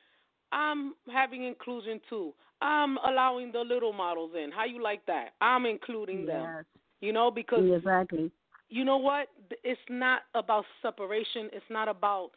I'm 0.52 0.94
having 1.12 1.44
inclusion 1.44 2.00
too. 2.08 2.32
I'm 2.60 2.96
allowing 2.98 3.52
the 3.52 3.60
little 3.60 3.92
models 3.92 4.32
in. 4.40 4.50
How 4.50 4.64
you 4.64 4.82
like 4.82 5.04
that? 5.06 5.34
I'm 5.40 5.66
including 5.66 6.26
them. 6.26 6.42
Yes. 6.42 6.64
You 7.00 7.12
know, 7.12 7.30
because 7.30 7.64
exactly. 7.70 8.30
You 8.68 8.84
know 8.84 8.98
what? 8.98 9.28
It's 9.64 9.80
not 9.88 10.22
about 10.34 10.64
separation. 10.82 11.48
It's 11.52 11.64
not 11.70 11.88
about 11.88 12.30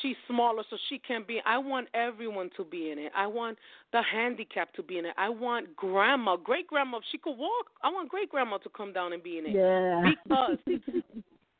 she's 0.00 0.16
smaller 0.28 0.62
so 0.68 0.76
she 0.88 0.98
can't 0.98 1.26
be. 1.26 1.40
I 1.46 1.58
want 1.58 1.88
everyone 1.94 2.50
to 2.56 2.64
be 2.64 2.90
in 2.90 2.98
it. 2.98 3.12
I 3.16 3.26
want 3.26 3.58
the 3.92 4.02
handicapped 4.02 4.74
to 4.76 4.82
be 4.82 4.98
in 4.98 5.06
it. 5.06 5.14
I 5.16 5.28
want 5.28 5.74
grandma, 5.76 6.36
great 6.36 6.66
grandma. 6.66 6.98
If 6.98 7.04
she 7.10 7.18
could 7.18 7.36
walk, 7.36 7.66
I 7.82 7.88
want 7.88 8.08
great 8.08 8.30
grandma 8.30 8.58
to 8.58 8.68
come 8.68 8.92
down 8.92 9.12
and 9.12 9.22
be 9.22 9.38
in 9.38 9.46
it. 9.46 9.54
Yeah. 9.54 10.10
Because 10.24 10.58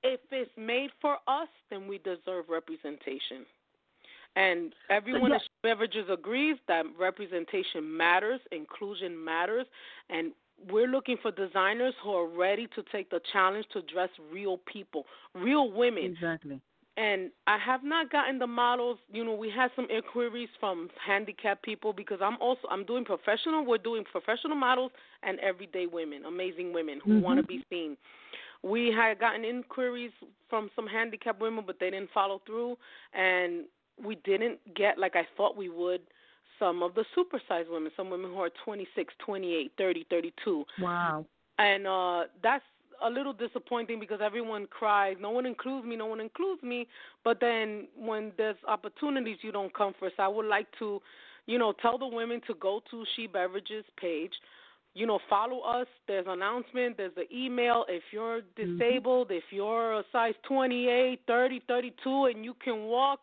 if 0.03 0.21
it's 0.31 0.51
made 0.57 0.91
for 1.01 1.17
us, 1.29 1.49
then 1.71 1.87
we 1.89 1.99
deserve 1.99 2.47
representation. 2.49 3.47
And 4.35 4.75
everyone 4.91 5.31
Yeah. 5.31 5.37
at 5.37 5.43
Beverages 5.63 6.11
agrees 6.11 6.57
that 6.69 6.85
representation 6.99 7.97
matters, 7.97 8.41
inclusion 8.53 9.25
matters, 9.25 9.67
and 10.11 10.33
we're 10.71 10.89
looking 10.89 11.17
for 11.21 11.31
designers 11.31 11.95
who 12.03 12.11
are 12.11 12.29
ready 12.29 12.67
to 12.75 12.83
take 12.91 13.11
the 13.11 13.21
challenge 13.33 13.67
to 13.73 13.83
dress 13.83 14.09
real 14.33 14.59
people, 14.59 15.05
real 15.35 15.71
women. 15.71 16.05
Exactly. 16.05 16.61
And 16.99 17.31
I 17.47 17.59
have 17.59 17.85
not 17.85 18.11
gotten 18.11 18.39
the 18.39 18.47
models. 18.47 18.99
You 19.13 19.23
know, 19.23 19.35
we 19.35 19.51
had 19.51 19.71
some 19.77 19.87
inquiries 19.91 20.49
from 20.59 20.89
handicapped 21.07 21.63
people 21.63 21.93
because 21.93 22.21
I'm 22.23 22.39
also 22.41 22.63
I'm 22.71 22.87
doing 22.87 23.05
professional. 23.05 23.67
We're 23.67 23.77
doing 23.77 24.03
professional 24.11 24.57
models 24.57 24.93
and 25.23 25.39
everyday 25.41 25.87
women, 25.87 26.25
amazing 26.25 26.73
women 26.73 27.01
who 27.05 27.21
want 27.21 27.39
to 27.39 27.43
mm-hmm. 27.43 27.59
be 27.59 27.65
seen. 27.69 27.97
We 28.63 28.91
had 28.97 29.19
gotten 29.19 29.45
inquiries 29.45 30.13
from 30.49 30.71
some 30.75 30.87
handicapped 30.87 31.41
women, 31.41 31.65
but 31.67 31.77
they 31.79 31.91
didn't 31.91 32.11
follow 32.15 32.41
through, 32.47 32.79
and 33.13 33.67
we 34.03 34.17
didn't 34.25 34.59
get 34.75 34.99
like 34.99 35.17
I 35.17 35.27
thought 35.37 35.55
we 35.55 35.69
would. 35.69 36.01
Some 36.59 36.83
of 36.83 36.95
the 36.95 37.05
supersized 37.17 37.71
women, 37.71 37.91
some 37.97 38.11
women 38.11 38.31
who 38.31 38.39
are 38.41 38.51
26, 38.65 39.15
28, 39.25 39.73
30, 39.77 40.07
32 40.09 40.65
Wow. 40.81 41.27
and 41.59 41.87
uh 41.87 42.25
that's 42.43 42.65
a 43.05 43.11
little 43.11 43.33
disappointing 43.35 44.01
because 44.01 44.21
everyone 44.23 44.67
cries 44.71 45.17
no 45.21 45.31
one 45.31 45.45
includes 45.47 45.87
me 45.87 45.97
no 45.97 46.07
one 46.07 46.21
includes 46.21 46.63
me. 46.63 46.87
But 47.25 47.41
then 47.41 47.89
when 47.97 48.33
there's 48.39 48.57
opportunities 48.67 49.39
you 49.43 49.53
don't 49.53 49.73
come 49.75 49.95
first 50.01 50.15
i 50.19 50.29
would 50.29 50.47
like 50.47 50.67
to 50.79 51.01
you 51.47 51.59
know 51.59 51.73
tell 51.83 51.99
the 51.99 52.07
women 52.07 52.41
to 52.47 52.55
go 52.55 52.81
to 52.91 53.05
she 53.15 53.27
beverages 53.27 53.85
page 54.01 54.33
you 54.95 55.07
know 55.07 55.19
follow 55.29 55.61
us. 55.61 55.87
There's 56.09 56.25
announcement 56.27 56.97
there's 56.97 57.15
the 57.15 57.27
email. 57.35 57.85
If 57.89 58.03
you're 58.13 58.41
disabled 58.57 59.31
if 59.31 59.45
you're 59.51 59.99
a 60.01 60.05
size 60.11 60.35
28 60.49 61.21
30 61.27 61.63
32 61.69 62.25
and 62.35 62.45
you 62.47 62.55
can 62.65 62.85
walk 62.85 63.21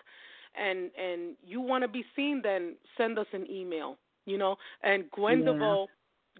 and 0.55 0.91
and 0.97 1.35
you 1.45 1.59
want 1.61 1.81
to 1.83 1.87
be 1.87 2.03
seen 2.15 2.41
then 2.43 2.75
send 2.97 3.17
us 3.17 3.27
an 3.33 3.49
email 3.49 3.97
you 4.25 4.37
know 4.37 4.55
and 4.83 5.09
gwen 5.11 5.39
Yeah. 5.39 5.51
DeVoe, 5.53 5.87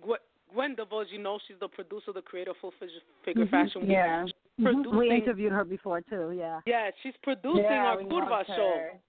Gwen, 0.02 0.20
Gwen 0.54 0.76
DeVoe, 0.76 1.00
as 1.02 1.08
you 1.12 1.18
know, 1.18 1.40
she's 1.48 1.58
the 1.60 1.68
producer, 1.68 2.12
the 2.14 2.22
creator 2.22 2.52
of 2.52 2.58
Full 2.58 2.72
Figure, 2.80 3.46
Mhm. 3.46 3.50
Fashion. 3.50 3.90
Yeah. 3.90 4.26
Mhm. 4.60 4.96
We 4.96 5.10
interviewed 5.10 5.52
her 5.52 5.64
before 5.64 6.02
too. 6.02 6.32
Yeah. 6.32 6.62
Yeah, 6.68 6.92
she's 7.02 7.18
producing 7.24 7.64
Yeah, 7.64 7.88
our 7.90 7.98
Kurva 7.98 8.46
show. 8.46 9.00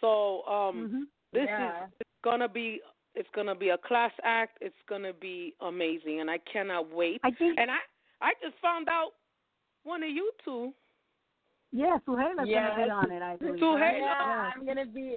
So 0.00 0.46
um, 0.48 0.88
Mhm. 0.88 1.06
this 1.32 1.46
Yeah. 1.46 1.84
is 1.84 1.92
it's 2.00 2.20
gonna 2.22 2.48
be 2.48 2.80
it's 3.14 3.28
gonna 3.30 3.54
be 3.54 3.68
a 3.68 3.78
class 3.78 4.12
act. 4.22 4.58
It's 4.62 4.80
gonna 4.86 5.12
be 5.12 5.54
amazing, 5.60 6.20
and 6.20 6.30
I 6.30 6.38
cannot 6.38 6.88
wait. 6.88 7.20
I 7.22 7.30
think. 7.32 7.58
And 7.58 7.70
I 7.70 7.80
I 8.22 8.32
just 8.40 8.56
found 8.60 8.88
out 8.88 9.12
one 9.84 10.02
of 10.02 10.08
you 10.08 10.32
two. 10.42 10.72
Yeah, 11.76 11.98
Zuheila's 12.06 12.46
Yes. 12.48 12.70
gonna 12.72 12.84
be 12.86 12.90
on 12.90 13.10
it. 13.10 13.20
I 13.20 13.34
believe. 13.36 13.58
Zuheila. 13.60 13.80
right? 13.80 13.98
Yeah, 13.98 14.50
I'm 14.54 14.64
gonna 14.64 14.86
be. 14.86 15.16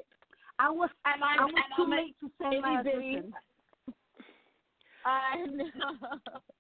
I 0.57 0.69
was 0.71 0.89
And 1.05 1.23
I'm, 1.23 1.39
I 1.41 1.45
was 1.45 1.53
and 1.53 1.63
too 1.75 1.83
I'm 1.83 1.89
late 1.91 2.15
to 2.19 2.31
say 2.41 2.59
my 2.59 2.79
audition. 2.79 3.33
I 5.05 5.45
know. 5.45 5.63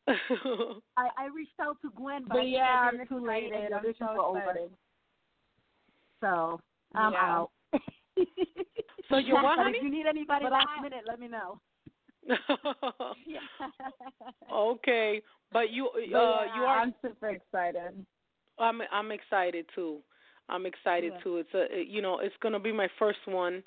I, 0.97 1.09
I 1.17 1.25
reached 1.35 1.59
out 1.59 1.77
to 1.81 1.89
Gwen, 1.95 2.25
but, 2.27 2.35
But 2.35 2.47
yeah, 2.47 2.91
I'm 2.93 3.07
too 3.07 3.25
late 3.25 3.51
and 3.51 3.71
the 3.73 3.75
I'm 3.75 3.83
auditions 3.83 3.97
so 3.99 4.13
were 4.13 4.21
over. 4.21 4.39
excited. 4.39 4.71
So 6.21 6.59
I'm 6.93 7.13
Yeah. 7.13 7.19
out. 7.19 7.49
So 9.09 9.17
you're 9.17 9.39
honey? 9.39 9.71
if 9.77 9.83
you 9.83 9.89
need 9.89 10.05
anybody 10.05 10.43
But 10.45 10.51
last 10.51 10.67
I- 10.77 10.81
minute, 10.83 11.05
let 11.07 11.19
me 11.19 11.27
know. 11.27 11.59
okay, 14.53 15.21
but 15.51 15.69
you 15.71 15.87
uh 15.87 15.91
But 15.93 15.99
yeah, 16.09 16.55
you 16.55 16.61
are 16.63 16.79
I'm 16.81 16.93
super 17.01 17.29
excited. 17.29 18.05
I'm 18.59 18.81
I'm 18.91 19.11
excited 19.11 19.65
too. 19.75 19.97
I'm 20.49 20.65
excited 20.65 21.13
Yeah. 21.13 21.19
too. 21.23 21.37
It's 21.37 21.53
a 21.53 21.83
you 21.83 22.01
know 22.01 22.19
it's 22.19 22.35
gonna 22.41 22.59
be 22.59 22.71
my 22.71 22.87
first 22.99 23.19
one. 23.25 23.63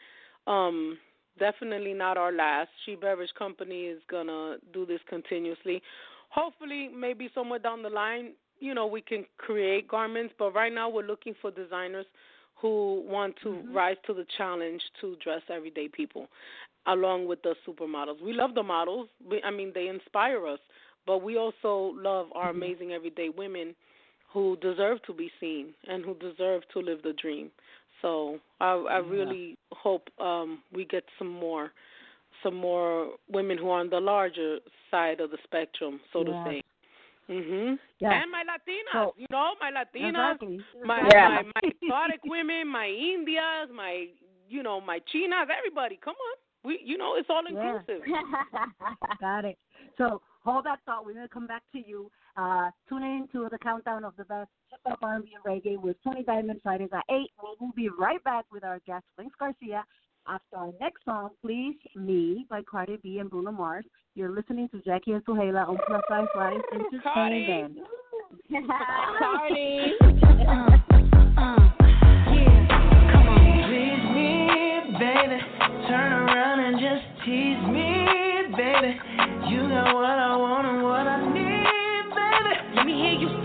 Um, 0.47 0.99
definitely 1.39 1.95
not 1.95 2.17
our 2.17 2.33
last. 2.33 2.71
She 2.85 2.95
Beverage 2.97 3.33
Company 3.39 3.83
is 3.87 4.01
gonna 4.11 4.57
do 4.73 4.87
this 4.87 5.01
continuously. 5.09 5.83
Hopefully, 6.31 6.89
maybe 6.95 7.29
somewhere 7.35 7.59
down 7.59 7.83
the 7.83 7.91
line, 7.91 8.33
you 8.61 8.75
know, 8.75 8.87
we 8.87 9.01
can 9.01 9.25
create 9.39 9.89
garments. 9.89 10.35
But 10.39 10.55
right 10.55 10.73
now, 10.73 10.89
we're 10.89 11.07
looking 11.07 11.35
for 11.41 11.51
designers 11.51 12.07
who 12.61 13.03
want 13.07 13.35
to 13.43 13.63
Mm-hmm. 13.63 13.73
rise 13.73 13.97
to 14.07 14.15
the 14.15 14.27
challenge 14.39 14.83
to 15.01 15.17
dress 15.23 15.43
everyday 15.49 15.89
people, 15.89 16.29
along 16.87 17.27
with 17.27 17.43
the 17.43 17.55
supermodels. 17.67 18.23
We 18.23 18.33
love 18.33 18.55
the 18.55 18.63
models. 18.63 19.09
We, 19.29 19.43
I 19.43 19.51
mean, 19.51 19.73
they 19.75 19.89
inspire 19.89 20.47
us. 20.47 20.61
But 21.07 21.23
we 21.23 21.37
also 21.39 21.95
love 21.97 22.29
our 22.35 22.51
Mm-hmm. 22.51 22.51
amazing 22.51 22.93
everyday 22.93 23.29
women 23.31 23.75
who 24.33 24.57
deserve 24.61 25.03
to 25.07 25.13
be 25.13 25.31
seen 25.41 25.75
and 25.89 26.05
who 26.05 26.15
deserve 26.15 26.63
to 26.73 26.81
live 26.81 27.03
the 27.03 27.13
dream. 27.15 27.51
So 28.03 28.39
I, 28.61 28.73
I 28.73 28.97
really 28.99 29.57
hope 29.73 30.09
um, 30.21 30.61
we 30.73 30.85
get 30.85 31.05
some 31.19 31.29
more, 31.29 31.71
some 32.43 32.55
more 32.55 33.11
women 33.31 33.59
who 33.59 33.69
are 33.71 33.81
on 33.81 33.91
the 33.91 34.01
larger 34.01 34.59
side 34.91 35.21
of 35.21 35.31
the 35.31 35.39
spectrum, 35.45 36.01
so 36.13 36.25
to 36.25 36.31
Yes. 36.31 36.47
say. 36.47 36.63
Mhm. 37.31 37.79
Yes. 38.01 38.13
And 38.23 38.31
my 38.33 38.43
Latinas, 38.43 38.93
So- 38.93 39.15
you 39.17 39.27
know, 39.31 39.55
my 39.61 39.71
Latinas, 39.71 40.35
Exactly. 40.35 40.65
my 40.85 41.01
Yeah. 41.13 41.29
my 41.29 41.43
my 41.43 41.71
exotic 41.81 42.21
women, 42.25 42.67
my 42.67 42.87
Indias, 42.89 43.69
my 43.73 44.09
you 44.49 44.63
know, 44.65 44.81
my 44.81 44.99
Chinas, 45.13 45.47
everybody. 45.57 45.97
Come 46.03 46.17
on. 46.17 46.37
We 46.65 46.81
you 46.85 46.97
know, 46.99 47.15
it's 47.17 47.31
all 47.31 47.43
Yeah. 47.49 47.77
inclusive. 47.77 48.03
Got 49.21 49.45
it. 49.45 49.59
So 49.99 50.21
hold 50.45 50.65
that 50.65 50.81
thought. 50.87 51.05
We're 51.07 51.15
gonna 51.15 51.29
come 51.29 51.47
back 51.47 51.63
to 51.73 51.79
you. 51.79 52.11
Uh, 52.41 52.71
tune 52.89 53.03
in 53.03 53.29
to 53.33 53.49
the 53.51 53.59
countdown 53.59 54.03
of 54.03 54.15
the 54.17 54.25
best 54.25 54.49
hip 54.71 54.81
hop 54.87 54.99
R&B 55.03 55.31
and 55.35 55.45
reggae 55.45 55.79
with 55.79 55.97
Tony 56.03 56.23
Diamond 56.23 56.61
Fridays 56.63 56.89
at 56.91 57.05
eight. 57.11 57.31
We'll, 57.43 57.55
we'll 57.61 57.73
be 57.77 57.91
right 57.91 58.23
back 58.25 58.47
with 58.51 58.65
our 58.65 58.79
guest 58.87 59.05
Lynx 59.19 59.35
Garcia 59.39 59.85
after 60.27 60.57
our 60.57 60.71
next 60.81 61.05
song, 61.05 61.31
"Please 61.43 61.77
Me" 61.95 62.47
by 62.49 62.63
Cardi 62.63 62.97
B 63.03 63.19
and 63.19 63.29
Bruno 63.29 63.53
Mars. 63.53 63.85
You're 64.15 64.31
listening 64.31 64.71
to 64.71 64.81
Jackie 64.81 65.13
and 65.13 65.23
Zuheila 65.27 65.69
on 65.69 65.77
Plus 65.87 66.03
Size 66.09 66.29
Live 66.35 66.63
Entertainment. 66.73 67.79
Cardi. 69.19 69.93
Please 73.67 74.05
me, 74.15 74.97
baby. 74.99 75.39
Turn 75.89 76.13
around 76.13 76.61
and 76.61 76.81
just 76.81 77.05
tease 77.27 77.63
me, 77.69 78.07
baby. 78.57 78.99
You 79.51 79.69
got 79.69 79.95
what 79.95 80.05
I 80.07 80.37
want 80.37 80.67
and 80.69 80.83
what 80.83 81.07
I 81.07 81.19
need, 81.29 81.35
baby. 81.35 81.35
Let 81.35 81.35
me 81.35 81.40
hear 82.97 83.13
you 83.21 83.40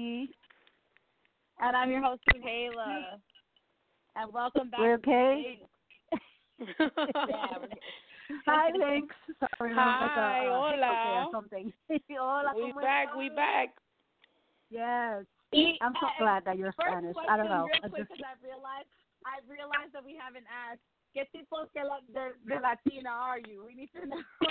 host 0.00 0.34
And 1.60 1.76
I'm 1.76 1.90
your 1.90 2.02
host, 2.02 2.22
Zuheila. 2.32 3.20
And 4.16 4.32
welcome 4.32 4.70
back 4.70 4.80
We're 4.80 4.94
okay? 4.94 5.60
Hi, 8.46 8.70
Lynx. 8.72 9.14
Sorry, 9.58 9.72
Hi, 9.74 10.00
like 10.00 10.16
a, 10.16 10.20
uh, 10.20 10.60
hola. 10.60 10.72
hiccup 10.72 10.98
there 11.04 11.20
or 11.20 11.28
something. 11.32 11.72
hola, 12.10 12.52
We 12.54 12.62
¿cómo 12.62 12.80
back, 12.82 13.16
we 13.16 13.28
back. 13.28 13.68
Yes. 14.70 15.24
Y- 15.52 15.76
I'm 15.80 15.92
so 16.00 16.06
uh, 16.06 16.10
glad 16.18 16.44
that 16.44 16.56
you're 16.58 16.72
Spanish. 16.72 17.14
question, 17.14 17.30
I 17.30 17.36
don't 17.36 17.48
know. 17.48 17.66
Real 17.66 17.80
I 17.84 17.88
quick, 17.88 18.08
just 18.08 18.10
'cause 18.10 18.24
I 18.24 18.34
realized 18.44 18.88
I 19.26 19.40
realized 19.48 19.92
that 19.92 20.04
we 20.04 20.16
haven't 20.16 20.46
asked. 20.48 20.80
¿Qué 21.14 21.26
tipo 21.32 21.66
de, 21.74 22.32
de 22.44 22.60
Latina 22.60 23.10
are 23.10 23.40
you? 23.40 23.64
We 23.66 23.74
need 23.74 23.90
to 23.92 24.06
know. 24.06 24.22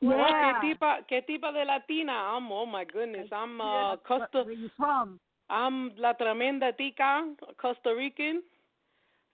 Well, 0.00 0.18
Yeah. 0.18 0.60
¿Qué 0.60 0.60
tipa, 0.60 1.06
qué 1.08 1.22
tipa 1.22 1.52
de 1.52 1.64
latina? 1.64 2.12
I'm, 2.12 2.52
oh 2.52 2.66
my 2.66 2.84
goodness, 2.84 3.28
I'm 3.32 3.58
uh, 3.60 3.96
Costa. 3.96 4.42
Where 4.44 4.52
you 4.52 4.70
from? 4.76 5.18
I'm 5.48 5.96
la 5.96 6.12
tremenda 6.12 6.76
tica, 6.76 7.24
Costa 7.56 7.94
Rican, 7.94 8.42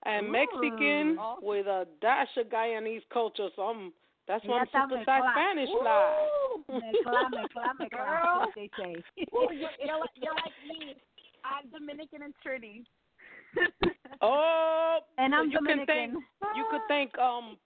and 0.04 0.26
Ooh. 0.26 0.30
Mexican 0.30 1.18
with 1.42 1.66
a 1.66 1.86
dash 2.00 2.28
of 2.36 2.48
Guyanese 2.48 3.02
culture. 3.12 3.48
So 3.56 3.62
I'm 3.62 3.92
that's 4.28 4.44
why 4.44 4.60
I'm 4.60 4.66
super 4.66 5.02
size 5.04 5.22
Spanish 5.34 5.70
fly. 5.80 6.28
Mezcla, 6.70 7.30
mezcla, 7.34 7.74
mezcla, 7.80 7.90
Girl. 7.90 8.46
they 8.54 8.70
say. 8.78 8.94
Ooh, 9.34 9.48
you're, 9.50 9.70
you're, 9.84 9.98
like, 9.98 10.10
you're 10.14 10.34
like 10.34 10.54
me. 10.68 10.94
I'm 11.44 11.68
Dominican 11.70 12.22
and 12.22 12.34
Trini. 12.46 12.84
Oh, 14.22 14.98
And 15.16 15.34
I'm 15.34 15.50
you 15.50 15.58
can 15.58 15.78
Dominican. 15.78 15.86
thank 15.86 16.12
you 16.56 16.64
could 16.70 16.82
thank 16.88 17.18
um 17.18 17.56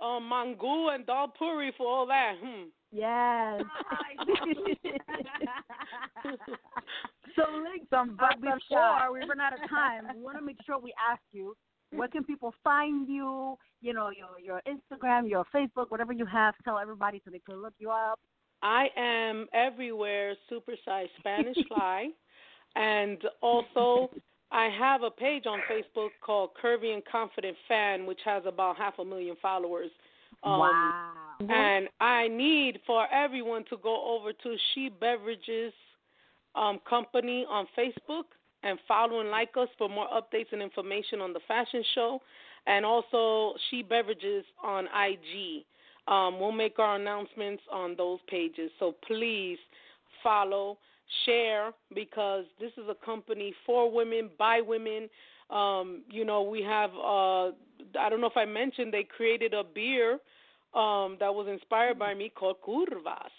um 0.00 0.30
Mangu 0.30 0.94
and 0.94 1.04
Dal 1.06 1.26
Puri 1.36 1.72
for 1.76 1.86
all 1.88 2.06
that. 2.06 2.34
Hmm. 2.40 2.64
Yes. 2.92 3.62
so, 7.34 7.42
Link, 7.52 7.82
Some 7.90 8.10
uh, 8.10 8.28
butt 8.28 8.40
before 8.40 9.12
we 9.12 9.20
run 9.20 9.40
out 9.40 9.54
of 9.54 9.68
time, 9.68 10.04
we 10.14 10.22
want 10.22 10.38
to 10.38 10.44
make 10.44 10.58
sure 10.64 10.78
we 10.78 10.92
ask 11.10 11.22
you 11.32 11.56
where 11.90 12.08
can 12.08 12.24
people 12.24 12.54
find 12.62 13.08
you? 13.08 13.56
You 13.80 13.92
know, 13.92 14.10
your 14.10 14.38
your 14.40 14.62
Instagram, 14.68 15.28
your 15.28 15.44
Facebook, 15.54 15.90
whatever 15.90 16.12
you 16.12 16.26
have. 16.26 16.54
Tell 16.64 16.78
everybody 16.78 17.20
so 17.24 17.30
they 17.30 17.40
can 17.40 17.60
look 17.60 17.74
you 17.78 17.90
up. 17.90 18.20
I 18.62 18.88
am 18.96 19.46
everywhere, 19.52 20.34
super 20.48 20.74
size 20.84 21.08
Spanish 21.18 21.56
fly, 21.68 22.08
and 22.76 23.18
also 23.42 24.10
I 24.54 24.68
have 24.78 25.02
a 25.02 25.10
page 25.10 25.46
on 25.46 25.58
Facebook 25.68 26.10
called 26.24 26.50
Curvy 26.62 26.94
and 26.94 27.02
Confident 27.04 27.56
Fan, 27.66 28.06
which 28.06 28.20
has 28.24 28.44
about 28.46 28.76
half 28.76 28.98
a 29.00 29.04
million 29.04 29.34
followers. 29.42 29.90
Um, 30.44 30.60
wow. 30.60 31.12
And 31.40 31.88
I 32.00 32.28
need 32.28 32.78
for 32.86 33.12
everyone 33.12 33.64
to 33.70 33.76
go 33.82 34.16
over 34.16 34.32
to 34.32 34.56
She 34.72 34.88
Beverages 34.88 35.72
um, 36.54 36.78
Company 36.88 37.44
on 37.50 37.66
Facebook 37.76 38.24
and 38.62 38.78
follow 38.86 39.20
and 39.20 39.30
like 39.30 39.50
us 39.60 39.68
for 39.76 39.88
more 39.88 40.06
updates 40.08 40.52
and 40.52 40.62
information 40.62 41.20
on 41.20 41.32
the 41.32 41.40
fashion 41.48 41.82
show, 41.96 42.20
and 42.68 42.84
also 42.84 43.58
She 43.70 43.82
Beverages 43.82 44.44
on 44.62 44.84
IG. 44.84 45.64
Um, 46.06 46.38
we'll 46.38 46.52
make 46.52 46.78
our 46.78 46.94
announcements 46.94 47.62
on 47.72 47.96
those 47.96 48.20
pages. 48.28 48.70
So 48.78 48.94
please 49.06 49.58
follow, 50.22 50.78
share, 51.24 51.72
because 51.94 52.44
this 52.60 52.72
is 52.72 52.84
a 52.88 53.04
company 53.04 53.54
for 53.66 53.90
women, 53.90 54.30
by 54.38 54.60
women. 54.60 55.08
Um, 55.50 56.02
you 56.10 56.24
know, 56.24 56.42
we 56.42 56.62
have, 56.62 56.90
uh, 56.94 57.48
I 57.98 58.08
don't 58.08 58.20
know 58.20 58.28
if 58.28 58.36
I 58.36 58.44
mentioned, 58.44 58.92
they 58.92 59.04
created 59.04 59.54
a 59.54 59.62
beer 59.62 60.18
um, 60.74 61.16
that 61.20 61.32
was 61.32 61.46
inspired 61.48 61.98
by 61.98 62.14
me 62.14 62.30
called 62.34 62.56
Curvas. 62.66 63.30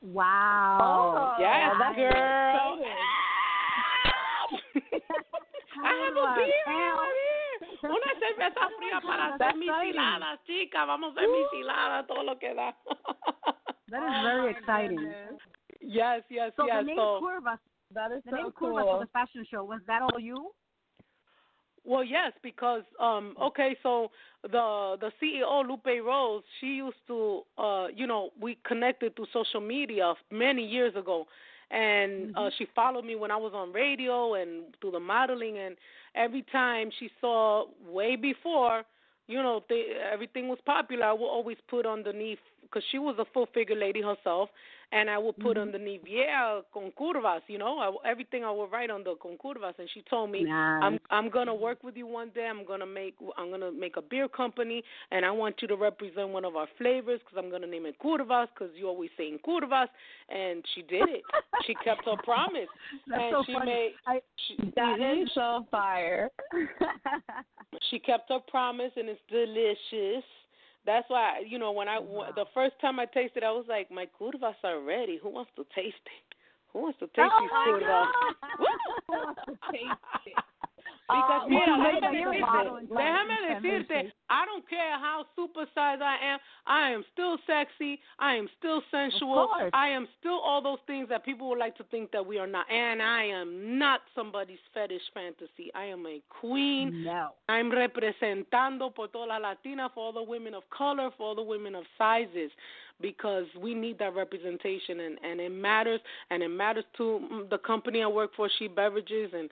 Wow. 0.00 0.78
Oh, 0.80 1.42
yes, 1.42 1.72
that's 1.80 1.96
girl. 1.96 2.14
I 5.84 5.92
have 6.04 6.16
a 6.16 6.34
beer 6.36 6.54
Damn. 6.66 6.74
here. 6.74 7.08
Una 7.82 8.12
cerveza 8.18 8.68
fría 8.76 9.00
para 9.06 9.26
hacer 9.26 9.38
That's 9.38 9.56
mis 9.58 9.68
hiladas, 9.68 10.40
chicas. 10.46 10.86
Vamos 10.86 11.16
a 11.16 11.20
hacer 11.20 11.28
mis 11.30 11.52
hiladas, 11.52 12.06
todo 12.06 12.22
lo 12.22 12.38
que 12.38 12.54
da. 12.54 12.76
That 13.90 14.02
is 14.02 14.22
very 14.22 14.50
exciting. 14.50 15.38
Yes, 15.80 16.22
yes, 16.28 16.52
So 16.56 16.66
yes. 16.66 16.76
the 16.80 16.86
name 16.86 16.96
so, 16.96 17.20
Curvas, 17.22 17.58
That 17.94 18.12
is 18.12 18.22
the 18.24 18.30
so 18.30 18.36
name 18.36 18.52
cool. 18.56 18.74
Curvas 18.76 18.84
for 18.84 18.98
the 19.00 19.10
fashion 19.12 19.44
show 19.50 19.64
was 19.64 19.80
that 19.86 20.02
all 20.02 20.18
you? 20.20 20.50
Well, 21.84 22.04
yes, 22.04 22.32
because 22.42 22.82
um 23.00 23.34
okay, 23.40 23.76
so 23.82 24.10
the 24.42 24.96
the 25.00 25.10
CEO 25.22 25.66
Lupe 25.66 26.04
Rose, 26.04 26.42
she 26.60 26.66
used 26.66 26.98
to 27.06 27.42
uh 27.56 27.86
you 27.94 28.06
know, 28.06 28.30
we 28.40 28.58
connected 28.66 29.16
through 29.16 29.26
social 29.32 29.60
media 29.60 30.14
many 30.30 30.64
years 30.66 30.94
ago. 30.96 31.26
And 31.70 32.36
uh 32.36 32.50
she 32.58 32.66
followed 32.74 33.04
me 33.04 33.14
when 33.14 33.30
I 33.30 33.36
was 33.36 33.52
on 33.54 33.72
radio 33.72 34.34
and 34.34 34.74
through 34.80 34.92
the 34.92 35.00
modeling 35.00 35.58
and 35.58 35.76
every 36.14 36.44
time 36.52 36.90
she 36.98 37.10
saw 37.20 37.66
way 37.86 38.16
before, 38.16 38.82
you 39.28 39.42
know, 39.42 39.62
they, 39.68 39.84
everything 40.12 40.48
was 40.48 40.58
popular, 40.66 41.04
I 41.06 41.12
would 41.12 41.26
always 41.26 41.58
put 41.68 41.86
underneath 41.86 42.38
because 42.62 42.82
she 42.90 42.98
was 42.98 43.16
a 43.18 43.24
full 43.32 43.46
figure 43.54 43.76
lady 43.76 44.02
herself, 44.02 44.50
and 44.92 45.10
I 45.10 45.18
would 45.18 45.36
put 45.38 45.56
mm-hmm. 45.56 45.74
underneath, 45.74 46.00
yeah, 46.06 46.60
con 46.72 46.92
curvas, 46.98 47.40
you 47.48 47.58
know, 47.58 47.78
I, 47.78 48.10
everything 48.10 48.44
I 48.44 48.50
would 48.50 48.72
write 48.72 48.90
under 48.90 49.14
con 49.20 49.36
curvas, 49.42 49.74
and 49.78 49.88
she 49.92 50.02
told 50.08 50.30
me, 50.30 50.50
I'm 50.50 50.98
I'm 51.10 51.30
gonna 51.30 51.54
work 51.54 51.82
with 51.82 51.96
you 51.96 52.06
one 52.06 52.30
day. 52.34 52.46
I'm 52.46 52.64
gonna 52.66 52.86
make 52.86 53.14
I'm 53.36 53.50
gonna 53.50 53.72
make 53.72 53.96
a 53.96 54.02
beer 54.02 54.28
company, 54.28 54.82
and 55.10 55.24
I 55.24 55.30
want 55.30 55.56
you 55.60 55.68
to 55.68 55.76
represent 55.76 56.30
one 56.30 56.44
of 56.44 56.56
our 56.56 56.68
flavors 56.78 57.20
because 57.20 57.42
I'm 57.42 57.50
gonna 57.50 57.66
name 57.66 57.86
it 57.86 57.96
curvas 58.02 58.48
because 58.54 58.74
you 58.76 58.88
always 58.88 59.10
saying 59.16 59.38
curvas, 59.46 59.88
and 60.28 60.64
she 60.74 60.82
did 60.82 61.08
it. 61.08 61.22
she 61.66 61.74
kept 61.84 62.04
her 62.06 62.16
promise, 62.24 62.68
That's 63.08 63.22
and 63.22 63.32
so 63.32 63.42
she 63.46 63.52
funny. 63.52 63.66
made 63.66 63.92
I, 64.06 64.20
she, 64.46 64.72
That 64.76 65.00
is 65.00 65.28
so 65.34 65.66
fire. 65.70 66.30
she 67.90 67.98
kept 67.98 68.30
her 68.30 68.40
promise 68.48 68.92
and 68.96 69.08
it's 69.08 69.20
delicious. 69.30 70.24
That's 70.88 71.04
why 71.10 71.44
you 71.46 71.58
know 71.58 71.70
when 71.70 71.86
I 71.86 71.96
w 71.96 72.24
the 72.34 72.46
first 72.54 72.80
time 72.80 72.98
I 72.98 73.04
tasted, 73.04 73.42
it, 73.42 73.44
I 73.44 73.52
was 73.52 73.66
like, 73.68 73.90
my 73.92 74.08
curvas 74.18 74.56
are 74.64 74.80
ready. 74.80 75.20
Who 75.22 75.28
wants 75.28 75.50
to 75.56 75.64
taste 75.76 76.00
it? 76.00 76.28
Who 76.72 76.80
wants 76.80 76.98
to 77.00 77.06
taste 77.08 77.28
Oh 77.28 77.40
these 77.44 77.52
curvas? 77.52 78.08
Who 79.06 79.12
wants 79.12 79.40
to 79.44 79.52
taste 79.68 80.24
it? 80.24 80.57
Because 81.08 81.44
Uh, 81.44 81.48
mira, 81.48 81.76
déjame 81.78 82.10
decirte, 82.10 82.88
déjame 82.90 83.60
decirte, 83.62 84.12
I 84.28 84.44
don't 84.44 84.68
care 84.68 84.98
how 84.98 85.24
supersized 85.34 86.02
I 86.02 86.18
am, 86.22 86.38
I 86.66 86.90
am 86.90 87.02
still 87.12 87.38
sexy, 87.46 87.98
I 88.18 88.34
am 88.34 88.46
still 88.58 88.82
sensual. 88.90 89.48
I 89.72 89.88
am 89.88 90.06
still 90.18 90.38
all 90.38 90.60
those 90.60 90.80
things 90.86 91.08
that 91.08 91.24
people 91.24 91.48
would 91.48 91.58
like 91.58 91.76
to 91.76 91.84
think 91.84 92.10
that 92.12 92.26
we 92.26 92.38
are 92.38 92.46
not. 92.46 92.70
And 92.70 93.00
I 93.00 93.24
am 93.24 93.78
not 93.78 94.02
somebody's 94.14 94.58
fetish 94.74 95.10
fantasy. 95.14 95.70
I 95.74 95.84
am 95.84 96.06
a 96.06 96.20
queen. 96.28 97.04
No. 97.04 97.30
I'm 97.48 97.70
representando 97.70 98.90
por 98.94 99.08
toda 99.08 99.28
la 99.28 99.38
Latina, 99.38 99.88
for 99.94 100.04
all 100.04 100.12
the 100.12 100.22
women 100.22 100.52
of 100.52 100.68
color, 100.68 101.10
for 101.16 101.28
all 101.28 101.34
the 101.34 101.42
women 101.42 101.74
of 101.74 101.84
sizes, 101.96 102.50
because 103.00 103.46
we 103.60 103.74
need 103.74 103.98
that 103.98 104.14
representation, 104.14 105.00
and 105.00 105.18
and 105.22 105.40
it 105.40 105.52
matters, 105.52 106.00
and 106.30 106.42
it 106.42 106.48
matters 106.48 106.84
to 106.96 107.20
mm, 107.32 107.50
the 107.50 107.58
company 107.58 108.02
I 108.02 108.06
work 108.06 108.30
for, 108.36 108.48
She 108.58 108.68
Beverages, 108.68 109.30
and 109.32 109.48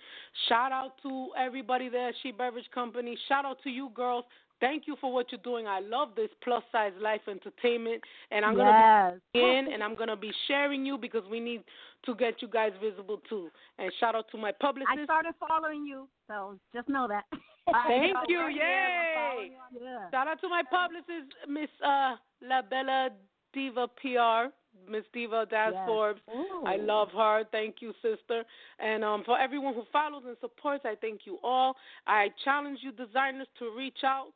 shout 0.48 0.72
out 0.72 0.92
to 1.02 1.28
everybody 1.38 1.88
there, 1.88 2.12
She 2.22 2.32
Beverage 2.32 2.70
Company. 2.74 3.16
Shout 3.28 3.44
out 3.44 3.62
to 3.64 3.70
you 3.70 3.90
girls. 3.94 4.24
Thank 4.58 4.86
you 4.86 4.96
for 5.00 5.12
what 5.12 5.30
you're 5.30 5.40
doing. 5.44 5.66
I 5.66 5.80
love 5.80 6.10
this 6.16 6.30
plus 6.42 6.62
size 6.72 6.92
life 7.00 7.20
entertainment, 7.28 8.02
and 8.30 8.44
I'm 8.44 8.56
gonna 8.56 9.12
yes. 9.12 9.20
be 9.34 9.40
in, 9.40 9.72
and 9.72 9.82
I'm 9.82 9.94
gonna 9.94 10.16
be 10.16 10.32
sharing 10.48 10.86
you 10.86 10.96
because 10.96 11.22
we 11.30 11.40
need 11.40 11.62
to 12.06 12.14
get 12.14 12.40
you 12.40 12.48
guys 12.48 12.72
visible 12.82 13.20
too. 13.28 13.50
And 13.78 13.92
shout 14.00 14.14
out 14.14 14.26
to 14.32 14.38
my 14.38 14.52
publicist. 14.52 14.98
I 14.98 15.04
started 15.04 15.34
following 15.38 15.84
you, 15.84 16.08
so 16.26 16.58
just 16.74 16.88
know 16.88 17.06
that. 17.08 17.24
Thank 17.86 18.16
you, 18.28 18.46
yay! 18.48 19.50
Yeah. 19.78 20.10
Shout 20.10 20.28
out 20.28 20.40
to 20.40 20.48
my 20.48 20.62
publicist, 20.70 21.34
Miss 21.48 21.68
uh, 21.84 22.14
La 22.40 22.62
Bella 22.62 23.10
Diva 23.56 23.88
PR, 23.88 24.52
Miss 24.88 25.04
Diva 25.14 25.46
Das 25.46 25.72
Yes. 25.72 25.86
Forbes. 25.86 26.20
I 26.66 26.76
love 26.76 27.08
her. 27.12 27.44
Thank 27.50 27.76
you, 27.80 27.92
sister. 28.02 28.44
And 28.78 29.02
um, 29.02 29.24
for 29.24 29.38
everyone 29.40 29.72
who 29.74 29.84
follows 29.90 30.24
and 30.26 30.36
supports, 30.40 30.84
I 30.84 30.94
thank 31.00 31.20
you 31.24 31.38
all. 31.42 31.74
I 32.06 32.28
challenge 32.44 32.80
you, 32.82 32.92
designers, 32.92 33.48
to 33.60 33.72
reach 33.76 34.02
out. 34.04 34.32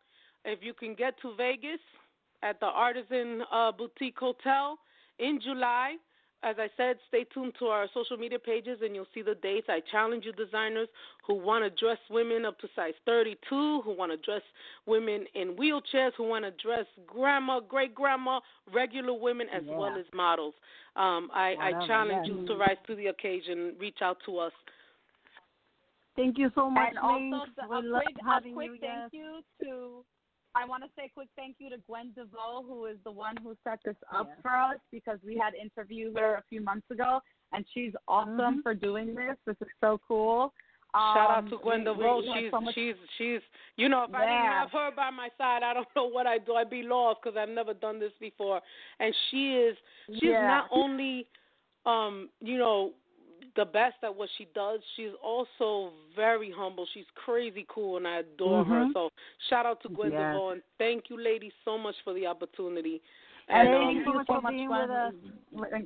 If 0.47 0.61
you 0.63 0.73
can 0.73 0.95
get 0.95 1.21
to 1.21 1.35
Vegas 1.37 1.83
at 2.43 2.59
the 2.61 2.67
Artisan 2.67 3.43
uh, 3.53 3.73
Boutique 3.73 4.19
Hotel 4.19 4.79
in 5.19 5.39
July, 5.45 5.97
as 6.43 6.57
I 6.59 6.69
said, 6.77 6.97
stay 7.09 7.25
tuned 7.25 7.53
to 7.59 7.67
our 7.67 7.87
social 7.93 8.17
media 8.17 8.39
pages 8.39 8.79
and 8.83 8.95
you'll 8.95 9.07
see 9.15 9.23
the 9.23 9.35
dates. 9.35 9.67
I 9.69 9.81
challenge 9.91 10.25
you, 10.25 10.33
designers 10.33 10.89
who 11.27 11.35
want 11.35 11.65
to 11.65 11.71
dress 11.71 11.99
women 12.09 12.45
up 12.45 12.59
to 12.61 12.69
size 12.75 12.95
32, 13.05 13.83
who 13.85 13.93
want 13.95 14.11
to 14.13 14.17
dress 14.19 14.43
women 14.87 15.27
in 15.35 15.55
wheelchairs, 15.57 16.13
who 16.17 16.25
want 16.25 16.45
to 16.47 16.51
dress 16.63 16.87
grandma, 17.07 17.61
great 17.61 17.95
grandma, 17.95 18.41
regular 18.73 19.13
women, 19.13 19.49
as 19.51 19.65
Yeah. 19.67 19.77
well 19.77 19.97
as 19.99 20.07
models. 20.15 20.55
Um, 20.97 21.31
I, 21.35 21.55
I 21.61 21.71
Whatever, 21.73 21.87
challenge 21.87 22.29
yes. 22.29 22.37
you 22.41 22.47
to 22.47 22.57
rise 22.57 22.79
to 22.87 22.95
the 22.97 23.07
occasion. 23.09 23.77
Reach 23.79 23.99
out 24.03 24.19
to 24.27 24.39
us. 24.39 24.53
Thank 26.17 26.39
you 26.39 26.51
so 26.55 26.69
much, 26.69 26.89
and 26.89 26.99
also 26.99 27.47
we 27.71 27.77
a 27.77 27.81
love 27.81 28.03
quick, 28.05 28.17
having 28.27 28.53
a 28.53 28.55
quick 28.55 28.71
you. 28.73 28.79
thank 28.81 29.13
yes. 29.13 29.13
you 29.13 29.41
to. 29.63 30.05
I 30.55 30.65
want 30.67 30.83
to 30.83 30.91
say 30.97 31.05
a 31.07 31.09
quick 31.09 31.29
thank 31.37 31.57
you 31.59 31.71
to 31.71 31.77
Gwen 31.87 32.13
DeVoe, 32.17 32.65
who 32.67 32.87
is 32.87 32.97
the 33.05 33.11
one 33.11 33.37
who 33.43 33.57
set 33.63 33.79
this 33.85 33.97
up 34.13 34.27
Yes. 34.29 34.39
for 34.43 34.51
us 34.51 34.79
because 34.91 35.19
we 35.25 35.37
had 35.37 35.55
interviewed 35.55 36.19
her 36.19 36.35
a 36.37 36.43
few 36.49 36.61
months 36.61 36.91
ago, 36.91 37.21
and 37.53 37.65
she's 37.73 37.95
awesome 38.09 38.59
Mhm. 38.59 38.63
for 38.63 38.75
doing 38.75 39.15
this. 39.15 39.37
This 39.47 39.57
is 39.61 39.69
so 39.81 39.99
cool. 40.09 40.53
Shout 40.93 41.31
out 41.31 41.39
Um, 41.45 41.51
to 41.51 41.59
Gwen 41.59 41.85
we- 41.85 41.91
we 41.93 41.97
DeVoe. 41.97 42.23
She's 42.35 42.51
so 42.51 42.61
much- 42.61 42.75
she's 42.75 42.97
she's 43.17 43.43
you 43.77 43.89
know 43.89 44.03
if 44.05 44.13
I 44.15 44.21
didn't 44.27 44.43
have 44.47 44.73
her 44.73 44.91
by 44.91 45.11
my 45.11 45.29
side, 45.39 45.63
I 45.63 45.73
don't 45.73 45.87
know 45.97 46.07
what 46.07 46.27
I'd 46.27 46.45
do. 46.45 46.57
I'd 46.57 46.69
be 46.69 46.83
lost 46.83 47.21
because 47.23 47.37
I've 47.37 47.49
never 47.49 47.73
done 47.73 48.01
this 48.01 48.13
before. 48.19 48.61
And 48.99 49.15
she 49.31 49.57
is 49.57 49.79
she's 50.15 50.23
Yeah. 50.25 50.49
not 50.49 50.69
only 50.73 51.29
um 51.87 52.29
you 52.41 52.59
know 52.59 52.93
the 53.61 53.67
best 53.67 53.97
at 54.03 54.15
what 54.15 54.29
she 54.39 54.47
does. 54.55 54.81
She's 54.97 55.13
also 55.23 55.93
very 56.17 56.51
humble. 56.51 56.87
She's 56.95 57.05
crazy 57.25 57.67
cool, 57.69 57.99
and 57.99 58.07
I 58.09 58.17
adore 58.25 58.65
her. 58.65 58.85
Mhm. 58.87 58.93
So 58.95 59.11
shout 59.49 59.67
out 59.67 59.81
to 59.83 59.89
Gwen. 59.91 60.11
DeVoe, 60.13 60.51
and 60.51 60.63
thank 60.79 61.11
you, 61.11 61.17
ladies, 61.21 61.53
so 61.65 61.77
much 61.77 61.97
for 62.05 62.13
the 62.15 62.27
opportunity. 62.27 63.03
And 63.49 63.69
And, 63.69 63.69
thank 63.77 64.07
um, 64.07 64.15
you 64.17 64.25
so 64.27 64.41
much 64.41 64.53
being 64.55 64.69
Gwen, 64.69 64.81
with 64.81 64.91
us. 64.91 65.15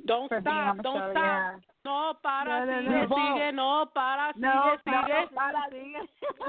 Don't 0.05 0.29
for 0.29 0.39
being 0.41 0.55
on 0.55 0.75
stop, 0.75 0.83
don't 0.83 0.99
show, 1.01 1.11
stop. 1.11 1.15
yeah. 1.15 1.55
No 1.83 2.13
para, 2.23 2.65
No, 2.65 2.65
no, 2.65 2.81
sigue, 2.81 3.09
no. 3.09 3.15
sigue, 3.15 3.53
no 3.53 3.85
para, 3.93 4.33
No, 4.37 4.49
sigue, 4.49 4.93
no, 4.93 5.01
sigue. 5.01 5.35
para, 5.35 5.63
sigue. 5.73 6.01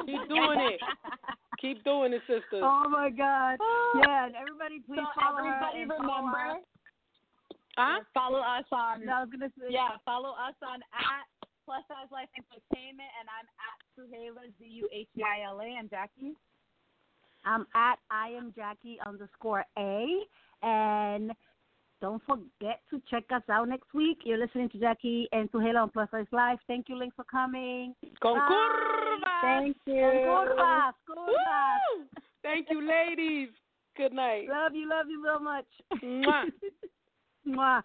Keep 0.07 0.29
doing 0.29 0.61
it. 0.73 0.81
Keep 1.59 1.85
doing 1.85 2.13
it, 2.13 2.21
sisters. 2.29 2.63
Oh 2.63 2.85
my 2.89 3.09
God! 3.11 3.57
Yeah, 3.97 4.27
and 4.27 4.35
everybody, 4.37 4.79
please 4.81 5.01
So 5.01 5.21
follow 5.21 5.39
everybody 5.39 5.81
her. 5.83 5.89
follow 5.89 6.03
remember, 6.21 6.39
her. 6.39 6.61
Huh? 7.77 8.01
follow 8.15 8.41
us 8.41 8.65
on 8.73 9.05
No, 9.05 9.13
I 9.13 9.21
was 9.21 9.31
gonna 9.31 9.53
say. 9.59 9.67
yeah, 9.71 9.91
follow 10.05 10.31
us 10.31 10.55
on 10.63 10.81
at 10.95 11.27
Plus 11.65 11.83
Size 11.89 12.11
Life 12.11 12.29
Entertainment, 12.37 13.11
and 13.21 13.29
I'm 13.29 13.49
at 13.61 13.77
Zuheila 13.99 14.47
Z 14.59 14.65
U 14.65 14.89
H 14.93 15.09
E 15.17 15.23
I 15.23 15.45
L 15.47 15.61
A, 15.61 15.79
and 15.79 15.91
Jackie. 15.91 16.33
I'm 17.45 17.67
at 17.75 17.99
I 18.11 18.29
am 18.31 18.53
Jackie 18.57 18.99
underscore 19.07 19.65
A, 19.79 20.07
and 20.63 21.33
don't 22.01 22.23
forget 22.27 22.81
to 22.91 23.01
check 23.11 23.25
us 23.35 23.43
out 23.51 23.69
next 23.69 23.93
week. 23.95 24.19
You're 24.25 24.39
listening 24.39 24.69
to 24.71 24.79
Jackie 24.79 25.29
and 25.33 25.51
Zuheila 25.53 25.83
on 25.83 25.91
Plus 25.91 26.09
Size 26.11 26.27
Live. 26.33 26.59
Thank 26.67 26.89
you, 26.89 26.97
Link, 26.99 27.15
for 27.15 27.25
coming. 27.25 27.95
Con 28.23 28.37
curvas. 28.39 29.41
Thank 29.43 29.77
you. 29.87 29.95
Con 30.25 30.47
curvas, 30.49 30.93
curvas. 31.09 32.07
Thank 32.43 32.69
you, 32.71 32.87
ladies. 32.87 33.49
Good 33.97 34.13
night. 34.13 34.47
Love 34.49 34.75
you, 34.75 34.89
love 34.89 35.07
you 35.09 35.25
so 35.27 35.43
much. 35.43 35.67
Mwah. 37.47 37.83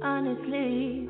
Honestly. 0.00 1.08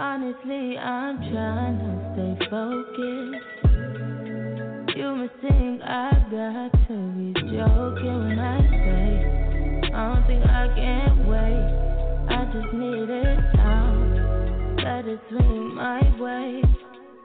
Honestly, 0.00 0.78
I'm 0.78 1.18
trying 1.32 1.78
to 1.78 2.36
stay 2.38 2.50
focused. 2.50 3.57
You 4.98 5.14
must 5.14 5.34
think 5.40 5.80
I 5.82 6.10
got 6.28 6.72
to 6.88 6.96
be 7.14 7.32
joking 7.32 8.18
when 8.18 8.36
I 8.36 8.58
say 8.66 9.92
I 9.94 10.12
don't 10.12 10.26
think 10.26 10.44
I 10.44 10.66
can 10.74 11.24
wait. 11.28 12.34
I 12.34 12.44
just 12.50 12.74
need 12.74 13.08
it 13.08 13.38
now. 13.54 14.74
Let 14.82 15.06
it 15.06 15.20
swing 15.30 15.76
my 15.76 16.02
way. 16.18 16.62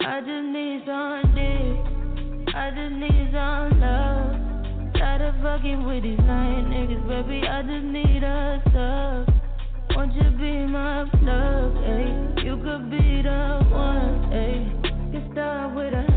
I 0.06 0.20
just 0.22 0.46
need 0.54 0.84
some 0.86 1.34
dick. 1.34 2.54
I 2.54 2.70
just 2.78 2.94
need 2.94 3.34
some 3.34 3.82
love. 3.82 4.94
Tired 4.94 5.34
of 5.34 5.42
fucking 5.42 5.84
with 5.88 6.04
these 6.04 6.20
lying 6.20 6.70
niggas, 6.70 7.02
baby. 7.10 7.42
I 7.48 7.64
just 7.64 7.86
need 7.86 8.22
a 8.22 8.62
sub. 8.70 9.98
Won't 9.98 10.14
you 10.14 10.30
be 10.38 10.68
my 10.68 11.10
love, 11.26 11.74
ayy? 11.90 12.46
You 12.46 12.56
could 12.58 12.92
be 12.92 13.24
the 13.24 13.66
one, 13.72 14.30
ayy. 14.30 15.12
You 15.12 15.22
start 15.34 15.74
with 15.74 15.92
a 15.92 16.13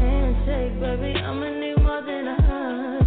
handshake, 0.47 0.81
baby. 0.81 1.19
I'ma 1.19 1.49
need 1.51 1.83
more 1.83 2.03
than 2.03 2.29
a 2.29 2.37
hug. 2.43 3.07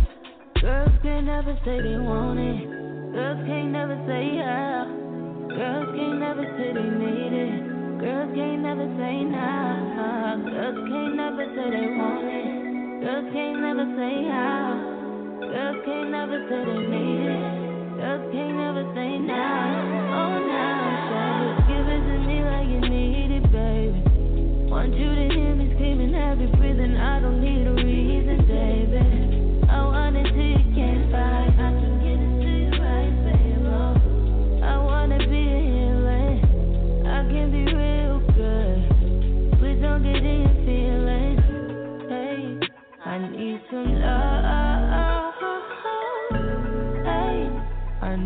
Girls 0.61 0.91
can't 1.03 1.25
never 1.25 1.55
say 1.65 1.81
they 1.81 1.97
want 1.97 2.39
it. 2.39 2.67
Girls 3.13 3.39
can't 3.47 3.71
never 3.71 3.95
say 4.07 4.35
yeah. 4.35 4.85
Girls 5.55 5.87
can't 5.95 6.19
never 6.19 6.43
say 6.57 6.73
they 6.73 6.89
need 6.99 7.33
it. 7.33 7.99
Girls 7.99 8.31
can't 8.35 8.61
never 8.61 8.87
say 8.99 9.23
nah. 9.23 10.35
Girls 10.43 10.79
can't 10.89 11.15
never 11.15 11.45
say 11.55 11.67
they 11.71 11.87
want 11.95 12.27
it. 12.27 13.03
Girls 13.03 13.27
can't 13.33 13.59
never 13.61 13.85
say 13.95 14.15
how. 14.27 15.39
Girls 15.39 15.79
can't 15.85 16.11
never 16.11 16.37
say 16.49 16.61
they 16.67 16.81
need 16.91 17.23
it. 17.23 17.43
Girls 17.99 18.23
can't 18.31 18.55
never 18.55 18.83
say 18.95 19.11
nah. 19.19 20.19
Oh 20.19 20.35
now, 20.43 21.07
shawty, 21.07 21.67
give 21.67 21.87
it 21.87 22.01
to 22.03 22.15
me 22.27 22.37
like 22.43 22.67
you 22.67 22.81
need 22.83 23.31
it, 23.39 23.45
baby. 23.51 23.99
Want 24.69 24.93
you 24.93 25.09
to 25.15 25.25
hear 25.35 25.48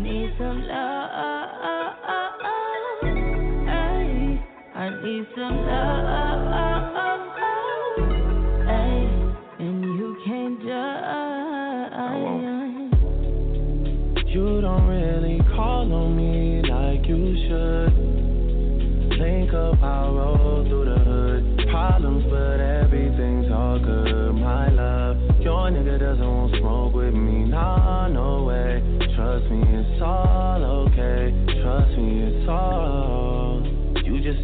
need 0.04 0.34
some 0.36 0.60
love. 0.68 1.96
Hey, 3.64 4.38
I 4.74 4.90
need 5.02 5.26
some 5.34 5.56
love. 5.66 6.83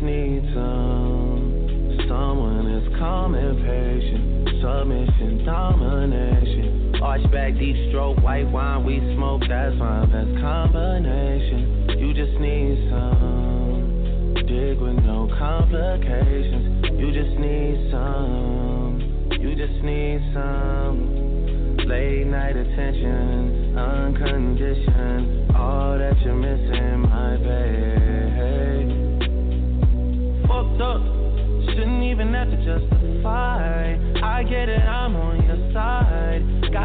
Just 0.01 0.07
need 0.07 0.42
some. 0.55 2.07
Someone 2.09 2.64
that's 2.72 2.98
calm 2.98 3.34
and 3.34 3.59
patient. 3.64 4.48
Submission, 4.61 5.44
domination. 5.44 7.01
Arch 7.03 7.30
back, 7.30 7.55
deep 7.55 7.76
stroke, 7.88 8.18
white 8.22 8.51
wine, 8.51 8.84
we 8.84 8.98
smoke. 9.14 9.42
That's 9.48 9.76
my 9.76 10.07
best 10.07 10.40
combination. 10.40 11.86
You 11.98 12.14
just 12.14 12.38
need 12.40 12.88
some. 12.90 14.34
Dig 14.46 14.80
with 14.80 15.05
no 15.05 15.28
complications. 15.38 16.84
You 16.98 17.12
just 17.12 17.38
need 17.38 17.90
some. 17.90 19.28
You 19.38 19.55
just 19.55 19.84
need 19.84 20.20
some. 20.32 21.76
Late 21.86 22.26
night 22.26 22.57
attention, 22.57 23.76
unconditioned. 23.76 25.57
All 25.57 25.98
that 25.98 26.18
you're 26.24 26.34
missing, 26.34 26.80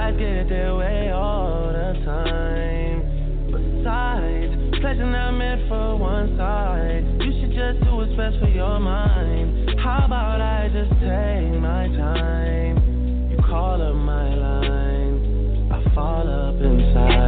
Guys 0.06 0.20
get 0.20 0.50
their 0.50 0.76
way 0.76 1.10
all 1.10 1.74
the 1.74 2.06
time. 2.06 3.02
Besides, 3.50 4.80
pleasure 4.80 5.04
not 5.04 5.32
meant 5.32 5.68
for 5.68 5.98
one 5.98 6.38
side. 6.38 7.04
You 7.26 7.32
should 7.42 7.50
just 7.50 7.84
do 7.84 7.96
what's 7.96 8.14
best 8.14 8.38
for 8.38 8.48
your 8.48 8.80
mind. 8.80 9.80
How 9.80 10.06
about 10.06 10.42
I 10.42 10.70
just 10.72 10.92
take 11.02 11.60
my 11.60 11.88
time? 11.98 13.32
You 13.32 13.38
call 13.50 13.82
up 13.82 13.96
my 13.96 14.36
line, 14.36 15.72
I 15.74 15.96
fall 15.96 16.30
up 16.30 16.62
inside 16.62 17.25